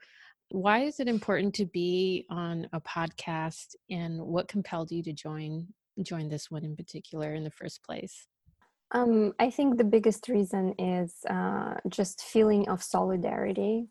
why 0.50 0.84
is 0.84 1.02
it 1.02 1.10
important 1.10 1.54
to 1.54 1.66
be 1.66 2.26
on 2.30 2.70
a 2.72 2.80
podcast 2.80 3.76
and 3.90 4.22
what 4.22 4.48
compelled 4.48 4.92
you 4.92 5.04
to 5.04 5.12
join 5.12 5.68
join 6.04 6.30
this 6.30 6.50
one 6.52 6.64
in 6.64 6.76
particular 6.76 7.34
in 7.34 7.44
the 7.44 7.52
first 7.52 7.84
place 7.84 8.28
um, 8.92 9.34
I 9.40 9.50
think 9.50 9.78
the 9.78 9.84
biggest 9.84 10.30
reason 10.30 10.74
is 10.80 11.14
uh, 11.30 11.76
just 11.90 12.22
feeling 12.22 12.68
of 12.70 12.82
solidarity. 12.82 13.88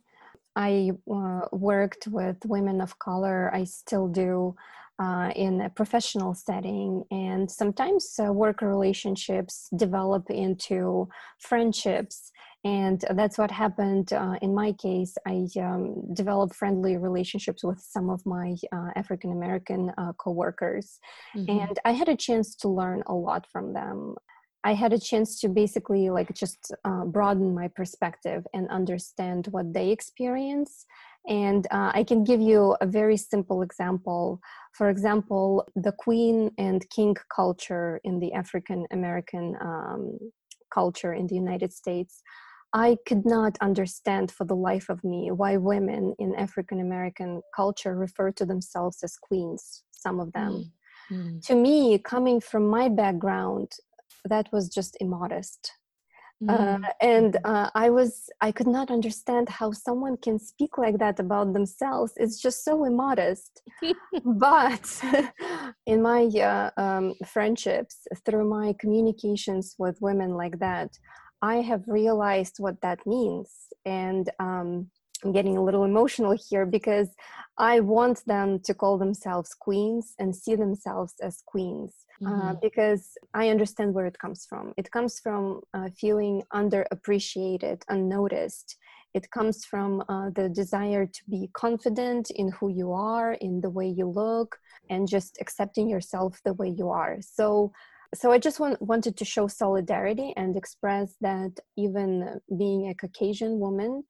I 0.54 0.92
uh, 1.12 1.42
worked 1.52 2.06
with 2.06 2.38
women 2.46 2.80
of 2.80 2.98
color. 2.98 3.54
I 3.54 3.64
still 3.64 4.08
do 4.08 4.56
uh, 4.98 5.30
in 5.36 5.60
a 5.60 5.68
professional 5.68 6.32
setting, 6.32 7.04
and 7.10 7.50
sometimes 7.50 8.18
uh, 8.18 8.32
work 8.32 8.62
relationships 8.62 9.68
develop 9.76 10.30
into 10.30 11.08
friendships. 11.38 12.32
And 12.64 13.04
that's 13.10 13.36
what 13.36 13.50
happened 13.50 14.14
uh, 14.14 14.36
in 14.40 14.54
my 14.54 14.72
case. 14.72 15.16
I 15.26 15.46
um, 15.60 16.14
developed 16.14 16.54
friendly 16.56 16.96
relationships 16.96 17.62
with 17.62 17.78
some 17.78 18.08
of 18.08 18.24
my 18.24 18.56
uh, 18.72 18.88
African 18.96 19.32
American 19.32 19.92
coworkers, 20.16 20.98
mm-hmm. 21.36 21.60
and 21.60 21.78
I 21.84 21.92
had 21.92 22.08
a 22.08 22.16
chance 22.16 22.56
to 22.56 22.68
learn 22.68 23.02
a 23.06 23.14
lot 23.14 23.46
from 23.52 23.74
them. 23.74 24.16
I 24.66 24.74
had 24.74 24.92
a 24.92 24.98
chance 24.98 25.38
to 25.40 25.48
basically 25.48 26.10
like 26.10 26.34
just 26.34 26.74
uh, 26.84 27.04
broaden 27.04 27.54
my 27.54 27.68
perspective 27.68 28.44
and 28.52 28.68
understand 28.68 29.46
what 29.52 29.72
they 29.72 29.90
experience. 29.90 30.86
And 31.28 31.68
uh, 31.70 31.92
I 31.94 32.02
can 32.02 32.24
give 32.24 32.40
you 32.40 32.76
a 32.80 32.86
very 32.86 33.16
simple 33.16 33.62
example. 33.62 34.40
For 34.72 34.88
example, 34.90 35.68
the 35.76 35.92
queen 35.92 36.50
and 36.58 36.88
king 36.90 37.14
culture 37.40 38.00
in 38.02 38.18
the 38.18 38.32
African 38.32 38.86
American 38.90 39.56
um, 39.60 40.18
culture 40.74 41.12
in 41.12 41.28
the 41.28 41.36
United 41.36 41.72
States. 41.72 42.22
I 42.72 42.96
could 43.06 43.24
not 43.24 43.56
understand 43.60 44.32
for 44.32 44.44
the 44.44 44.60
life 44.70 44.88
of 44.88 45.04
me 45.04 45.30
why 45.30 45.58
women 45.58 46.02
in 46.18 46.34
African 46.34 46.80
American 46.80 47.30
culture 47.54 47.94
refer 47.94 48.32
to 48.32 48.44
themselves 48.44 48.98
as 49.04 49.16
queens, 49.16 49.84
some 49.92 50.18
of 50.18 50.32
them. 50.32 50.52
Mm. 50.52 50.70
Mm. 51.16 51.46
To 51.46 51.54
me, 51.54 51.98
coming 51.98 52.40
from 52.40 52.68
my 52.68 52.88
background, 52.88 53.68
that 54.28 54.48
was 54.52 54.68
just 54.68 54.96
immodest. 55.00 55.72
Mm. 56.42 56.50
uh, 56.50 56.88
and 57.00 57.32
mm-hmm. 57.32 57.50
uh, 57.50 57.70
i 57.74 57.88
was 57.88 58.28
i 58.42 58.52
could 58.52 58.66
not 58.66 58.90
understand 58.90 59.48
how 59.48 59.72
someone 59.72 60.18
can 60.18 60.38
speak 60.38 60.76
like 60.76 60.98
that 60.98 61.18
about 61.18 61.54
themselves. 61.54 62.12
It's 62.16 62.38
just 62.42 62.62
so 62.62 62.84
immodest. 62.84 63.62
But 64.24 64.86
in 65.86 66.02
my 66.02 66.22
uh, 66.50 66.70
um, 66.76 67.14
friendships 67.24 67.96
through 68.24 68.46
my 68.58 68.74
communications 68.78 69.74
with 69.78 69.96
women 70.08 70.30
like 70.42 70.58
that 70.58 70.90
i 71.42 71.56
have 71.70 71.82
realized 71.86 72.56
what 72.58 72.80
that 72.82 73.00
means. 73.06 73.48
And 73.84 74.28
um, 74.38 74.90
I'm 75.24 75.32
getting 75.32 75.56
a 75.56 75.62
little 75.62 75.84
emotional 75.84 76.36
here 76.48 76.66
because 76.66 77.08
I 77.58 77.80
want 77.80 78.22
them 78.26 78.60
to 78.64 78.74
call 78.74 78.98
themselves 78.98 79.54
queens 79.58 80.14
and 80.18 80.36
see 80.36 80.54
themselves 80.54 81.14
as 81.22 81.42
queens 81.46 82.05
mm-hmm. 82.22 82.48
uh, 82.48 82.54
because 82.60 83.16
I 83.34 83.48
understand 83.48 83.94
where 83.94 84.06
it 84.06 84.18
comes 84.18 84.46
from. 84.46 84.72
It 84.76 84.90
comes 84.90 85.20
from 85.20 85.60
uh, 85.74 85.88
feeling 85.98 86.42
underappreciated, 86.52 87.82
unnoticed. 87.88 88.76
It 89.14 89.30
comes 89.30 89.64
from 89.64 90.02
uh, 90.08 90.30
the 90.34 90.48
desire 90.48 91.06
to 91.06 91.20
be 91.28 91.48
confident 91.54 92.30
in 92.30 92.52
who 92.52 92.68
you 92.68 92.92
are, 92.92 93.32
in 93.34 93.60
the 93.60 93.70
way 93.70 93.88
you 93.88 94.06
look, 94.06 94.58
and 94.90 95.08
just 95.08 95.38
accepting 95.40 95.88
yourself 95.88 96.40
the 96.44 96.52
way 96.54 96.68
you 96.68 96.90
are. 96.90 97.16
So, 97.20 97.72
so 98.14 98.30
I 98.30 98.38
just 98.38 98.60
want, 98.60 98.80
wanted 98.82 99.16
to 99.16 99.24
show 99.24 99.46
solidarity 99.46 100.34
and 100.36 100.56
express 100.56 101.14
that 101.22 101.52
even 101.76 102.40
being 102.58 102.88
a 102.88 102.94
Caucasian 102.94 103.58
woman, 103.58 104.04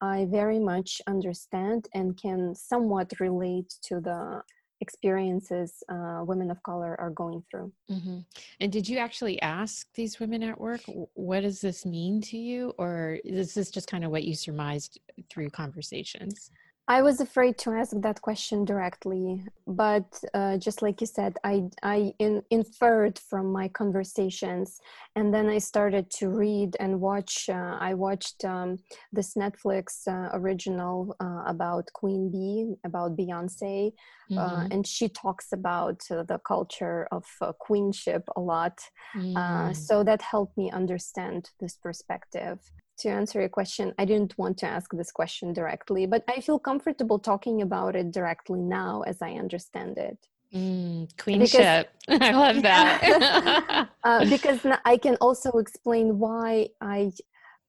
I 0.00 0.26
very 0.30 0.58
much 0.58 1.00
understand 1.06 1.88
and 1.94 2.16
can 2.20 2.54
somewhat 2.54 3.12
relate 3.20 3.72
to 3.84 4.00
the 4.00 4.42
experiences 4.86 5.70
uh, 5.94 6.20
women 6.30 6.48
of 6.50 6.58
color 6.70 6.92
are 7.04 7.14
going 7.22 7.40
through. 7.48 7.72
Mm-hmm. 7.90 8.18
And 8.60 8.68
did 8.76 8.84
you 8.90 8.98
actually 9.06 9.36
ask 9.40 9.86
these 9.94 10.20
women 10.20 10.42
at 10.50 10.60
work, 10.60 10.82
what 11.14 11.40
does 11.46 11.60
this 11.66 11.86
mean 11.96 12.20
to 12.30 12.36
you? 12.48 12.60
Or 12.82 13.18
is 13.24 13.54
this 13.54 13.70
just 13.76 13.88
kind 13.92 14.04
of 14.04 14.10
what 14.10 14.24
you 14.28 14.34
surmised 14.34 14.92
through 15.30 15.50
conversations? 15.50 16.50
I 16.88 17.00
was 17.00 17.20
afraid 17.20 17.58
to 17.58 17.70
ask 17.80 17.92
that 17.94 18.20
question 18.20 18.64
directly, 18.64 19.44
but 19.68 20.08
uh, 20.34 20.56
just 20.58 20.82
like 20.82 21.00
you 21.00 21.06
said, 21.06 21.32
I, 21.44 21.70
I 21.96 22.12
in, 22.18 22.42
inferred 22.50 23.20
from 23.30 23.52
my 23.52 23.68
conversations, 23.68 24.80
and 25.14 25.32
then 25.32 25.46
I 25.48 25.58
started 25.58 26.10
to 26.18 26.28
read 26.28 26.76
and 26.80 27.00
watch. 27.00 27.48
Uh, 27.48 27.76
I 27.88 27.94
watched 27.94 28.44
um, 28.44 28.78
this 29.12 29.34
Netflix 29.34 30.08
uh, 30.08 30.36
original 30.40 31.14
uh, 31.20 31.44
about 31.46 31.84
Queen 31.92 32.22
Bee, 32.32 32.74
about 32.84 33.16
Beyonce, 33.16 33.92
uh, 34.36 34.50
mm-hmm. 34.50 34.72
and 34.72 34.86
she 34.86 35.08
talks 35.08 35.52
about 35.52 36.00
uh, 36.10 36.22
the 36.22 36.38
culture 36.46 37.08
of 37.10 37.24
queenship 37.58 38.24
a 38.36 38.40
lot. 38.40 38.78
Mm. 39.16 39.76
so 39.76 40.02
that 40.02 40.22
helped 40.22 40.56
me 40.56 40.70
understand 40.70 41.50
this 41.60 41.76
perspective 41.76 42.58
to 42.98 43.08
answer 43.08 43.40
your 43.40 43.48
question, 43.48 43.92
I 43.98 44.04
didn't 44.04 44.36
want 44.38 44.58
to 44.58 44.66
ask 44.66 44.90
this 44.92 45.10
question 45.10 45.52
directly, 45.52 46.06
but 46.06 46.24
I 46.28 46.40
feel 46.40 46.58
comfortable 46.58 47.18
talking 47.18 47.62
about 47.62 47.96
it 47.96 48.12
directly 48.12 48.60
now 48.60 49.02
as 49.02 49.20
I 49.22 49.32
understand 49.32 49.98
it. 49.98 50.18
Mm, 50.54 51.08
queenship. 51.18 51.90
Because, 52.06 52.20
I 52.28 52.32
love 52.32 52.62
that. 52.70 53.88
uh, 54.04 54.24
because 54.28 54.60
I 54.84 54.96
can 54.96 55.16
also 55.20 55.50
explain 55.52 56.18
why 56.18 56.68
I 56.80 57.12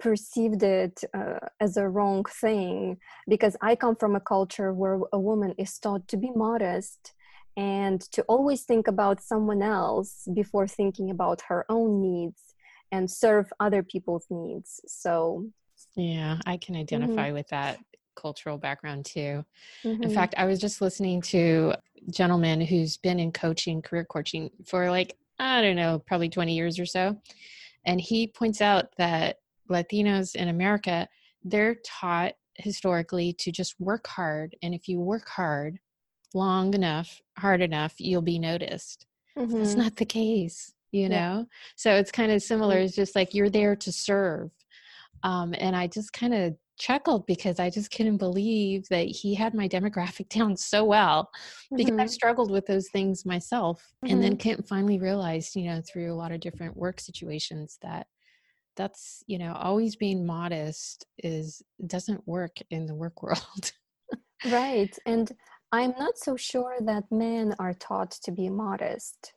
perceived 0.04 0.63
it 0.63 1.04
uh, 1.13 1.39
as 1.60 1.78
a 1.78 1.88
wrong 1.96 2.26
thing. 2.44 2.98
Because 3.28 3.56
I 3.62 3.76
come 3.76 3.96
from 3.96 4.16
a 4.16 4.20
culture 4.20 4.74
where 4.74 5.00
a 5.13 5.20
woman 5.20 5.54
is 5.58 5.80
taught 5.80 6.08
to 6.10 6.18
be 6.18 6.32
modest 6.36 7.13
and 7.56 8.02
to 8.12 8.22
always 8.24 8.63
think 8.63 8.88
about 8.88 9.22
someone 9.22 9.62
else 9.62 10.28
before 10.34 10.68
thinking 10.68 11.10
about 11.10 11.42
her 11.50 11.66
own 11.70 12.02
needs 12.02 12.42
and 12.92 13.10
serve 13.10 13.52
other 13.60 13.84
people's 13.84 14.28
needs 14.30 14.82
so 14.88 15.46
Yeah, 15.96 16.38
I 16.46 16.58
can 16.58 16.76
Mm-hmm. 16.76 16.82
identify 16.82 17.32
with 17.32 17.48
that 17.50 17.80
cultural 18.16 18.58
background 18.58 19.06
too. 19.06 19.46
In 19.84 20.10
Mhm. 20.10 20.13
fact, 20.16 20.36
I 20.38 20.46
was 20.46 20.60
just 20.60 20.82
listening 20.82 21.22
to 21.24 21.74
a 21.76 22.12
gentleman 22.12 22.62
who's 22.62 22.98
been 22.98 23.20
in 23.20 23.32
coaching, 23.32 23.82
career 23.82 24.06
coaching 24.06 24.50
for 24.66 24.89
like, 24.89 25.16
I 25.39 25.62
don't 25.62 25.76
know, 25.76 26.00
probably 26.00 26.30
20 26.30 26.56
years 26.56 26.80
or 26.80 26.86
so. 26.86 27.20
And 27.86 28.00
he 28.00 28.28
points 28.28 28.62
out 28.62 28.86
that 28.98 29.38
Latinos 29.69 30.36
in 30.36 30.47
America, 30.47 31.08
they're 31.43 31.76
taught 31.86 32.36
historically 32.56 33.34
to 33.34 33.52
just 33.52 33.80
work 33.80 34.08
hard. 34.08 34.56
And 34.62 34.73
if 34.76 34.88
you 34.88 34.99
work 34.99 35.28
hard 35.30 35.80
long 36.34 36.73
enough, 36.73 37.21
hard 37.38 37.62
enough, 37.62 37.95
you'll 37.99 38.21
be 38.23 38.39
noticed. 38.39 39.08
That's 39.60 39.76
Mhm. 39.76 39.78
not 39.78 39.97
the 39.97 40.06
case, 40.06 40.73
you 40.91 41.08
Yeah. 41.08 41.10
know? 41.10 41.47
So 41.78 41.95
it's 41.95 42.12
kind 42.12 42.32
of 42.32 42.41
similar. 42.43 42.80
It's 42.80 42.95
just 42.95 43.15
like 43.15 43.34
you're 43.34 43.49
there 43.49 43.76
to 43.78 43.91
serve. 43.91 44.52
Um, 45.23 45.54
and 45.58 45.76
I 45.76 45.88
just 45.88 46.13
kind 46.13 46.34
of 46.34 46.58
chuckled 46.80 47.26
because 47.28 47.60
I 47.60 47.69
just 47.69 47.91
couldn't 47.91 48.17
believe 48.17 48.88
that 48.89 49.08
he 49.08 49.36
had 49.36 49.54
my 49.54 49.67
demographic 49.69 50.30
down 50.38 50.58
so 50.58 50.84
well 50.86 51.32
because 51.76 51.93
I've 51.99 52.10
Mhm. 52.10 52.10
struggled 52.10 52.52
with 52.52 52.65
those 52.65 52.89
things 52.89 53.26
myself 53.26 53.93
and 54.08 54.21
then 54.21 54.36
Mhm. 54.36 54.38
can 54.38 54.63
finally 54.63 54.99
realize, 54.99 55.56
you 55.56 55.65
know, 55.65 55.82
through 55.82 56.12
a 56.13 56.15
lot 56.15 56.32
of 56.32 56.39
different 56.41 56.76
work 56.78 56.99
situations 56.99 57.78
that 57.82 58.08
that's, 58.76 59.24
you 59.28 59.38
know, 59.40 59.54
always 59.54 59.96
being 59.96 60.26
modest 60.26 61.06
is 61.18 61.62
doesn't 61.88 62.28
work 62.28 62.58
in 62.70 62.86
the 62.86 62.96
work 62.96 63.24
world. 63.24 63.72
Right. 64.44 64.96
And 65.06 65.32
I'm 65.72 65.94
not 65.98 66.18
so 66.18 66.36
sure 66.36 66.78
that 66.82 67.12
men 67.12 67.56
are 67.60 67.74
taught 67.74 68.12
to 68.24 68.32
be 68.32 68.50
modest. 68.50 69.34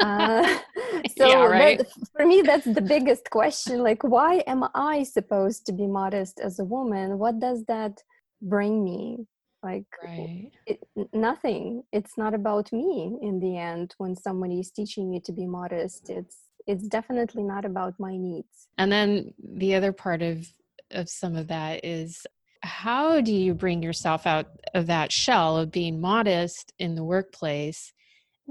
Uh, 0.00 0.58
so 1.16 1.28
yeah, 1.28 1.44
right. 1.44 1.78
that, 1.78 1.88
for 2.16 2.24
me, 2.24 2.42
that's 2.42 2.64
the 2.64 2.80
biggest 2.80 3.28
question. 3.30 3.78
Like, 3.82 4.02
why 4.02 4.42
am 4.46 4.64
I 4.74 5.02
supposed 5.02 5.66
to 5.66 5.72
be 5.72 5.86
modest 5.86 6.40
as 6.40 6.58
a 6.58 6.64
woman? 6.64 7.18
What 7.18 7.38
does 7.38 7.64
that 7.66 8.02
bring 8.40 8.82
me? 8.82 9.26
Like, 9.62 9.84
Right. 10.02 10.50
it, 10.66 10.80
nothing. 11.12 11.82
It's 11.92 12.16
not 12.16 12.32
about 12.32 12.72
me 12.72 13.18
in 13.20 13.40
the 13.40 13.58
end. 13.58 13.94
When 13.98 14.16
somebody 14.16 14.60
is 14.60 14.70
teaching 14.70 15.12
you 15.12 15.20
to 15.20 15.32
be 15.32 15.46
modest, 15.46 16.08
it's 16.08 16.47
it's 16.68 16.86
definitely 16.86 17.42
not 17.42 17.64
about 17.64 17.98
my 17.98 18.16
needs. 18.16 18.68
And 18.76 18.92
then 18.92 19.34
the 19.42 19.74
other 19.74 19.92
part 19.92 20.22
of 20.22 20.46
of 20.92 21.08
some 21.08 21.36
of 21.36 21.48
that 21.48 21.84
is 21.84 22.26
how 22.62 23.20
do 23.20 23.32
you 23.32 23.52
bring 23.52 23.82
yourself 23.82 24.26
out 24.26 24.46
of 24.74 24.86
that 24.86 25.12
shell 25.12 25.58
of 25.58 25.70
being 25.70 26.00
modest 26.00 26.72
in 26.78 26.94
the 26.94 27.04
workplace 27.04 27.92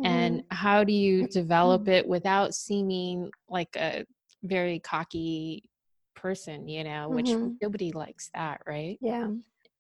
and 0.03 0.43
how 0.51 0.83
do 0.83 0.93
you 0.93 1.27
develop 1.27 1.87
it 1.87 2.07
without 2.07 2.53
seeming 2.53 3.31
like 3.49 3.75
a 3.75 4.05
very 4.43 4.79
cocky 4.79 5.67
person, 6.15 6.67
you 6.67 6.83
know, 6.83 7.09
which 7.09 7.25
Mhm. 7.25 7.57
nobody 7.59 7.91
likes 7.91 8.29
that, 8.35 8.61
right? 8.67 8.99
yeah. 9.01 9.29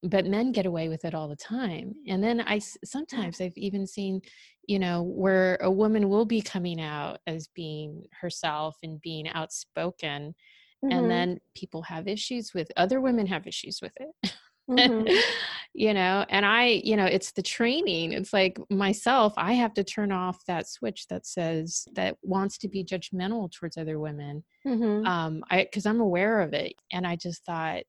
But 0.03 0.25
men 0.25 0.51
get 0.51 0.65
away 0.65 0.89
with 0.89 1.05
it 1.05 1.15
all 1.15 1.27
the 1.27 1.35
time 1.35 1.93
and 2.07 2.23
then 2.23 2.41
i 2.41 2.59
sometimes 2.59 3.41
i've 3.41 3.57
even 3.57 3.85
seen 3.87 4.21
you 4.67 4.77
know 4.79 5.01
where 5.03 5.55
a 5.61 5.71
woman 5.71 6.09
will 6.09 6.25
be 6.25 6.41
coming 6.41 6.79
out 6.79 7.19
as 7.27 7.47
being 7.47 8.05
herself 8.21 8.77
and 8.83 9.01
being 9.01 9.27
outspoken 9.29 10.35
Mhm. 10.83 10.91
and 10.91 11.09
then 11.09 11.39
people 11.55 11.81
have 11.81 12.07
issues 12.07 12.53
with 12.53 12.71
other 12.77 13.01
women 13.01 13.25
have 13.27 13.47
issues 13.47 13.81
with 13.81 13.93
it 13.97 14.33
Mhm. 14.69 15.07
you 15.73 15.93
know 15.93 16.25
and 16.29 16.45
i 16.45 16.65
you 16.83 16.95
know 16.95 17.05
it's 17.05 17.31
the 17.31 17.41
training 17.41 18.11
it's 18.11 18.33
like 18.33 18.59
myself 18.69 19.33
i 19.37 19.53
have 19.53 19.73
to 19.73 19.83
turn 19.83 20.11
off 20.11 20.45
that 20.45 20.67
switch 20.67 21.07
that 21.07 21.25
says 21.25 21.87
that 21.93 22.17
wants 22.21 22.57
to 22.59 22.67
be 22.67 22.83
judgmental 22.83 23.51
towards 23.51 23.77
other 23.77 23.99
women 23.99 24.43
Mhm. 24.65 25.07
um 25.07 25.43
i 25.49 25.63
because 25.63 25.85
i'm 25.85 26.01
aware 26.01 26.41
of 26.41 26.53
it 26.53 26.73
and 26.91 27.07
i 27.07 27.15
just 27.15 27.45
thought 27.45 27.83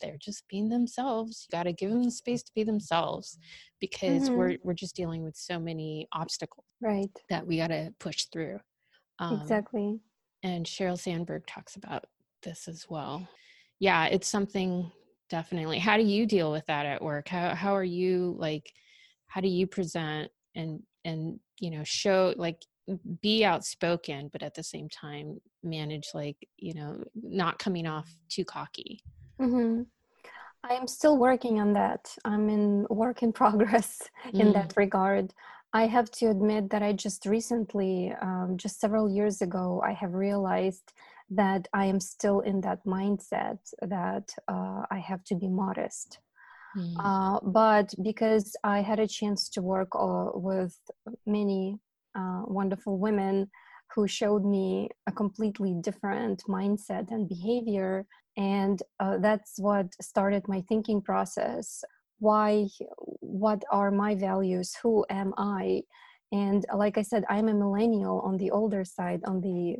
they're 0.00 0.18
just 0.18 0.44
being 0.48 0.68
themselves 0.68 1.46
you 1.50 1.56
got 1.56 1.64
to 1.64 1.72
give 1.72 1.90
them 1.90 2.02
the 2.04 2.10
space 2.10 2.42
to 2.42 2.52
be 2.54 2.62
themselves 2.64 3.38
because 3.80 4.28
Mhm. 4.28 4.34
we're 4.36 4.56
we're 4.62 4.74
just 4.74 4.96
dealing 4.96 5.22
with 5.22 5.36
so 5.36 5.58
many 5.58 6.08
obstacles 6.12 6.66
Right. 6.80 7.10
that 7.30 7.46
we 7.46 7.56
got 7.58 7.68
to 7.68 7.94
push 7.98 8.24
through 8.32 8.60
um, 9.18 9.40
Exactly. 9.40 10.00
and 10.42 10.66
Sheryl 10.66 10.98
Sandberg 10.98 11.46
talks 11.46 11.76
about 11.76 12.04
this 12.42 12.68
as 12.68 12.86
well 12.88 13.26
yeah 13.80 14.06
it's 14.06 14.28
something 14.28 14.90
definitely 15.30 15.78
how 15.78 15.96
do 15.96 16.02
you 16.02 16.26
deal 16.26 16.50
with 16.52 16.66
that 16.66 16.86
at 16.86 17.02
work 17.02 17.28
how 17.28 17.54
how 17.54 17.74
are 17.74 17.84
you 17.84 18.34
like 18.38 18.70
how 19.26 19.40
do 19.40 19.48
you 19.48 19.66
present 19.66 20.30
and 20.54 20.82
and 21.04 21.40
you 21.58 21.70
know 21.70 21.82
show 21.84 22.34
like 22.36 22.58
be 23.22 23.44
outspoken 23.44 24.28
but 24.32 24.42
at 24.42 24.54
the 24.54 24.62
same 24.62 24.88
time 24.90 25.38
manage 25.62 26.08
like 26.12 26.36
you 26.58 26.74
know 26.74 27.02
not 27.14 27.58
coming 27.58 27.86
off 27.86 28.08
too 28.28 28.44
cocky 28.44 29.00
hmm 29.38 29.82
I'm 30.64 30.86
still 30.88 31.18
working 31.18 31.60
on 31.60 31.74
that. 31.74 32.16
I'm 32.24 32.48
in 32.48 32.86
work 32.90 33.22
in 33.22 33.32
progress 33.42 34.02
in 34.38 34.52
Mm, 34.52 34.52
that 34.52 34.74
regard. 34.76 35.34
I 35.72 35.86
have 35.86 36.10
to 36.12 36.26
admit 36.30 36.70
that 36.70 36.82
I 36.82 36.92
just 36.92 37.26
recently, 37.26 38.12
um, 38.22 38.54
just 38.56 38.80
several 38.80 39.10
years 39.10 39.42
ago, 39.42 39.82
I 39.84 39.92
have 39.92 40.14
realized 40.14 40.92
that 41.30 41.68
I 41.74 41.86
am 41.86 42.00
still 42.00 42.40
in 42.40 42.60
that 42.62 42.84
mindset 42.86 43.58
that 43.82 44.34
uh, 44.48 44.84
I 44.90 44.98
have 44.98 45.24
to 45.24 45.34
be 45.34 45.48
modest. 45.48 46.18
mm, 46.74 47.04
Uh, 47.04 47.40
but 47.42 47.92
because 48.02 48.56
I 48.62 48.80
had 48.82 49.00
a 49.00 49.08
chance 49.08 49.48
to 49.50 49.62
work 49.62 49.88
uh, 49.94 50.30
with 50.34 50.76
many 51.26 51.78
uh, 52.14 52.42
wonderful 52.46 52.98
women 52.98 53.50
who 53.94 54.06
showed 54.08 54.44
me 54.44 54.88
a 55.06 55.12
completely 55.12 55.74
different 55.80 56.42
mindset 56.48 57.10
and 57.10 57.28
behavior, 57.28 58.06
and 58.36 58.82
uh, 59.00 59.18
that's 59.18 59.54
what 59.58 59.86
started 60.00 60.46
my 60.48 60.60
thinking 60.68 61.00
process. 61.00 61.84
Why? 62.18 62.68
What 63.20 63.62
are 63.70 63.90
my 63.90 64.14
values? 64.14 64.74
Who 64.82 65.04
am 65.10 65.32
I? 65.36 65.82
And 66.32 66.66
like 66.74 66.98
I 66.98 67.02
said, 67.02 67.24
I'm 67.28 67.48
a 67.48 67.54
millennial 67.54 68.20
on 68.20 68.36
the 68.38 68.50
older 68.50 68.84
side. 68.84 69.20
On 69.24 69.40
the, 69.40 69.76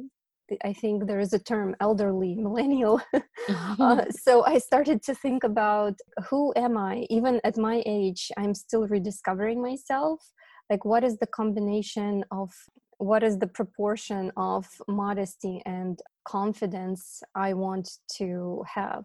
I 0.63 0.73
think 0.73 1.07
there 1.07 1.19
is 1.19 1.33
a 1.33 1.39
term, 1.39 1.75
elderly 1.81 2.35
millennial. 2.47 3.01
uh, 3.49 4.05
so 4.11 4.45
I 4.45 4.59
started 4.59 5.03
to 5.05 5.15
think 5.15 5.43
about 5.43 5.95
who 6.29 6.53
am 6.55 6.77
I? 6.77 7.07
Even 7.11 7.41
at 7.43 7.57
my 7.57 7.83
age, 7.87 8.31
I'm 8.37 8.55
still 8.55 8.87
rediscovering 8.87 9.61
myself. 9.61 10.21
Like, 10.71 10.85
what 10.85 11.03
is 11.05 11.19
the 11.19 11.27
combination 11.27 12.25
of 12.31 12.51
what 12.99 13.23
is 13.23 13.39
the 13.39 13.47
proportion 13.47 14.31
of 14.37 14.67
modesty 14.89 15.63
and 15.67 16.01
confidence 16.25 17.23
I 17.35 17.55
want 17.55 17.89
to 18.17 18.65
have? 18.73 19.05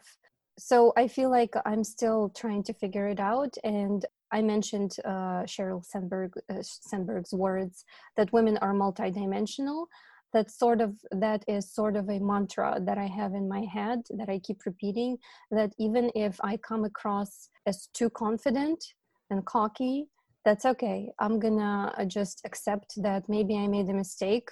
So 0.58 0.94
I 0.98 1.08
feel 1.08 1.30
like 1.30 1.54
I'm 1.66 1.84
still 1.84 2.32
trying 2.36 2.64
to 2.64 2.74
figure 2.74 3.08
it 3.08 3.20
out. 3.20 3.56
And 3.64 4.06
I 4.32 4.42
mentioned 4.42 4.96
uh, 5.06 5.44
Sheryl 5.44 5.84
Sandberg, 5.86 6.34
uh, 6.50 6.62
Sandberg's 6.62 7.34
words 7.34 7.86
that 8.18 8.32
women 8.34 8.58
are 8.58 8.74
multidimensional 8.74 9.86
that 10.34 10.52
sort 10.52 10.82
of 10.82 10.96
that 11.12 11.44
is 11.48 11.74
sort 11.74 11.96
of 11.96 12.10
a 12.10 12.20
mantra 12.20 12.80
that 12.82 12.98
i 12.98 13.06
have 13.06 13.34
in 13.34 13.48
my 13.48 13.62
head 13.62 14.00
that 14.12 14.30
i 14.30 14.40
keep 14.40 14.66
repeating 14.66 15.18
that 15.52 15.72
even 15.80 16.12
if 16.16 16.40
i 16.44 16.56
come 16.58 16.86
across 16.86 17.50
as 17.66 17.88
too 17.94 18.10
confident 18.10 18.84
and 19.30 19.46
cocky 19.46 20.06
that's 20.46 20.66
okay. 20.66 21.12
I'm 21.20 21.40
gonna 21.40 21.94
uh, 21.98 22.06
just 22.06 22.42
accept 22.46 22.94
that 23.02 23.28
maybe 23.28 23.58
i 23.58 23.68
made 23.68 23.90
a 23.90 23.94
mistake 23.94 24.50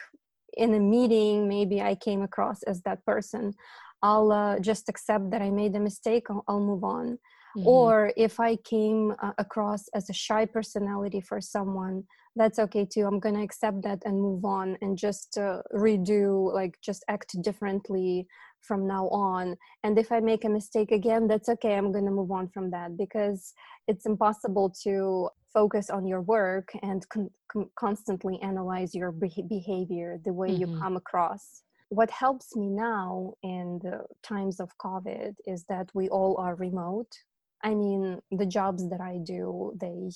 in 0.56 0.73
a 0.73 0.80
meeting 0.80 1.47
maybe 1.47 1.82
i 1.82 1.93
came 1.95 2.21
across 2.21 2.63
as 2.63 2.82
that 2.82 3.06
person. 3.06 3.54
I'll 4.04 4.32
uh, 4.32 4.60
just 4.60 4.89
accept 4.89 5.32
that 5.32 5.41
i 5.41 5.50
made 5.50 5.76
a 5.76 5.80
mistake 5.80 6.26
i'll, 6.30 6.43
I'll 6.47 6.60
move 6.60 6.84
on 6.84 7.17
mhm, 7.58 7.65
or 7.65 8.13
if 8.17 8.39
i 8.39 8.56
came 8.58 9.13
uh, 9.24 9.34
across 9.38 9.88
as 9.93 10.10
a 10.10 10.13
shy 10.13 10.46
personality 10.46 11.22
for 11.22 11.41
someone 11.41 12.04
that's 12.38 12.60
okay 12.60 12.86
too. 12.86 13.06
I'm 13.08 13.19
gonna 13.19 13.42
accept 13.44 13.82
that 13.84 14.04
and 14.06 14.21
move 14.21 14.46
on 14.46 14.77
and 14.82 14.98
just 14.98 15.38
uh, 15.40 15.62
redo 15.73 16.54
like 16.54 16.79
just 16.82 17.04
act 17.10 17.36
differently 17.42 18.27
from 18.62 18.86
now 18.88 19.08
on. 19.10 19.56
And 19.84 19.98
if 19.98 20.12
i 20.12 20.19
make 20.19 20.46
a 20.46 20.50
mistake 20.50 20.92
again 20.92 21.27
that's 21.27 21.50
okay. 21.50 21.75
I'm 21.75 21.92
gonna 21.92 22.12
move 22.12 22.32
on 22.32 22.48
from 22.50 22.69
that 22.71 22.96
because 22.98 23.54
it's 23.88 24.06
impossible 24.06 24.69
to 24.84 25.29
focus 25.52 25.90
on 25.90 26.06
your 26.06 26.21
work 26.21 26.69
and 26.84 27.08
con- 27.10 27.32
con- 27.52 27.69
constantly 27.75 28.40
analyze 28.44 28.94
your 28.94 29.12
beh- 29.12 29.48
behavior 29.50 30.19
the 30.23 30.34
way 30.34 30.52
you 30.52 30.67
Mhm. 30.67 30.79
come 30.82 30.96
across. 30.96 31.63
What 31.90 32.12
helps 32.12 32.56
me 32.56 32.69
now 32.69 33.34
in 33.44 33.79
the 33.82 34.06
times 34.21 34.60
of 34.60 34.77
covid 34.77 35.36
is 35.48 35.63
that 35.69 35.90
we 35.94 36.10
all 36.10 36.38
are 36.38 36.56
remote 36.56 37.12
i 37.64 37.74
mean 37.74 38.20
the 38.32 38.46
jobs 38.46 38.90
that 38.90 39.02
i 39.02 39.18
do 39.24 39.74
they 39.80 40.10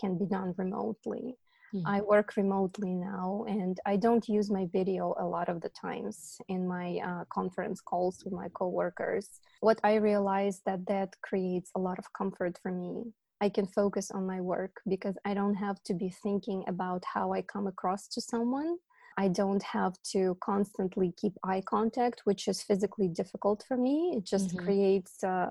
can 0.00 0.18
be 0.18 0.26
done 0.26 0.54
remotely 0.56 1.36
mhm. 1.74 1.82
I 1.86 2.00
work 2.02 2.36
remotely 2.36 2.94
now 2.94 3.44
and 3.48 3.74
I 3.92 3.96
don't 3.96 4.28
use 4.28 4.48
my 4.58 4.66
video 4.72 5.14
a 5.18 5.26
lot 5.26 5.48
of 5.48 5.60
the 5.60 5.70
times 5.70 6.38
in 6.48 6.68
my 6.68 7.00
uh, 7.08 7.24
conference 7.38 7.80
calls 7.80 8.22
with 8.24 8.32
my 8.32 8.48
coworkers. 8.60 9.26
What 9.60 9.80
I 9.82 9.94
realized 9.96 10.62
that 10.66 10.86
that 10.86 11.10
creates 11.28 11.70
a 11.74 11.80
lot 11.80 11.98
of 11.98 12.12
comfort 12.12 12.54
for 12.62 12.70
me. 12.70 13.12
I 13.40 13.48
can 13.48 13.66
focus 13.66 14.10
on 14.10 14.26
my 14.26 14.40
work 14.40 14.80
because 14.88 15.16
I 15.24 15.34
don't 15.34 15.56
have 15.56 15.82
to 15.84 15.94
be 15.94 16.10
thinking 16.22 16.64
about 16.66 17.02
how 17.04 17.32
I 17.32 17.42
come 17.42 17.66
across 17.66 18.08
to 18.08 18.20
someone. 18.20 18.76
I 19.16 19.28
don't 19.28 19.62
have 19.62 19.94
to 20.12 20.36
constantly 20.40 21.12
keep 21.16 21.34
eye 21.44 21.62
contact, 21.66 22.22
which 22.24 22.48
is 22.48 22.62
physically 22.62 23.08
difficult 23.08 23.64
for 23.66 23.76
me. 23.76 24.14
It 24.16 24.24
just 24.24 24.48
mm-hmm. 24.48 24.64
creates 24.64 25.22
uh, 25.22 25.50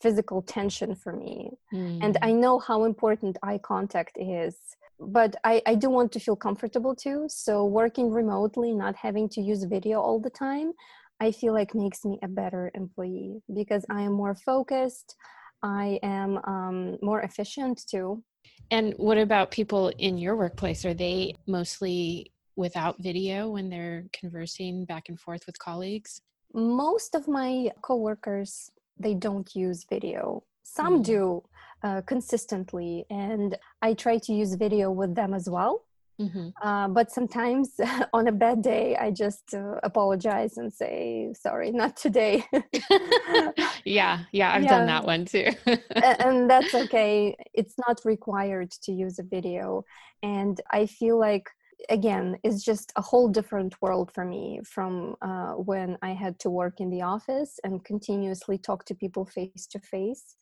physical 0.00 0.42
tension 0.42 0.94
for 0.94 1.12
me. 1.12 1.50
Mm. 1.72 1.98
And 2.02 2.18
I 2.22 2.32
know 2.32 2.58
how 2.58 2.84
important 2.84 3.36
eye 3.42 3.58
contact 3.58 4.16
is. 4.18 4.56
But 4.98 5.36
I, 5.44 5.60
I 5.66 5.74
do 5.74 5.90
want 5.90 6.10
to 6.12 6.20
feel 6.20 6.36
comfortable 6.36 6.94
too. 6.94 7.26
So, 7.28 7.66
working 7.66 8.10
remotely, 8.10 8.72
not 8.72 8.96
having 8.96 9.28
to 9.30 9.42
use 9.42 9.62
video 9.64 10.00
all 10.00 10.18
the 10.18 10.30
time, 10.30 10.72
I 11.20 11.32
feel 11.32 11.52
like 11.52 11.74
makes 11.74 12.04
me 12.04 12.18
a 12.22 12.28
better 12.28 12.70
employee 12.74 13.42
because 13.54 13.84
I 13.90 14.02
am 14.02 14.12
more 14.12 14.34
focused. 14.34 15.16
I 15.62 15.98
am 16.02 16.38
um, 16.44 16.98
more 17.02 17.22
efficient 17.22 17.82
too. 17.88 18.22
And 18.70 18.94
what 18.96 19.18
about 19.18 19.50
people 19.50 19.88
in 19.98 20.18
your 20.18 20.36
workplace? 20.36 20.84
Are 20.84 20.94
they 20.94 21.34
mostly 21.46 22.32
without 22.56 23.02
video 23.02 23.50
when 23.50 23.68
they're 23.68 24.04
conversing 24.12 24.84
back 24.84 25.08
and 25.08 25.18
forth 25.18 25.46
with 25.46 25.58
colleagues? 25.58 26.20
Most 26.54 27.14
of 27.14 27.28
my 27.28 27.70
coworkers 27.82 28.70
they 28.98 29.14
don't 29.14 29.54
use 29.54 29.84
video. 29.88 30.42
Some 30.62 31.00
mm. 31.00 31.04
do 31.04 31.42
uh, 31.82 32.02
consistently, 32.02 33.04
and 33.10 33.56
I 33.82 33.94
try 33.94 34.18
to 34.18 34.32
use 34.32 34.54
video 34.54 34.90
with 34.90 35.14
them 35.14 35.34
as 35.34 35.48
well. 35.48 35.82
Mm-hmm. 36.20 36.48
Uh, 36.62 36.88
but 36.88 37.10
sometimes 37.10 37.78
on 38.12 38.28
a 38.28 38.32
bad 38.32 38.62
day, 38.62 38.96
I 38.96 39.10
just 39.10 39.54
uh, 39.54 39.74
apologize 39.82 40.56
and 40.56 40.72
say, 40.72 41.32
sorry, 41.38 41.70
not 41.70 41.96
today. 41.96 42.44
yeah, 43.84 44.20
yeah, 44.32 44.52
I've 44.52 44.64
yeah. 44.64 44.68
done 44.68 44.86
that 44.86 45.04
one 45.04 45.26
too. 45.26 45.50
and 45.96 46.48
that's 46.48 46.74
okay. 46.74 47.36
It's 47.52 47.74
not 47.86 48.00
required 48.04 48.70
to 48.84 48.92
use 48.92 49.18
a 49.18 49.22
video. 49.22 49.84
And 50.22 50.60
I 50.70 50.86
feel 50.86 51.18
like, 51.18 51.50
again, 51.90 52.38
it's 52.42 52.62
just 52.62 52.92
a 52.96 53.02
whole 53.02 53.28
different 53.28 53.74
world 53.80 54.10
for 54.14 54.24
me 54.24 54.60
from 54.64 55.16
uh, 55.22 55.52
when 55.52 55.96
I 56.02 56.12
had 56.12 56.38
to 56.40 56.50
work 56.50 56.80
in 56.80 56.90
the 56.90 57.02
office 57.02 57.58
and 57.64 57.84
continuously 57.84 58.58
talk 58.58 58.84
to 58.86 58.94
people 58.94 59.24
face 59.24 59.66
to 59.72 59.78
face. 59.78 60.36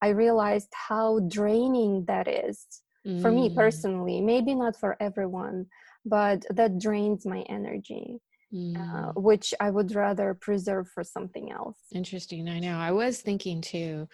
I 0.00 0.08
realized 0.08 0.68
how 0.72 1.20
draining 1.28 2.04
that 2.06 2.28
is 2.28 2.66
mm. 3.06 3.20
for 3.20 3.30
me 3.30 3.48
mm. 3.48 3.54
personally 3.54 4.20
maybe 4.20 4.54
not 4.54 4.76
for 4.76 4.96
everyone 5.00 5.66
but 6.04 6.44
that 6.50 6.78
drains 6.78 7.26
my 7.26 7.40
energy 7.48 8.20
uh, 8.52 8.56
mm. 8.56 8.76
uh, 9.08 9.12
which 9.20 9.54
i 9.60 9.70
would 9.70 9.94
rather 9.94 10.34
preserve 10.34 10.88
for 10.88 11.04
something 11.04 11.50
else 11.50 11.78
interesting 11.92 12.48
i 12.48 12.58
know 12.58 12.76
i 12.78 12.90
was 12.90 13.20
thinking 13.20 13.60
too 13.60 14.08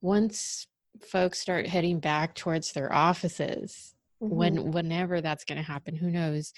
once 0.00 0.66
folks 1.02 1.38
start 1.38 1.66
heading 1.66 2.00
back 2.00 2.34
towards 2.34 2.72
their 2.72 2.92
offices 2.92 3.94
mm-hmm. 4.22 4.34
when 4.34 4.70
whenever 4.72 5.20
that's 5.20 5.44
going 5.44 5.58
to 5.58 5.64
happen 5.64 5.94
who 5.94 6.10
knows 6.10 6.52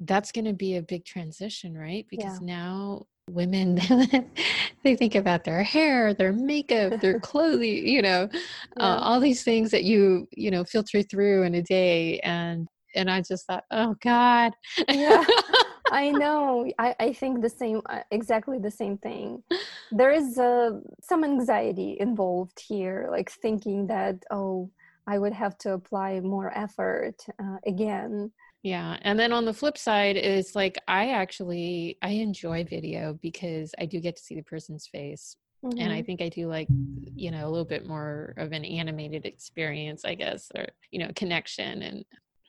that's 0.00 0.32
going 0.32 0.44
to 0.44 0.52
be 0.52 0.76
a 0.76 0.82
big 0.82 1.04
transition 1.04 1.76
right 1.76 2.06
because 2.10 2.40
yeah. 2.40 2.56
now 2.56 3.06
women 3.30 3.76
they 4.84 4.94
think 4.94 5.14
about 5.14 5.44
their 5.44 5.62
hair 5.62 6.12
their 6.12 6.32
makeup 6.32 7.00
their 7.00 7.18
clothing 7.30 7.86
you 7.86 8.02
know 8.02 8.22
uh, 8.22 8.38
yeah. 8.78 8.84
uh, 8.84 8.98
all 8.98 9.20
these 9.20 9.42
things 9.42 9.70
that 9.70 9.84
you 9.84 10.28
you 10.32 10.50
know 10.50 10.64
filter 10.64 11.02
through 11.02 11.42
in 11.42 11.54
a 11.54 11.62
day 11.62 12.18
and 12.20 12.68
and 12.94 13.10
i 13.10 13.20
just 13.20 13.46
thought 13.46 13.64
oh 13.70 13.94
god 14.02 14.52
yeah 14.88 15.24
i 15.90 16.10
know 16.10 16.70
I, 16.78 16.94
I 17.00 17.12
think 17.12 17.40
the 17.40 17.48
same 17.48 17.80
uh, 17.88 18.00
exactly 18.10 18.58
the 18.58 18.70
same 18.70 18.98
thing 18.98 19.42
there 19.90 20.12
is 20.12 20.38
uh, 20.38 20.80
some 21.02 21.24
anxiety 21.24 21.96
involved 21.98 22.60
here 22.60 23.08
like 23.10 23.30
thinking 23.30 23.86
that 23.86 24.16
oh 24.30 24.70
i 25.06 25.18
would 25.18 25.32
have 25.32 25.56
to 25.58 25.72
apply 25.72 26.20
more 26.20 26.56
effort 26.56 27.16
uh, 27.42 27.56
again 27.66 28.30
yeah. 28.64 28.96
And 29.02 29.20
then 29.20 29.30
on 29.30 29.44
the 29.44 29.52
flip 29.52 29.76
side 29.76 30.16
is 30.16 30.56
like 30.56 30.78
I 30.88 31.10
actually 31.10 31.98
I 32.00 32.08
enjoy 32.08 32.64
video 32.64 33.18
because 33.20 33.74
I 33.78 33.84
do 33.84 34.00
get 34.00 34.16
to 34.16 34.22
see 34.22 34.34
the 34.34 34.42
person's 34.42 34.86
face. 34.86 35.36
Mm-hmm. 35.62 35.78
And 35.78 35.92
I 35.92 35.96
mm-hmm. 35.98 36.06
think 36.06 36.22
I 36.22 36.30
do 36.30 36.48
like, 36.48 36.68
you 37.14 37.30
know, 37.30 37.46
a 37.46 37.50
little 37.50 37.66
bit 37.66 37.86
more 37.86 38.32
of 38.38 38.52
an 38.52 38.64
animated 38.64 39.26
experience, 39.26 40.06
I 40.06 40.14
guess, 40.14 40.50
or, 40.54 40.66
you 40.90 40.98
know, 40.98 41.10
connection. 41.14 41.82
And 41.82 42.04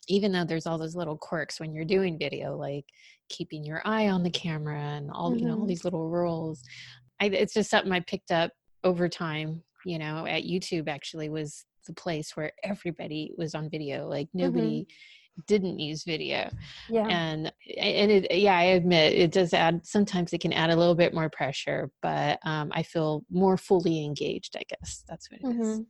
even 0.08 0.32
though 0.32 0.46
there's 0.46 0.66
all 0.66 0.78
those 0.78 0.96
little 0.96 1.18
quirks 1.18 1.60
when 1.60 1.74
you're 1.74 1.84
doing 1.84 2.18
video, 2.18 2.56
like 2.56 2.86
keeping 3.28 3.66
your 3.66 3.82
eye 3.84 4.08
on 4.08 4.24
the 4.24 4.30
camera 4.30 4.80
and 4.80 5.12
all, 5.12 5.32
mm-hmm. 5.32 5.40
you 5.40 5.46
know, 5.48 5.52
all 5.52 5.60
mm-hmm. 5.60 5.68
these 5.68 5.84
little 5.84 6.10
rules, 6.10 6.64
I, 7.20 7.26
it's 7.26 7.54
just 7.54 7.70
something 7.70 7.92
I 7.92 8.00
picked 8.00 8.32
up 8.32 8.52
over 8.86 9.10
time, 9.10 9.64
you 9.86 10.00
know, 10.00 10.26
at 10.26 10.44
YouTube 10.44 10.88
actually 10.88 11.28
was 11.28 11.66
the 11.86 11.94
place 11.94 12.36
where 12.36 12.52
everybody 12.64 13.32
was 13.38 13.56
on 13.56 13.70
video. 13.70 14.08
Like 14.08 14.30
nobody, 14.34 14.82
mm-hmm 14.82 14.94
didn't 15.48 15.80
use 15.80 16.04
video 16.04 16.50
yeah 16.90 17.08
and 17.08 17.52
and 17.78 18.12
it, 18.12 18.32
yeah 18.32 18.56
i 18.56 18.64
admit 18.64 19.14
it 19.14 19.32
does 19.32 19.54
add 19.54 19.86
sometimes 19.86 20.34
it 20.34 20.42
can 20.42 20.54
add 20.54 20.70
a 20.70 20.76
little 20.76 20.96
bit 20.96 21.14
more 21.14 21.30
pressure 21.30 21.92
but 22.02 22.40
um, 22.46 22.72
i 22.74 22.82
feel 22.82 23.24
more 23.30 23.58
fully 23.58 24.04
engaged 24.04 24.56
i 24.58 24.64
guess 24.70 25.04
that's 25.08 25.30
what 25.30 25.40
it 25.42 25.46
mm-hmm. 25.46 25.62
is. 25.62 25.82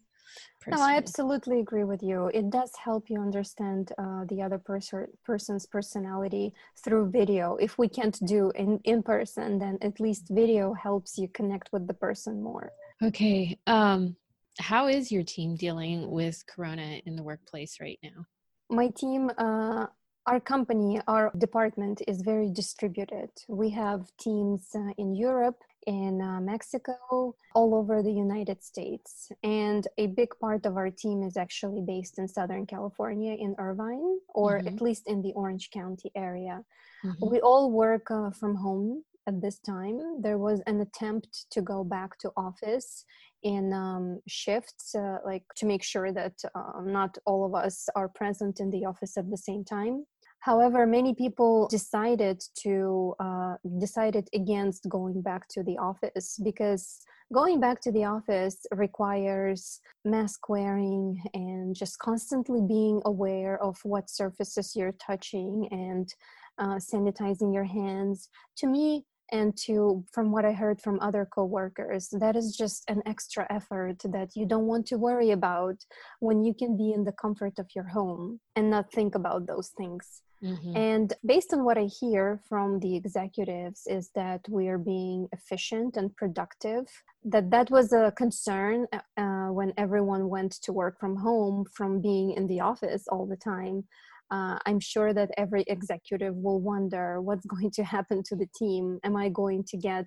No, 0.68 0.82
I 0.82 0.96
absolutely 0.98 1.60
agree 1.60 1.84
with 1.84 2.02
you. 2.02 2.32
It 2.34 2.50
does 2.50 2.72
help 2.84 3.10
you 3.10 3.22
understand 3.22 3.92
uh, 4.00 4.26
the 4.28 4.42
other 4.42 4.58
person 4.58 5.08
person's 5.24 5.68
personality 5.68 6.54
through 6.84 7.12
video. 7.12 7.56
If 7.58 7.78
we 7.78 7.88
can't 7.88 8.18
do 8.26 8.52
in 8.56 8.80
in 8.84 9.04
person, 9.04 9.60
then 9.60 9.78
at 9.82 10.00
least 10.00 10.28
video 10.30 10.74
helps 10.74 11.20
you 11.20 11.28
connect 11.28 11.72
with 11.72 11.88
the 11.88 11.94
person 11.94 12.42
more. 12.42 12.72
Okay. 13.04 13.60
Um, 13.68 14.16
how 14.60 14.88
is 14.88 15.12
your 15.12 15.24
team 15.24 15.56
dealing 15.56 16.10
with 16.10 16.44
Corona 16.48 17.02
in 17.06 17.16
the 17.16 17.24
workplace 17.24 17.78
right 17.82 18.00
now? 18.04 18.26
my 18.70 18.88
team 18.90 19.32
uh, 19.38 19.86
our 20.28 20.40
company 20.40 21.00
our 21.08 21.32
department 21.38 22.02
is 22.08 22.22
very 22.22 22.50
distributed 22.50 23.30
we 23.48 23.70
have 23.70 24.10
teams 24.20 24.70
uh, 24.76 24.92
in 24.98 25.14
europe 25.16 25.62
in 25.86 26.20
uh, 26.22 26.42
mexico 26.42 27.36
all 27.54 27.76
over 27.76 28.02
the 28.02 28.12
united 28.12 28.64
states 28.64 29.32
and 29.44 29.88
a 30.00 30.08
big 30.08 30.30
part 30.40 30.66
of 30.66 30.78
our 30.78 30.90
team 30.90 31.22
is 31.22 31.38
actually 31.38 31.82
based 31.82 32.18
in 32.18 32.28
southern 32.28 32.66
california 32.66 33.34
in 33.34 33.56
irvine 33.60 34.20
or 34.34 34.58
mm-hmm. 34.58 34.68
at 34.68 34.82
least 34.82 35.04
in 35.08 35.22
the 35.22 35.34
orange 35.34 35.70
county 35.72 36.12
area 36.16 36.64
mm-hmm. 37.06 37.30
we 37.30 37.40
all 37.42 37.72
work 37.72 38.10
uh, 38.10 38.32
from 38.32 38.56
home 38.56 39.04
at 39.28 39.42
this 39.42 39.60
time 39.60 40.00
there 40.22 40.40
was 40.40 40.60
an 40.66 40.82
attempt 40.82 41.46
to 41.52 41.62
go 41.62 41.84
back 41.84 42.18
to 42.18 42.32
office 42.36 43.06
in 43.46 43.72
um, 43.72 44.20
shifts, 44.28 44.96
uh, 44.96 45.20
like 45.24 45.44
to 45.56 45.68
make 45.68 45.84
sure 45.84 46.12
that 46.12 46.34
uh, 46.56 46.82
not 46.84 47.16
all 47.26 47.46
of 47.46 47.54
us 47.54 47.88
are 47.96 48.10
present 48.10 48.60
in 48.60 48.72
the 48.72 48.86
office 48.86 49.18
at 49.18 49.30
the 49.30 49.38
same 49.38 49.64
time. 49.64 50.04
However, 50.40 50.86
many 50.86 51.14
people 51.14 51.68
decided 51.68 52.44
to 52.64 53.14
uh, 53.20 53.56
decided 53.80 54.28
against 54.34 54.90
going 54.90 55.22
back 55.22 55.48
to 55.50 55.64
the 55.64 55.78
office 55.78 56.40
because 56.44 57.02
going 57.34 57.60
back 57.60 57.82
to 57.82 57.92
the 57.92 58.06
office 58.06 58.58
requires 58.72 59.80
mask 60.04 60.50
wearing 60.50 61.22
and 61.34 61.76
just 61.76 62.00
constantly 62.00 62.62
being 62.68 63.02
aware 63.06 63.62
of 63.62 63.78
what 63.84 64.10
surfaces 64.10 64.76
you're 64.76 64.98
touching 65.00 65.68
and 65.72 66.14
uh, 66.58 66.78
sanitizing 66.78 67.54
your 67.54 67.64
hands. 67.64 68.30
To 68.58 68.68
me, 68.68 69.06
and 69.32 69.56
to 69.58 70.04
from 70.12 70.32
what 70.32 70.46
i 70.46 70.52
heard 70.52 70.80
from 70.80 71.00
other 71.00 71.26
coworkers 71.26 72.10
that 72.10 72.36
is 72.36 72.56
just 72.56 72.84
an 72.90 73.02
extra 73.06 73.46
effort 73.50 73.98
that 74.04 74.36
you 74.36 74.46
don't 74.46 74.68
want 74.68 74.86
to 74.86 74.98
worry 74.98 75.32
about 75.32 75.76
when 76.20 76.44
you 76.44 76.54
can 76.54 76.78
be 76.78 76.92
in 76.92 77.04
the 77.04 77.12
comfort 77.14 77.58
of 77.58 77.68
your 77.76 77.86
home 77.86 78.40
and 78.56 78.70
not 78.70 78.92
think 78.92 79.16
about 79.16 79.48
those 79.48 79.70
things 79.70 80.22
mm-hmm. 80.44 80.76
and 80.76 81.14
based 81.26 81.54
on 81.54 81.64
what 81.64 81.78
i 81.78 81.88
hear 82.00 82.40
from 82.48 82.80
the 82.80 82.96
executives 82.96 83.88
is 83.88 84.12
that 84.14 84.42
we 84.50 84.68
are 84.68 84.78
being 84.78 85.28
efficient 85.32 85.98
and 85.98 86.16
productive 86.16 86.86
that 87.24 87.50
that 87.50 87.72
was 87.72 87.92
a 87.94 88.14
concern 88.16 88.86
uh, 89.18 89.48
when 89.48 89.74
everyone 89.78 90.30
went 90.30 90.52
to 90.52 90.72
work 90.72 91.00
from 91.00 91.16
home 91.16 91.66
from 91.74 92.00
being 92.00 92.32
in 92.32 92.46
the 92.48 92.60
office 92.60 93.08
all 93.08 93.26
the 93.26 93.36
time 93.38 93.84
uh, 94.32 94.58
I'm 94.66 94.80
sure 94.80 95.14
that 95.14 95.32
every 95.38 95.64
executive 95.68 96.36
will 96.36 96.60
wonder 96.60 97.22
what's 97.22 97.46
going 97.46 97.72
to 97.72 97.84
happen 97.96 98.24
to 98.24 98.36
the 98.36 98.48
team. 98.58 99.00
Am 99.04 99.16
I 99.16 99.30
going 99.30 99.64
to 99.66 99.78
get 99.78 100.06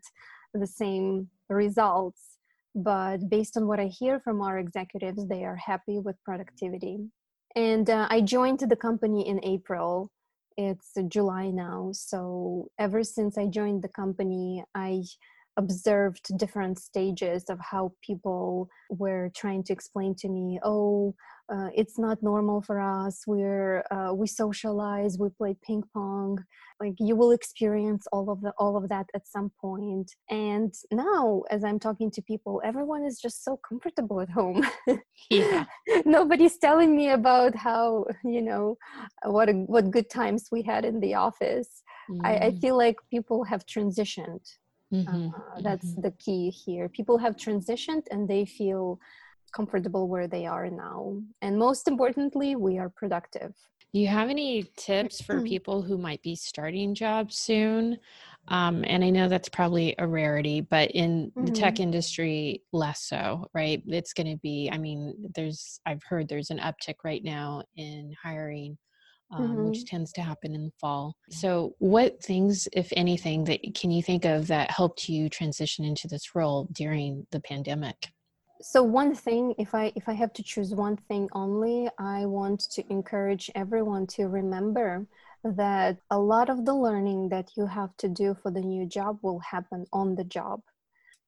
the 0.54 0.66
same 0.66 1.28
results? 1.48 2.38
But 2.74 3.28
based 3.28 3.56
on 3.56 3.66
what 3.66 3.80
I 3.80 3.86
hear 3.86 4.20
from 4.20 4.40
our 4.40 4.58
executives, 4.58 5.26
they 5.26 5.44
are 5.44 5.56
happy 5.56 5.98
with 5.98 6.16
productivity. 6.24 6.98
And 7.56 7.88
uh, 7.88 8.06
I 8.10 8.20
joined 8.20 8.60
the 8.60 8.76
company 8.76 9.26
in 9.26 9.40
April. 9.42 10.10
It's 10.56 10.92
July 11.08 11.50
now. 11.50 11.90
So 11.92 12.68
ever 12.78 13.02
since 13.02 13.38
I 13.38 13.46
joined 13.46 13.82
the 13.82 13.88
company, 13.88 14.62
I 14.74 15.02
observed 15.58 16.24
different 16.38 16.78
stages 16.78 17.44
of 17.50 17.58
how 17.60 17.92
people 18.02 18.68
were 18.90 19.30
trying 19.36 19.62
to 19.64 19.72
explain 19.72 20.14
to 20.14 20.28
me 20.28 20.58
oh 20.64 21.14
uh, 21.50 21.68
it's 21.74 21.98
not 21.98 22.22
normal 22.22 22.60
for 22.60 22.78
us. 22.78 23.22
We're 23.26 23.82
uh, 23.90 24.12
we 24.12 24.26
socialize 24.26 25.16
we 25.18 25.30
play 25.30 25.56
ping 25.66 25.82
pong. 25.94 26.44
Like 26.78 26.94
you 26.98 27.16
will 27.16 27.30
experience 27.30 28.06
all 28.12 28.30
of 28.30 28.42
the 28.42 28.52
all 28.58 28.76
of 28.76 28.88
that 28.90 29.06
at 29.14 29.26
some 29.26 29.50
point. 29.58 30.12
And 30.28 30.74
now 30.92 31.42
as 31.50 31.64
i'm 31.64 31.78
talking 31.78 32.10
to 32.12 32.22
people 32.22 32.60
everyone 32.64 33.04
is 33.04 33.18
just 33.18 33.44
so 33.44 33.58
comfortable 33.68 34.20
at 34.20 34.28
home. 34.28 34.66
Yeah. 35.30 35.64
Nobody's 36.04 36.58
telling 36.58 36.94
me 36.94 37.10
about 37.10 37.54
how 37.54 38.04
you 38.24 38.42
know 38.42 38.76
what 39.24 39.48
a, 39.48 39.52
what 39.52 39.90
good 39.90 40.10
times 40.10 40.48
we 40.52 40.62
had 40.62 40.84
in 40.84 41.00
the 41.00 41.14
office. 41.14 41.82
Mm. 42.10 42.20
I, 42.24 42.46
I, 42.46 42.50
mm. 42.50 42.60
feel 42.60 42.76
like 42.76 42.96
people 43.10 43.44
have 43.44 43.66
transitioned 43.66 44.44
mm-hmm. 44.92 45.28
uh, 45.28 45.60
that's 45.60 45.92
mm-hmm. 45.92 46.02
the 46.02 46.10
key 46.12 46.50
here 46.50 46.88
people 46.88 47.18
have 47.18 47.36
transitioned 47.36 48.04
and 48.10 48.28
they 48.28 48.44
feel 48.44 48.98
comfortable 49.52 50.08
where 50.08 50.28
they 50.28 50.46
are 50.46 50.68
now. 50.68 51.16
And 51.42 51.58
most 51.58 51.88
importantly, 51.88 52.56
we 52.56 52.78
are 52.78 52.88
productive. 52.88 53.54
Do 53.94 54.00
you 54.00 54.08
have 54.08 54.28
any 54.28 54.64
tips 54.76 55.22
for 55.22 55.42
people 55.42 55.80
who 55.80 55.96
might 55.96 56.22
be 56.22 56.36
starting 56.36 56.94
jobs 56.94 57.36
soon? 57.36 57.98
Um, 58.48 58.84
and 58.86 59.02
I 59.02 59.10
know 59.10 59.28
that's 59.28 59.48
probably 59.48 59.94
a 59.98 60.06
rarity, 60.06 60.60
but 60.60 60.90
in 60.90 61.30
mm-hmm. 61.30 61.46
the 61.46 61.52
tech 61.52 61.80
industry, 61.80 62.62
less 62.72 63.02
so, 63.02 63.48
right? 63.54 63.82
It's 63.86 64.12
going 64.12 64.30
to 64.30 64.36
be, 64.36 64.68
I 64.70 64.78
mean, 64.78 65.14
there's, 65.34 65.80
I've 65.86 66.02
heard 66.02 66.28
there's 66.28 66.50
an 66.50 66.58
uptick 66.58 66.96
right 67.04 67.24
now 67.24 67.62
in 67.76 68.14
hiring. 68.22 68.76
Um, 69.30 69.42
mm-hmm. 69.42 69.68
which 69.68 69.84
tends 69.84 70.10
to 70.12 70.22
happen 70.22 70.54
in 70.54 70.64
the 70.64 70.72
fall. 70.80 71.14
So, 71.28 71.74
what 71.80 72.22
things, 72.22 72.66
if 72.72 72.90
anything, 72.96 73.44
that 73.44 73.60
can 73.74 73.90
you 73.90 74.02
think 74.02 74.24
of 74.24 74.46
that 74.46 74.70
helped 74.70 75.06
you 75.06 75.28
transition 75.28 75.84
into 75.84 76.08
this 76.08 76.34
role 76.34 76.66
during 76.72 77.26
the 77.30 77.40
pandemic? 77.40 78.08
so 78.60 78.82
one 78.82 79.14
thing 79.14 79.54
if 79.58 79.74
i 79.74 79.92
if 79.94 80.08
i 80.08 80.12
have 80.12 80.32
to 80.32 80.42
choose 80.42 80.74
one 80.74 80.96
thing 80.96 81.28
only 81.32 81.88
i 81.98 82.26
want 82.26 82.60
to 82.60 82.82
encourage 82.90 83.50
everyone 83.54 84.06
to 84.06 84.26
remember 84.26 85.06
that 85.44 85.96
a 86.10 86.18
lot 86.18 86.50
of 86.50 86.64
the 86.64 86.74
learning 86.74 87.28
that 87.28 87.50
you 87.56 87.66
have 87.66 87.96
to 87.96 88.08
do 88.08 88.36
for 88.42 88.50
the 88.50 88.60
new 88.60 88.84
job 88.84 89.18
will 89.22 89.38
happen 89.38 89.86
on 89.92 90.14
the 90.16 90.24
job 90.24 90.60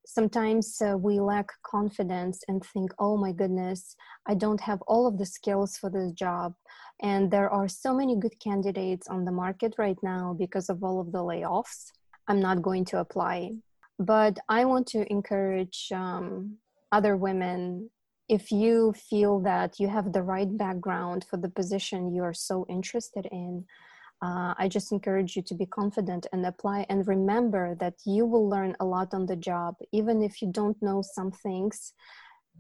sometimes 0.07 0.81
uh, 0.83 0.97
we 0.97 1.21
lack 1.21 1.49
confidence 1.63 2.43
and 2.49 2.65
think 2.73 2.91
oh 2.99 3.17
my 3.17 3.33
goodness 3.33 3.95
i 4.27 4.35
don't 4.35 4.61
have 4.61 4.81
all 4.87 5.07
of 5.07 5.19
the 5.19 5.27
skills 5.27 5.77
for 5.77 5.91
this 5.91 6.13
job. 6.13 6.55
And 7.03 7.31
there 7.31 7.49
are 7.49 7.69
so 7.69 7.95
many 7.95 8.17
good 8.17 8.39
candidates 8.41 9.09
on 9.09 9.25
the 9.25 9.33
market 9.33 9.75
right 9.79 9.97
now 10.03 10.37
because 10.39 10.69
of 10.69 10.85
all 10.85 11.01
of 11.01 11.13
the 11.13 11.19
layoffs. 11.19 11.87
I'm 12.29 12.41
not 12.41 12.61
going 12.61 12.85
to 12.87 12.99
apply. 12.99 13.53
But 13.99 14.39
i 14.49 14.65
want 14.65 14.87
to 14.89 15.11
encourage 15.11 15.89
um, 15.95 16.57
other 16.93 17.17
women 17.17 17.91
if 18.29 18.53
you 18.53 18.95
feel 19.11 19.41
that 19.41 19.81
you 19.81 19.89
have 19.89 20.13
the 20.13 20.23
right 20.23 20.57
background 20.57 21.27
for 21.29 21.37
the 21.37 21.49
position 21.49 22.15
you 22.15 22.23
are 22.23 22.33
so 22.33 22.65
interested 22.69 23.27
in 23.33 23.65
uh, 24.23 24.55
i 24.59 24.69
just 24.69 24.93
encourage 24.93 25.37
you 25.37 25.43
to 25.43 25.55
be 25.55 25.67
confident 25.67 26.27
and 26.33 26.45
apply 26.47 26.87
and 26.89 27.07
remember 27.07 27.75
that 27.77 27.95
you 28.05 28.25
will 28.27 28.49
learn 28.49 28.75
a 28.81 28.85
lot 28.85 29.13
on 29.15 29.27
the 29.27 29.37
job 29.37 29.77
even 29.93 30.23
if 30.23 30.41
you 30.43 30.49
don't 30.51 30.81
know 30.83 31.03
some 31.03 31.31
things 31.31 31.93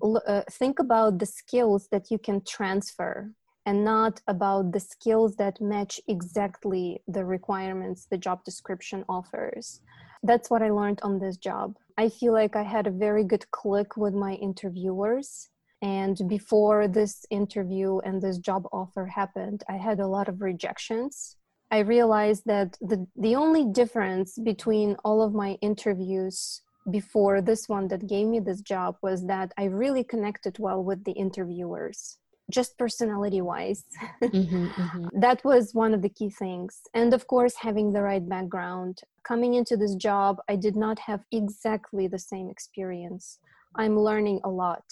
uh, 0.03 0.43
think 0.51 0.79
about 0.79 1.19
the 1.19 1.27
skills 1.27 1.89
that 1.91 2.11
you 2.11 2.19
can 2.19 2.41
transfer 2.45 3.31
and 3.67 3.85
not 3.85 4.21
about 4.27 4.73
the 4.73 4.81
skills 4.81 5.37
that 5.37 5.61
match 5.61 6.01
exactly 6.09 7.03
the 7.07 7.25
requirements 7.25 8.07
the 8.11 8.17
job 8.17 8.43
description 8.45 9.05
offers 9.09 9.81
that's 10.23 10.51
what 10.51 10.63
I 10.63 10.71
learned 10.71 11.01
on 11.03 11.19
this 11.19 11.37
job. 11.37 11.77
I 11.97 12.09
feel 12.09 12.33
like 12.33 12.57
I 12.57 12.63
had 12.63 12.87
a 12.87 12.91
very 12.91 13.25
good 13.25 13.51
click 13.51 13.97
with 13.97 14.15
my 14.15 14.35
interviewers. 14.35 15.49
And 15.83 16.21
before 16.29 16.89
this 16.89 17.25
interview 17.31 17.99
and 18.01 18.21
this 18.21 18.39
job 18.39 18.67
offer 18.71 19.07
happened, 19.07 19.63
I 19.69 19.79
had 19.79 19.99
a 19.99 20.07
lot 20.07 20.29
of 20.29 20.43
rejections. 20.43 21.37
I 21.71 21.79
realized 21.81 22.43
that 22.47 22.77
the, 22.81 23.07
the 23.17 23.37
only 23.37 23.65
difference 23.67 24.39
between 24.39 24.97
all 25.05 25.23
of 25.23 25.35
my 25.35 25.53
interviews 25.61 26.63
before 26.91 27.41
this 27.41 27.69
one 27.69 27.89
that 27.89 28.07
gave 28.07 28.27
me 28.27 28.41
this 28.41 28.61
job 28.61 28.97
was 29.03 29.27
that 29.27 29.53
I 29.57 29.65
really 29.65 30.03
connected 30.03 30.59
well 30.59 30.83
with 30.83 31.05
the 31.05 31.13
interviewers 31.13 32.19
just 32.51 32.77
personality 32.77 33.41
wise 33.41 33.85
mm-hmm, 34.23 34.67
mm-hmm. 34.67 35.07
that 35.21 35.41
was 35.45 35.73
one 35.73 35.95
of 35.95 36.03
the 36.03 36.09
key 36.09 36.31
things. 36.31 36.81
And 36.95 37.15
of 37.15 37.29
course 37.29 37.55
having 37.57 37.93
the 37.93 38.03
right 38.03 38.29
background. 38.29 39.03
Coming 39.23 39.55
into 39.55 39.77
this 39.77 39.95
job 39.95 40.39
i 40.49 40.57
did 40.57 40.75
not 40.75 40.99
have 40.99 41.21
exactly 41.31 42.09
the 42.09 42.19
same 42.19 42.51
experience. 42.51 43.39
I'm 43.77 43.97
learning 43.97 44.41
a 44.43 44.51
lot 44.51 44.83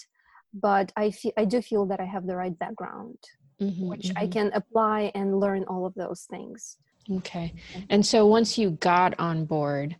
but 0.53 0.91
i 0.95 1.11
feel 1.11 1.31
i 1.37 1.45
do 1.45 1.61
feel 1.61 1.85
that 1.85 1.99
i 1.99 2.05
have 2.05 2.25
the 2.25 2.35
right 2.35 2.57
background 2.57 3.17
mm-hmm, 3.61 3.87
which 3.87 4.11
i 4.15 4.23
mm-hmm. 4.23 4.31
can 4.31 4.51
apply 4.53 5.11
and 5.15 5.39
learn 5.39 5.63
all 5.65 5.85
of 5.85 5.93
those 5.95 6.27
things 6.29 6.77
okay 7.11 7.53
and 7.89 8.05
so 8.05 8.25
once 8.25 8.57
you 8.57 8.71
got 8.71 9.17
on 9.19 9.45
board 9.45 9.95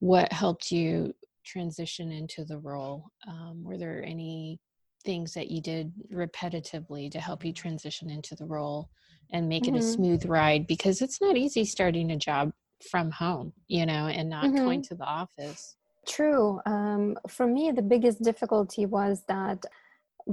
what 0.00 0.32
helped 0.32 0.70
you 0.70 1.14
transition 1.44 2.12
into 2.12 2.44
the 2.44 2.58
role 2.58 3.10
um, 3.28 3.62
were 3.64 3.78
there 3.78 4.04
any 4.04 4.58
things 5.04 5.32
that 5.34 5.50
you 5.50 5.60
did 5.60 5.92
repetitively 6.12 7.10
to 7.10 7.20
help 7.20 7.44
you 7.44 7.52
transition 7.52 8.10
into 8.10 8.34
the 8.34 8.44
role 8.44 8.90
and 9.32 9.48
make 9.48 9.64
mm-hmm. 9.64 9.76
it 9.76 9.78
a 9.78 9.82
mm-hmm. 9.82 9.94
smooth 9.94 10.26
ride 10.26 10.66
because 10.66 11.00
it's 11.00 11.20
not 11.20 11.36
easy 11.36 11.64
starting 11.64 12.10
a 12.10 12.16
job 12.16 12.52
from 12.90 13.10
home 13.10 13.52
you 13.68 13.86
know 13.86 14.06
and 14.06 14.28
not 14.28 14.44
mm-hmm. 14.44 14.56
going 14.56 14.82
to 14.82 14.94
the 14.94 15.04
office 15.04 15.76
true 16.06 16.60
um, 16.66 17.16
for 17.28 17.46
me 17.46 17.70
the 17.70 17.82
biggest 17.82 18.22
difficulty 18.22 18.86
was 18.86 19.22
that 19.28 19.64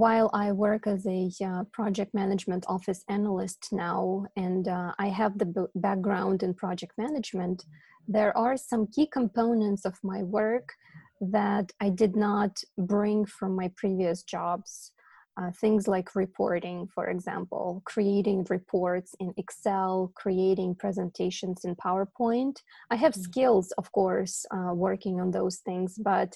while 0.03 0.29
i 0.33 0.51
work 0.51 0.83
as 0.87 1.05
a 1.07 1.29
uh, 1.49 1.63
project 1.77 2.13
management 2.13 2.63
office 2.67 3.01
analyst 3.09 3.61
now 3.71 4.25
and 4.35 4.67
uh, 4.67 4.91
i 4.99 5.07
have 5.07 5.37
the 5.37 5.49
b- 5.55 5.71
background 5.75 6.43
in 6.43 6.53
project 6.53 6.93
management 6.97 7.65
there 8.07 8.35
are 8.37 8.55
some 8.55 8.87
key 8.87 9.05
components 9.05 9.83
of 9.85 9.95
my 10.03 10.23
work 10.23 10.73
that 11.19 11.71
I 11.79 11.89
did 11.89 12.15
not 12.15 12.61
bring 12.77 13.25
from 13.25 13.55
my 13.55 13.71
previous 13.75 14.23
jobs. 14.23 14.91
Uh, 15.39 15.51
things 15.51 15.87
like 15.87 16.15
reporting, 16.15 16.87
for 16.95 17.09
example, 17.09 17.83
creating 17.85 18.43
reports 18.49 19.13
in 19.19 19.31
Excel, 19.37 20.11
creating 20.15 20.73
presentations 20.73 21.63
in 21.63 21.75
PowerPoint. 21.75 22.55
I 22.89 22.95
have 22.95 23.11
mm-hmm. 23.11 23.21
skills, 23.21 23.71
of 23.77 23.91
course, 23.91 24.47
uh, 24.49 24.73
working 24.73 25.21
on 25.21 25.29
those 25.29 25.57
things, 25.57 25.99
but 26.03 26.35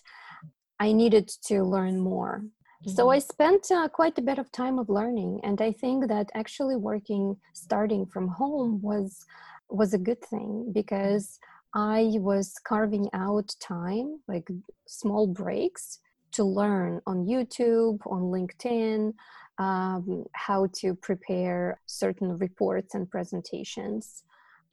I 0.80 0.92
needed 0.92 1.32
to 1.48 1.64
learn 1.64 2.00
more. 2.00 2.44
Mm-hmm. 2.82 2.96
So 2.96 3.10
I 3.10 3.20
spent 3.20 3.72
uh, 3.72 3.88
quite 3.88 4.18
a 4.18 4.24
bit 4.24 4.40
of 4.40 4.52
time 4.52 4.80
of 4.80 4.90
learning, 4.90 5.42
and 5.44 5.62
I 5.62 5.72
think 5.72 6.08
that 6.08 6.32
actually 6.34 6.76
working, 6.76 7.38
starting 7.54 8.06
from 8.08 8.28
home, 8.28 8.82
was 8.82 9.26
was 9.70 9.94
a 9.94 9.98
good 9.98 10.22
thing 10.26 10.72
because 10.74 11.40
I 11.74 12.12
was 12.16 12.56
carving 12.64 13.08
out 13.14 13.56
time, 13.60 14.20
like 14.28 14.50
small 14.88 15.28
breaks, 15.28 16.00
to 16.34 16.44
learn 16.44 17.02
on 17.06 17.26
YouTube, 17.26 18.00
on 18.06 18.24
LinkedIn, 18.24 19.14
um, 19.58 20.26
how 20.34 20.68
to 20.80 20.96
prepare 20.96 21.80
certain 21.86 22.38
reports 22.38 22.96
and 22.96 23.10
presentations. 23.10 24.24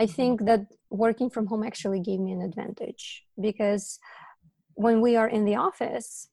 I 0.00 0.04
mm-hmm. 0.04 0.12
think 0.12 0.44
that 0.46 0.66
working 0.90 1.28
from 1.30 1.46
home 1.46 1.62
actually 1.62 2.00
gave 2.00 2.20
me 2.20 2.32
an 2.32 2.42
advantage 2.42 3.24
because 3.40 3.98
when 4.74 5.00
we 5.00 5.16
are 5.16 5.28
in 5.28 5.44
the 5.44 5.56
office 5.56 6.28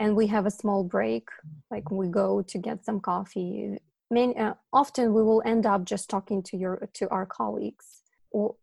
and 0.00 0.16
we 0.16 0.26
have 0.26 0.46
a 0.46 0.50
small 0.50 0.82
break, 0.82 1.28
like 1.70 1.90
we 1.90 2.08
go 2.08 2.42
to 2.42 2.58
get 2.58 2.84
some 2.84 2.98
coffee, 2.98 3.76
many, 4.10 4.36
uh, 4.36 4.54
often 4.72 5.14
we 5.14 5.22
will 5.22 5.42
end 5.44 5.66
up 5.66 5.84
just 5.84 6.08
talking 6.10 6.42
to 6.44 6.56
your 6.56 6.88
to 6.94 7.08
our 7.10 7.26
colleagues 7.26 8.02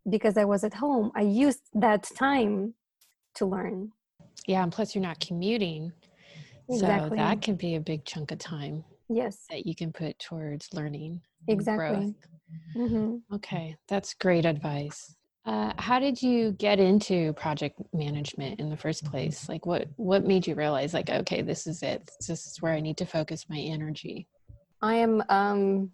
because 0.08 0.36
I 0.36 0.44
was 0.44 0.64
at 0.64 0.74
home, 0.74 1.12
I 1.14 1.22
used 1.22 1.62
that 1.74 2.10
time 2.18 2.74
to 3.34 3.46
learn. 3.46 3.92
Yeah, 4.46 4.62
and 4.62 4.72
plus 4.72 4.94
you're 4.94 5.02
not 5.02 5.20
commuting. 5.20 5.92
Exactly. 6.70 7.18
So 7.18 7.24
that 7.24 7.42
can 7.42 7.56
be 7.56 7.76
a 7.76 7.80
big 7.80 8.04
chunk 8.04 8.30
of 8.30 8.38
time. 8.38 8.84
Yes. 9.08 9.44
That 9.50 9.66
you 9.66 9.74
can 9.74 9.92
put 9.92 10.18
towards 10.18 10.72
learning. 10.74 11.20
Exactly. 11.46 12.14
Mm-hmm. 12.76 13.34
Okay, 13.34 13.76
that's 13.88 14.14
great 14.14 14.44
advice. 14.44 15.14
Uh, 15.48 15.72
how 15.78 15.98
did 15.98 16.20
you 16.20 16.52
get 16.52 16.78
into 16.78 17.32
project 17.32 17.80
management 17.94 18.60
in 18.60 18.68
the 18.68 18.76
first 18.76 19.02
place? 19.06 19.48
Like, 19.48 19.64
what 19.64 19.88
what 19.96 20.26
made 20.26 20.46
you 20.46 20.54
realize, 20.54 20.92
like, 20.92 21.08
okay, 21.08 21.40
this 21.40 21.66
is 21.66 21.82
it. 21.82 22.10
This 22.28 22.46
is 22.46 22.60
where 22.60 22.74
I 22.74 22.80
need 22.80 22.98
to 22.98 23.06
focus 23.06 23.46
my 23.48 23.56
energy. 23.56 24.28
I 24.82 24.96
am 24.96 25.22
um, 25.30 25.90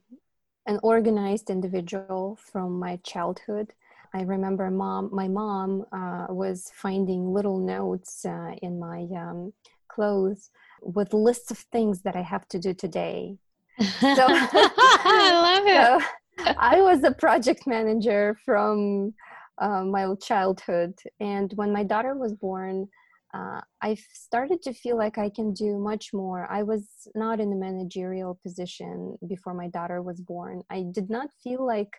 an 0.66 0.80
organized 0.82 1.50
individual 1.50 2.36
from 2.42 2.80
my 2.80 2.96
childhood. 3.04 3.72
I 4.12 4.22
remember 4.22 4.68
mom, 4.72 5.10
my 5.12 5.28
mom 5.28 5.84
uh, 5.92 6.26
was 6.30 6.72
finding 6.74 7.32
little 7.32 7.58
notes 7.58 8.24
uh, 8.24 8.56
in 8.60 8.80
my 8.80 9.06
um, 9.16 9.52
clothes 9.86 10.50
with 10.82 11.14
lists 11.14 11.52
of 11.52 11.58
things 11.58 12.02
that 12.02 12.16
I 12.16 12.22
have 12.22 12.48
to 12.48 12.58
do 12.58 12.74
today. 12.74 13.38
So, 13.78 13.86
I 14.26 15.30
love 15.32 15.66
it. 15.68 16.02
So 16.02 16.54
I 16.58 16.80
was 16.80 17.04
a 17.04 17.12
project 17.12 17.68
manager 17.68 18.36
from 18.44 19.14
uh, 19.58 19.84
my 19.84 20.14
childhood. 20.20 20.94
And 21.20 21.52
when 21.54 21.72
my 21.72 21.84
daughter 21.84 22.14
was 22.14 22.34
born, 22.34 22.88
uh, 23.34 23.60
I 23.82 23.96
started 24.12 24.62
to 24.62 24.72
feel 24.72 24.96
like 24.96 25.18
I 25.18 25.28
can 25.28 25.52
do 25.52 25.78
much 25.78 26.12
more. 26.12 26.46
I 26.50 26.62
was 26.62 26.86
not 27.14 27.40
in 27.40 27.52
a 27.52 27.56
managerial 27.56 28.38
position 28.42 29.16
before 29.28 29.54
my 29.54 29.68
daughter 29.68 30.02
was 30.02 30.20
born. 30.20 30.62
I 30.70 30.84
did 30.92 31.10
not 31.10 31.30
feel 31.42 31.66
like 31.66 31.90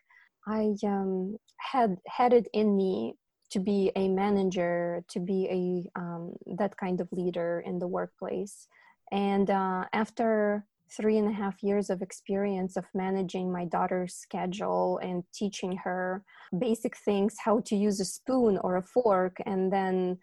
I 0.48 0.76
um, 0.86 1.38
had 1.58 1.98
had 2.08 2.32
it 2.32 2.48
in 2.54 2.78
me 2.78 3.16
to 3.52 3.60
be 3.60 3.92
a 3.96 4.08
manager, 4.08 5.04
to 5.10 5.20
be 5.20 5.48
a 5.50 6.00
um, 6.00 6.34
that 6.58 6.78
kind 6.78 7.02
of 7.02 7.12
leader 7.12 7.64
in 7.66 7.80
the 7.80 7.88
workplace. 7.88 8.68
And 9.12 9.50
uh, 9.50 9.86
after 9.94 10.66
three 10.90 11.18
and 11.18 11.28
a 11.28 11.32
half 11.32 11.64
years 11.64 11.90
of 11.90 12.02
experience 12.02 12.78
of 12.78 12.86
managing 12.94 13.52
my 13.52 13.66
daughter's 13.66 14.14
schedule 14.14 15.00
and 15.02 15.24
teaching 15.34 15.78
her 15.78 16.24
basic 16.58 16.96
things, 16.98 17.36
how 17.44 17.60
to 17.62 17.76
use 17.76 18.00
a 18.00 18.06
spoon 18.06 18.58
or 18.58 18.78
a 18.78 18.84
fork, 18.84 19.38
and 19.46 19.72
then 19.72 20.18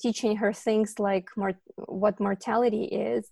teaching 0.00 0.36
her 0.36 0.52
things 0.52 0.94
like 0.98 1.28
what 1.86 2.18
mortality 2.20 2.84
is, 2.84 3.30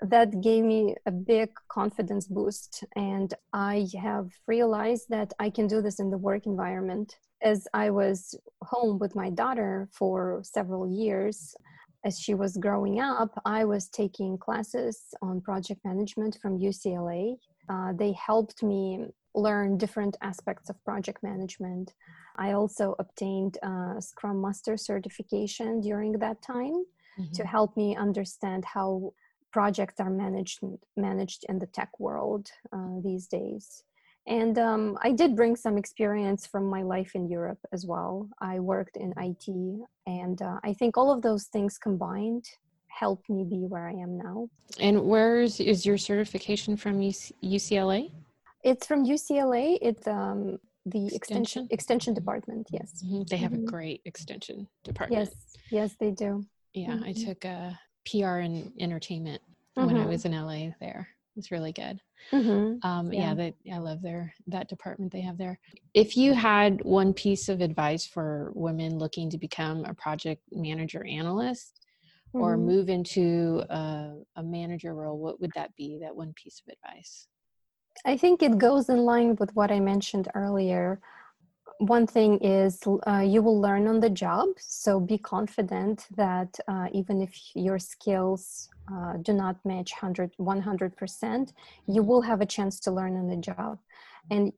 that 0.00 0.42
gave 0.42 0.64
me 0.64 0.94
a 1.06 1.10
big 1.10 1.50
confidence 1.68 2.26
boost. 2.26 2.84
And 2.96 3.32
I 3.52 3.86
have 4.00 4.30
realized 4.46 5.06
that 5.10 5.32
I 5.38 5.50
can 5.50 5.66
do 5.66 5.80
this 5.80 6.00
in 6.00 6.10
the 6.10 6.18
work 6.18 6.46
environment. 6.46 7.16
As 7.42 7.68
I 7.72 7.90
was 7.90 8.34
home 8.62 8.98
with 8.98 9.14
my 9.14 9.30
daughter 9.30 9.88
for 9.92 10.40
several 10.42 10.88
years, 10.90 11.54
as 12.06 12.20
she 12.20 12.34
was 12.34 12.56
growing 12.56 13.00
up, 13.00 13.32
I 13.44 13.64
was 13.64 13.88
taking 13.88 14.38
classes 14.38 14.96
on 15.20 15.40
project 15.40 15.80
management 15.84 16.38
from 16.40 16.56
UCLA. 16.56 17.36
Uh, 17.68 17.92
they 17.94 18.12
helped 18.12 18.62
me 18.62 19.06
learn 19.34 19.76
different 19.76 20.16
aspects 20.22 20.70
of 20.70 20.82
project 20.84 21.20
management. 21.24 21.92
I 22.36 22.52
also 22.52 22.94
obtained 23.00 23.58
a 23.62 23.96
Scrum 24.00 24.40
Master 24.40 24.76
certification 24.76 25.80
during 25.80 26.12
that 26.12 26.40
time 26.42 26.84
mm-hmm. 27.18 27.32
to 27.32 27.44
help 27.44 27.76
me 27.76 27.96
understand 27.96 28.64
how 28.64 29.12
projects 29.52 29.98
are 29.98 30.10
managed 30.10 30.60
managed 30.96 31.44
in 31.48 31.58
the 31.58 31.66
tech 31.66 31.90
world 31.98 32.44
uh, 32.72 33.00
these 33.02 33.26
days. 33.26 33.82
And 34.26 34.58
um, 34.58 34.98
I 35.02 35.12
did 35.12 35.36
bring 35.36 35.54
some 35.54 35.78
experience 35.78 36.46
from 36.46 36.64
my 36.66 36.82
life 36.82 37.12
in 37.14 37.28
Europe 37.28 37.60
as 37.72 37.86
well. 37.86 38.28
I 38.40 38.58
worked 38.58 38.96
in 38.96 39.14
IT, 39.16 39.46
and 40.06 40.42
uh, 40.42 40.58
I 40.64 40.72
think 40.72 40.96
all 40.96 41.12
of 41.12 41.22
those 41.22 41.44
things 41.44 41.78
combined 41.78 42.44
helped 42.88 43.28
me 43.30 43.44
be 43.44 43.66
where 43.66 43.88
I 43.88 43.92
am 43.92 44.18
now. 44.18 44.48
And 44.80 45.04
where 45.04 45.40
is, 45.40 45.60
is 45.60 45.86
your 45.86 45.98
certification 45.98 46.76
from 46.76 47.00
UCLA? 47.00 48.10
It's 48.64 48.86
from 48.86 49.04
UCLA. 49.04 49.78
It's 49.80 50.06
um, 50.08 50.58
the 50.86 51.14
extension 51.14 51.68
extension 51.70 52.14
department. 52.14 52.68
Yes, 52.72 53.02
mm-hmm. 53.04 53.22
they 53.28 53.36
have 53.36 53.52
mm-hmm. 53.52 53.68
a 53.68 53.70
great 53.70 54.00
extension 54.06 54.66
department. 54.84 55.28
Yes, 55.28 55.58
yes, 55.70 55.96
they 56.00 56.10
do. 56.10 56.44
Yeah, 56.74 56.88
mm-hmm. 56.88 57.04
I 57.04 57.12
took 57.12 57.44
a 57.44 57.78
PR 58.10 58.38
and 58.38 58.72
entertainment 58.80 59.42
when 59.74 59.90
I 59.90 59.92
mm-hmm. 59.92 60.08
was 60.08 60.24
in 60.24 60.32
LA. 60.32 60.70
There, 60.80 61.08
it's 61.36 61.50
really 61.50 61.72
good. 61.72 62.00
Mm-hmm. 62.32 62.86
Um, 62.86 63.12
yeah, 63.12 63.28
yeah 63.28 63.34
that 63.34 63.54
I 63.72 63.78
love 63.78 64.02
their 64.02 64.34
that 64.48 64.68
department 64.68 65.12
they 65.12 65.20
have 65.20 65.38
there. 65.38 65.58
If 65.94 66.16
you 66.16 66.34
had 66.34 66.82
one 66.84 67.12
piece 67.12 67.48
of 67.48 67.60
advice 67.60 68.06
for 68.06 68.50
women 68.54 68.98
looking 68.98 69.30
to 69.30 69.38
become 69.38 69.84
a 69.84 69.94
project 69.94 70.42
manager 70.50 71.04
analyst 71.06 71.80
mm-hmm. 72.28 72.40
or 72.40 72.56
move 72.56 72.88
into 72.88 73.62
a, 73.70 74.14
a 74.36 74.42
manager 74.42 74.94
role, 74.94 75.18
what 75.18 75.40
would 75.40 75.52
that 75.54 75.74
be? 75.76 75.98
That 76.00 76.16
one 76.16 76.32
piece 76.34 76.62
of 76.66 76.72
advice. 76.72 77.28
I 78.04 78.16
think 78.16 78.42
it 78.42 78.58
goes 78.58 78.88
in 78.88 78.98
line 78.98 79.36
with 79.36 79.54
what 79.54 79.70
I 79.70 79.80
mentioned 79.80 80.28
earlier. 80.34 81.00
One 81.78 82.06
thing 82.06 82.38
is 82.38 82.80
uh, 83.06 83.18
you 83.18 83.42
will 83.42 83.60
learn 83.60 83.86
on 83.86 84.00
the 84.00 84.08
job, 84.08 84.48
so 84.58 84.98
be 84.98 85.18
confident 85.18 86.06
that 86.16 86.58
uh, 86.68 86.86
even 86.92 87.20
if 87.20 87.38
your 87.54 87.78
skills 87.78 88.68
uh, 88.90 89.14
do 89.18 89.32
not 89.32 89.56
match 89.64 89.92
100 90.00 90.32
100% 90.38 91.52
you 91.86 92.02
will 92.02 92.22
have 92.22 92.40
a 92.40 92.46
chance 92.46 92.80
to 92.80 92.90
learn 92.90 93.16
on 93.16 93.28
the 93.28 93.36
job. 93.36 93.78
And 94.30 94.52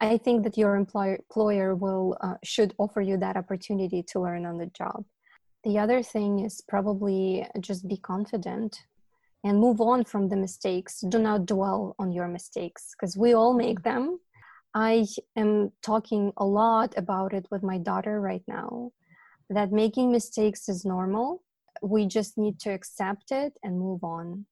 i 0.00 0.18
think 0.18 0.42
that 0.44 0.58
your 0.58 0.74
employer, 0.74 1.16
employer 1.16 1.74
will 1.74 2.16
uh, 2.20 2.34
should 2.42 2.74
offer 2.78 3.00
you 3.00 3.16
that 3.18 3.36
opportunity 3.36 4.02
to 4.10 4.20
learn 4.20 4.44
on 4.46 4.58
the 4.58 4.66
job. 4.66 5.04
The 5.64 5.78
other 5.78 6.02
thing 6.02 6.40
is 6.40 6.60
probably 6.60 7.46
just 7.60 7.86
be 7.86 7.96
confident 7.96 8.82
and 9.44 9.58
move 9.58 9.80
on 9.80 10.04
from 10.04 10.28
the 10.28 10.36
mistakes. 10.36 11.00
Do 11.00 11.18
not 11.18 11.46
dwell 11.46 11.94
on 11.98 12.12
your 12.12 12.28
mistakes 12.28 12.94
because 12.94 13.16
we 13.16 13.32
all 13.32 13.54
make 13.54 13.80
mm. 13.80 13.84
them 13.84 14.20
i 14.74 15.04
am 15.36 15.70
talking 15.82 16.32
a 16.36 16.44
lot 16.44 16.94
about 16.96 17.32
it 17.32 17.46
with 17.50 17.62
my 17.62 17.78
daughter 17.78 18.20
right 18.20 18.42
now 18.46 18.90
that 19.50 19.72
making 19.72 20.10
mistakes 20.10 20.68
is 20.68 20.84
normal 20.84 21.42
we 21.82 22.06
just 22.06 22.38
need 22.38 22.58
to 22.60 22.70
accept 22.70 23.32
it 23.32 23.52
and 23.62 23.78
move 23.78 24.02
on 24.04 24.44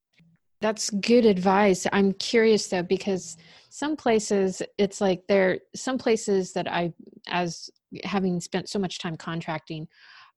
that's 0.60 0.90
good 0.90 1.24
advice 1.24 1.86
i'm 1.92 2.12
curious 2.14 2.68
though 2.68 2.82
because 2.82 3.36
some 3.70 3.96
places 3.96 4.62
it's 4.78 5.00
like 5.00 5.22
there 5.28 5.58
some 5.74 5.96
places 5.96 6.52
that 6.52 6.70
i 6.70 6.92
as 7.28 7.70
having 8.04 8.40
spent 8.40 8.68
so 8.68 8.78
much 8.78 8.98
time 8.98 9.16
contracting 9.16 9.86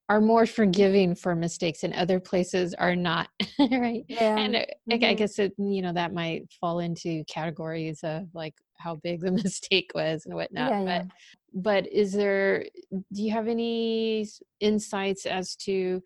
are 0.09 0.19
more 0.19 0.45
forgiving 0.45 1.15
for 1.15 1.35
mistakes 1.35 1.83
and 1.83 1.93
other 1.93 2.19
places 2.19 2.73
are 2.73 2.95
not 2.95 3.29
right 3.59 4.03
yeah. 4.07 4.37
and 4.37 4.55
mm-hmm. 4.55 5.03
I, 5.03 5.13
guess 5.13 5.39
it 5.39 5.53
you 5.57 5.81
know 5.81 5.93
that 5.93 6.13
might 6.13 6.51
fall 6.59 6.79
into 6.79 7.23
categories 7.25 7.99
of 8.03 8.27
like 8.33 8.55
how 8.83 8.95
big 8.95 9.21
the 9.21 9.31
mistake 9.43 9.91
was 9.95 10.25
and 10.25 10.35
whatnot 10.35 10.71
yeah, 10.71 10.83
yeah. 10.83 11.03
but 11.03 11.07
but 11.61 11.91
is 11.91 12.11
there 12.11 12.65
do 12.91 13.23
you 13.23 13.31
have 13.31 13.47
any 13.47 14.27
insights 14.59 15.25
as 15.25 15.55
to 15.55 16.01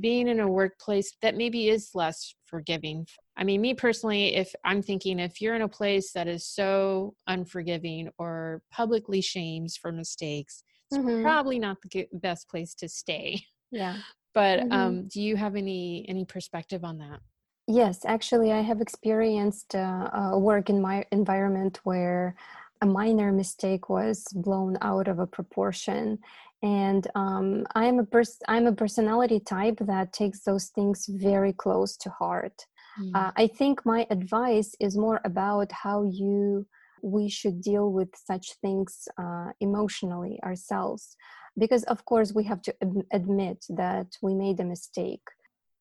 being 0.00 0.28
in 0.28 0.40
a 0.40 0.48
workplace 0.48 1.14
that 1.20 1.36
maybe 1.36 1.68
is 1.68 1.90
less 1.94 2.34
forgiving. 2.46 3.06
I 3.36 3.44
mean, 3.44 3.60
me 3.60 3.74
personally, 3.74 4.34
if 4.34 4.52
I'm 4.64 4.82
thinking 4.82 5.18
if 5.18 5.40
you're 5.40 5.54
in 5.54 5.62
a 5.62 5.68
place 5.68 6.12
that 6.12 6.28
is 6.28 6.46
so 6.46 7.14
unforgiving 7.26 8.10
or 8.18 8.62
publicly 8.70 9.20
shames 9.20 9.76
for 9.76 9.92
mistakes, 9.92 10.64
it's 10.90 10.98
mm-hmm. 10.98 11.22
probably 11.22 11.58
not 11.58 11.78
the 11.82 12.06
best 12.12 12.48
place 12.48 12.74
to 12.76 12.88
stay. 12.88 13.42
Yeah. 13.70 13.96
But 14.34 14.60
mm-hmm. 14.60 14.72
um, 14.72 15.08
do 15.08 15.20
you 15.20 15.36
have 15.36 15.56
any 15.56 16.06
any 16.08 16.24
perspective 16.24 16.84
on 16.84 16.96
that? 16.96 17.20
Yes, 17.66 18.04
actually, 18.04 18.52
I 18.52 18.60
have 18.60 18.80
experienced 18.80 19.74
uh, 19.74 20.10
a 20.12 20.38
work 20.38 20.68
in 20.68 20.80
my 20.80 21.04
environment 21.12 21.80
where 21.84 22.34
a 22.80 22.86
minor 22.86 23.30
mistake 23.30 23.88
was 23.88 24.26
blown 24.34 24.76
out 24.82 25.06
of 25.06 25.20
a 25.20 25.26
proportion. 25.26 26.18
And 26.62 27.06
um, 27.16 27.66
i'm 27.74 27.98
a 27.98 28.04
pers- 28.04 28.42
i'm 28.46 28.66
a 28.66 28.72
personality 28.72 29.40
type 29.40 29.78
that 29.80 30.12
takes 30.12 30.40
those 30.42 30.66
things 30.68 31.06
very 31.08 31.52
close 31.52 31.96
to 31.98 32.10
heart. 32.10 32.66
Mm. 33.00 33.10
uh, 33.16 33.30
i 33.36 33.46
think 33.46 33.74
my 33.84 34.06
advice 34.10 34.70
is 34.86 34.96
more 34.96 35.20
about 35.24 35.72
how 35.72 35.98
you 36.04 36.66
we 37.02 37.28
should 37.28 37.60
deal 37.60 37.90
with 37.98 38.10
such 38.14 38.46
things 38.62 39.08
uh, 39.18 39.50
emotionally 39.60 40.38
ourselves. 40.44 41.16
Because 41.58 41.82
of 41.84 42.04
course 42.04 42.32
we 42.32 42.44
have 42.44 42.62
to 42.62 42.72
ad- 42.80 43.06
admit 43.12 43.66
that 43.68 44.08
we 44.22 44.34
made 44.34 44.60
a 44.60 44.64
mistake 44.74 45.26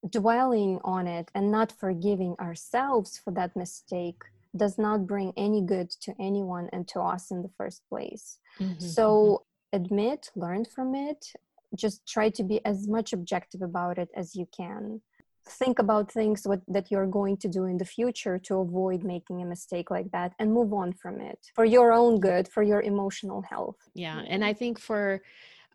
dwelling 0.10 0.80
on 0.84 1.08
it 1.08 1.30
and 1.36 1.52
not 1.52 1.72
forgiving 1.72 2.36
ourselves 2.40 3.20
for 3.24 3.32
that 3.32 3.56
mistake 3.56 4.22
does 4.56 4.78
not 4.78 5.08
bring 5.08 5.32
any 5.38 5.62
good 5.62 5.90
to 5.90 6.14
anyone 6.20 6.68
and 6.74 6.88
to 6.88 7.00
us 7.00 7.32
in 7.32 7.42
the 7.42 7.52
first 7.58 7.82
place 7.90 8.40
mm-hmm. 8.60 8.80
so 8.80 9.44
admit, 9.74 10.30
learn 10.36 10.66
from 10.66 10.96
it, 10.96 11.34
just 11.76 12.06
try 12.08 12.30
to 12.30 12.44
be 12.44 12.64
as 12.66 12.88
much 12.88 13.14
objective 13.14 13.62
about 13.62 13.98
it 13.98 14.10
as 14.16 14.36
you 14.36 14.48
can. 14.56 15.02
Think 15.48 15.80
about 15.80 16.12
things 16.12 16.44
what, 16.46 16.62
that 16.68 16.92
you're 16.92 17.08
going 17.08 17.38
to 17.38 17.48
do 17.48 17.66
in 17.66 17.78
the 17.78 17.86
future 17.86 18.38
to 18.40 18.58
avoid 18.58 19.04
making 19.04 19.42
a 19.42 19.46
mistake 19.46 19.90
like 19.90 20.12
that 20.12 20.34
and 20.38 20.54
move 20.54 20.72
on 20.72 20.94
from 20.94 21.20
it 21.20 21.40
for 21.56 21.66
your 21.66 21.92
own 21.94 22.20
good, 22.20 22.48
for 22.48 22.62
your 22.62 22.82
emotional 22.82 23.42
health. 23.42 23.78
Yeah. 23.96 24.22
And 24.28 24.46
I 24.46 24.54
think 24.54 24.80
for, 24.80 25.22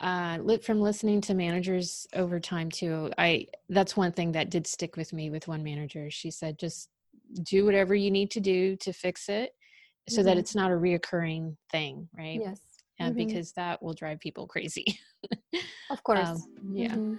uh, 0.00 0.38
from 0.62 0.80
listening 0.80 1.20
to 1.22 1.34
managers 1.34 2.06
over 2.14 2.38
time 2.38 2.70
too, 2.70 3.10
I, 3.16 3.46
that's 3.68 3.96
one 3.96 4.12
thing 4.12 4.32
that 4.32 4.50
did 4.50 4.66
stick 4.66 4.96
with 4.96 5.12
me 5.12 5.30
with 5.30 5.48
one 5.48 5.62
manager. 5.62 6.10
She 6.10 6.30
said, 6.30 6.58
just 6.58 6.88
do 7.42 7.64
whatever 7.64 7.94
you 7.94 8.10
need 8.10 8.30
to 8.32 8.40
do 8.40 8.76
to 8.76 8.92
fix 8.92 9.28
it 9.28 9.54
so 10.08 10.18
mm-hmm. 10.18 10.26
that 10.26 10.38
it's 10.38 10.54
not 10.54 10.70
a 10.70 10.74
reoccurring 10.74 11.56
thing. 11.70 12.08
Right. 12.16 12.40
Yes 12.40 12.60
uh, 13.00 13.04
mm-hmm. 13.04 13.14
because 13.14 13.52
that 13.52 13.82
will 13.82 13.94
drive 13.94 14.20
people 14.20 14.46
crazy. 14.46 14.98
of 15.90 16.02
course. 16.02 16.28
Um, 16.28 16.42
yeah. 16.72 16.94
Mm-hmm. 16.94 17.14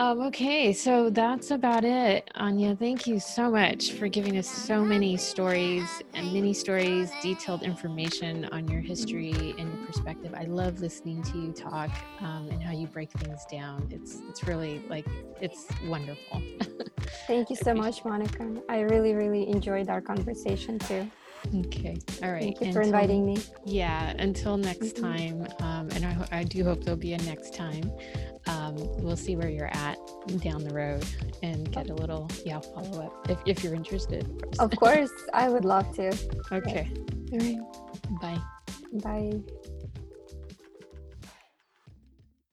Um, 0.00 0.22
okay, 0.22 0.72
so 0.72 1.10
that's 1.10 1.50
about 1.50 1.84
it, 1.84 2.30
Anya. 2.36 2.74
Thank 2.74 3.06
you 3.06 3.20
so 3.20 3.50
much 3.50 3.92
for 3.92 4.08
giving 4.08 4.38
us 4.38 4.48
so 4.48 4.82
many 4.82 5.18
stories 5.18 5.84
and 6.14 6.32
many 6.32 6.54
stories, 6.54 7.12
detailed 7.20 7.62
information 7.62 8.46
on 8.46 8.66
your 8.66 8.80
history 8.80 9.54
and 9.58 9.70
your 9.70 9.86
perspective. 9.86 10.32
I 10.34 10.44
love 10.44 10.80
listening 10.80 11.22
to 11.24 11.38
you 11.38 11.52
talk 11.52 11.90
um, 12.22 12.48
and 12.50 12.62
how 12.62 12.72
you 12.72 12.86
break 12.86 13.12
things 13.12 13.44
down. 13.52 13.88
It's 13.90 14.22
it's 14.26 14.44
really 14.44 14.82
like 14.88 15.04
it's 15.38 15.66
wonderful. 15.86 16.40
Thank 17.26 17.50
you 17.50 17.56
so 17.56 17.74
much, 17.74 18.02
Monica. 18.02 18.54
I 18.70 18.80
really 18.80 19.12
really 19.12 19.50
enjoyed 19.50 19.90
our 19.90 20.00
conversation 20.00 20.78
too. 20.78 21.10
Okay. 21.66 21.98
All 22.22 22.32
right. 22.32 22.42
Thank 22.42 22.60
you 22.62 22.72
for 22.72 22.80
inviting 22.80 23.26
me. 23.26 23.36
Yeah. 23.66 24.14
Until 24.18 24.56
next 24.56 24.96
mm-hmm. 24.96 25.44
time, 25.44 25.46
um, 25.60 25.88
and 25.94 26.06
I, 26.06 26.38
I 26.40 26.44
do 26.44 26.64
hope 26.64 26.84
there'll 26.84 26.98
be 26.98 27.12
a 27.12 27.18
next 27.18 27.54
time. 27.54 27.90
Um, 28.46 28.76
we'll 29.02 29.16
see 29.16 29.36
where 29.36 29.48
you're 29.48 29.74
at 29.74 29.98
down 30.38 30.64
the 30.64 30.74
road 30.74 31.04
and 31.42 31.70
get 31.72 31.90
a 31.90 31.94
little 31.94 32.28
yeah 32.44 32.60
follow 32.60 33.04
up 33.04 33.30
if, 33.30 33.38
if 33.46 33.64
you're 33.64 33.74
interested. 33.74 34.26
Of 34.58 34.74
course. 34.76 35.10
I 35.32 35.48
would 35.48 35.64
love 35.64 35.94
to. 35.96 36.16
Okay. 36.52 36.90
All 37.32 37.38
right. 37.38 37.60
Bye. 38.20 38.42
Bye. 39.04 39.40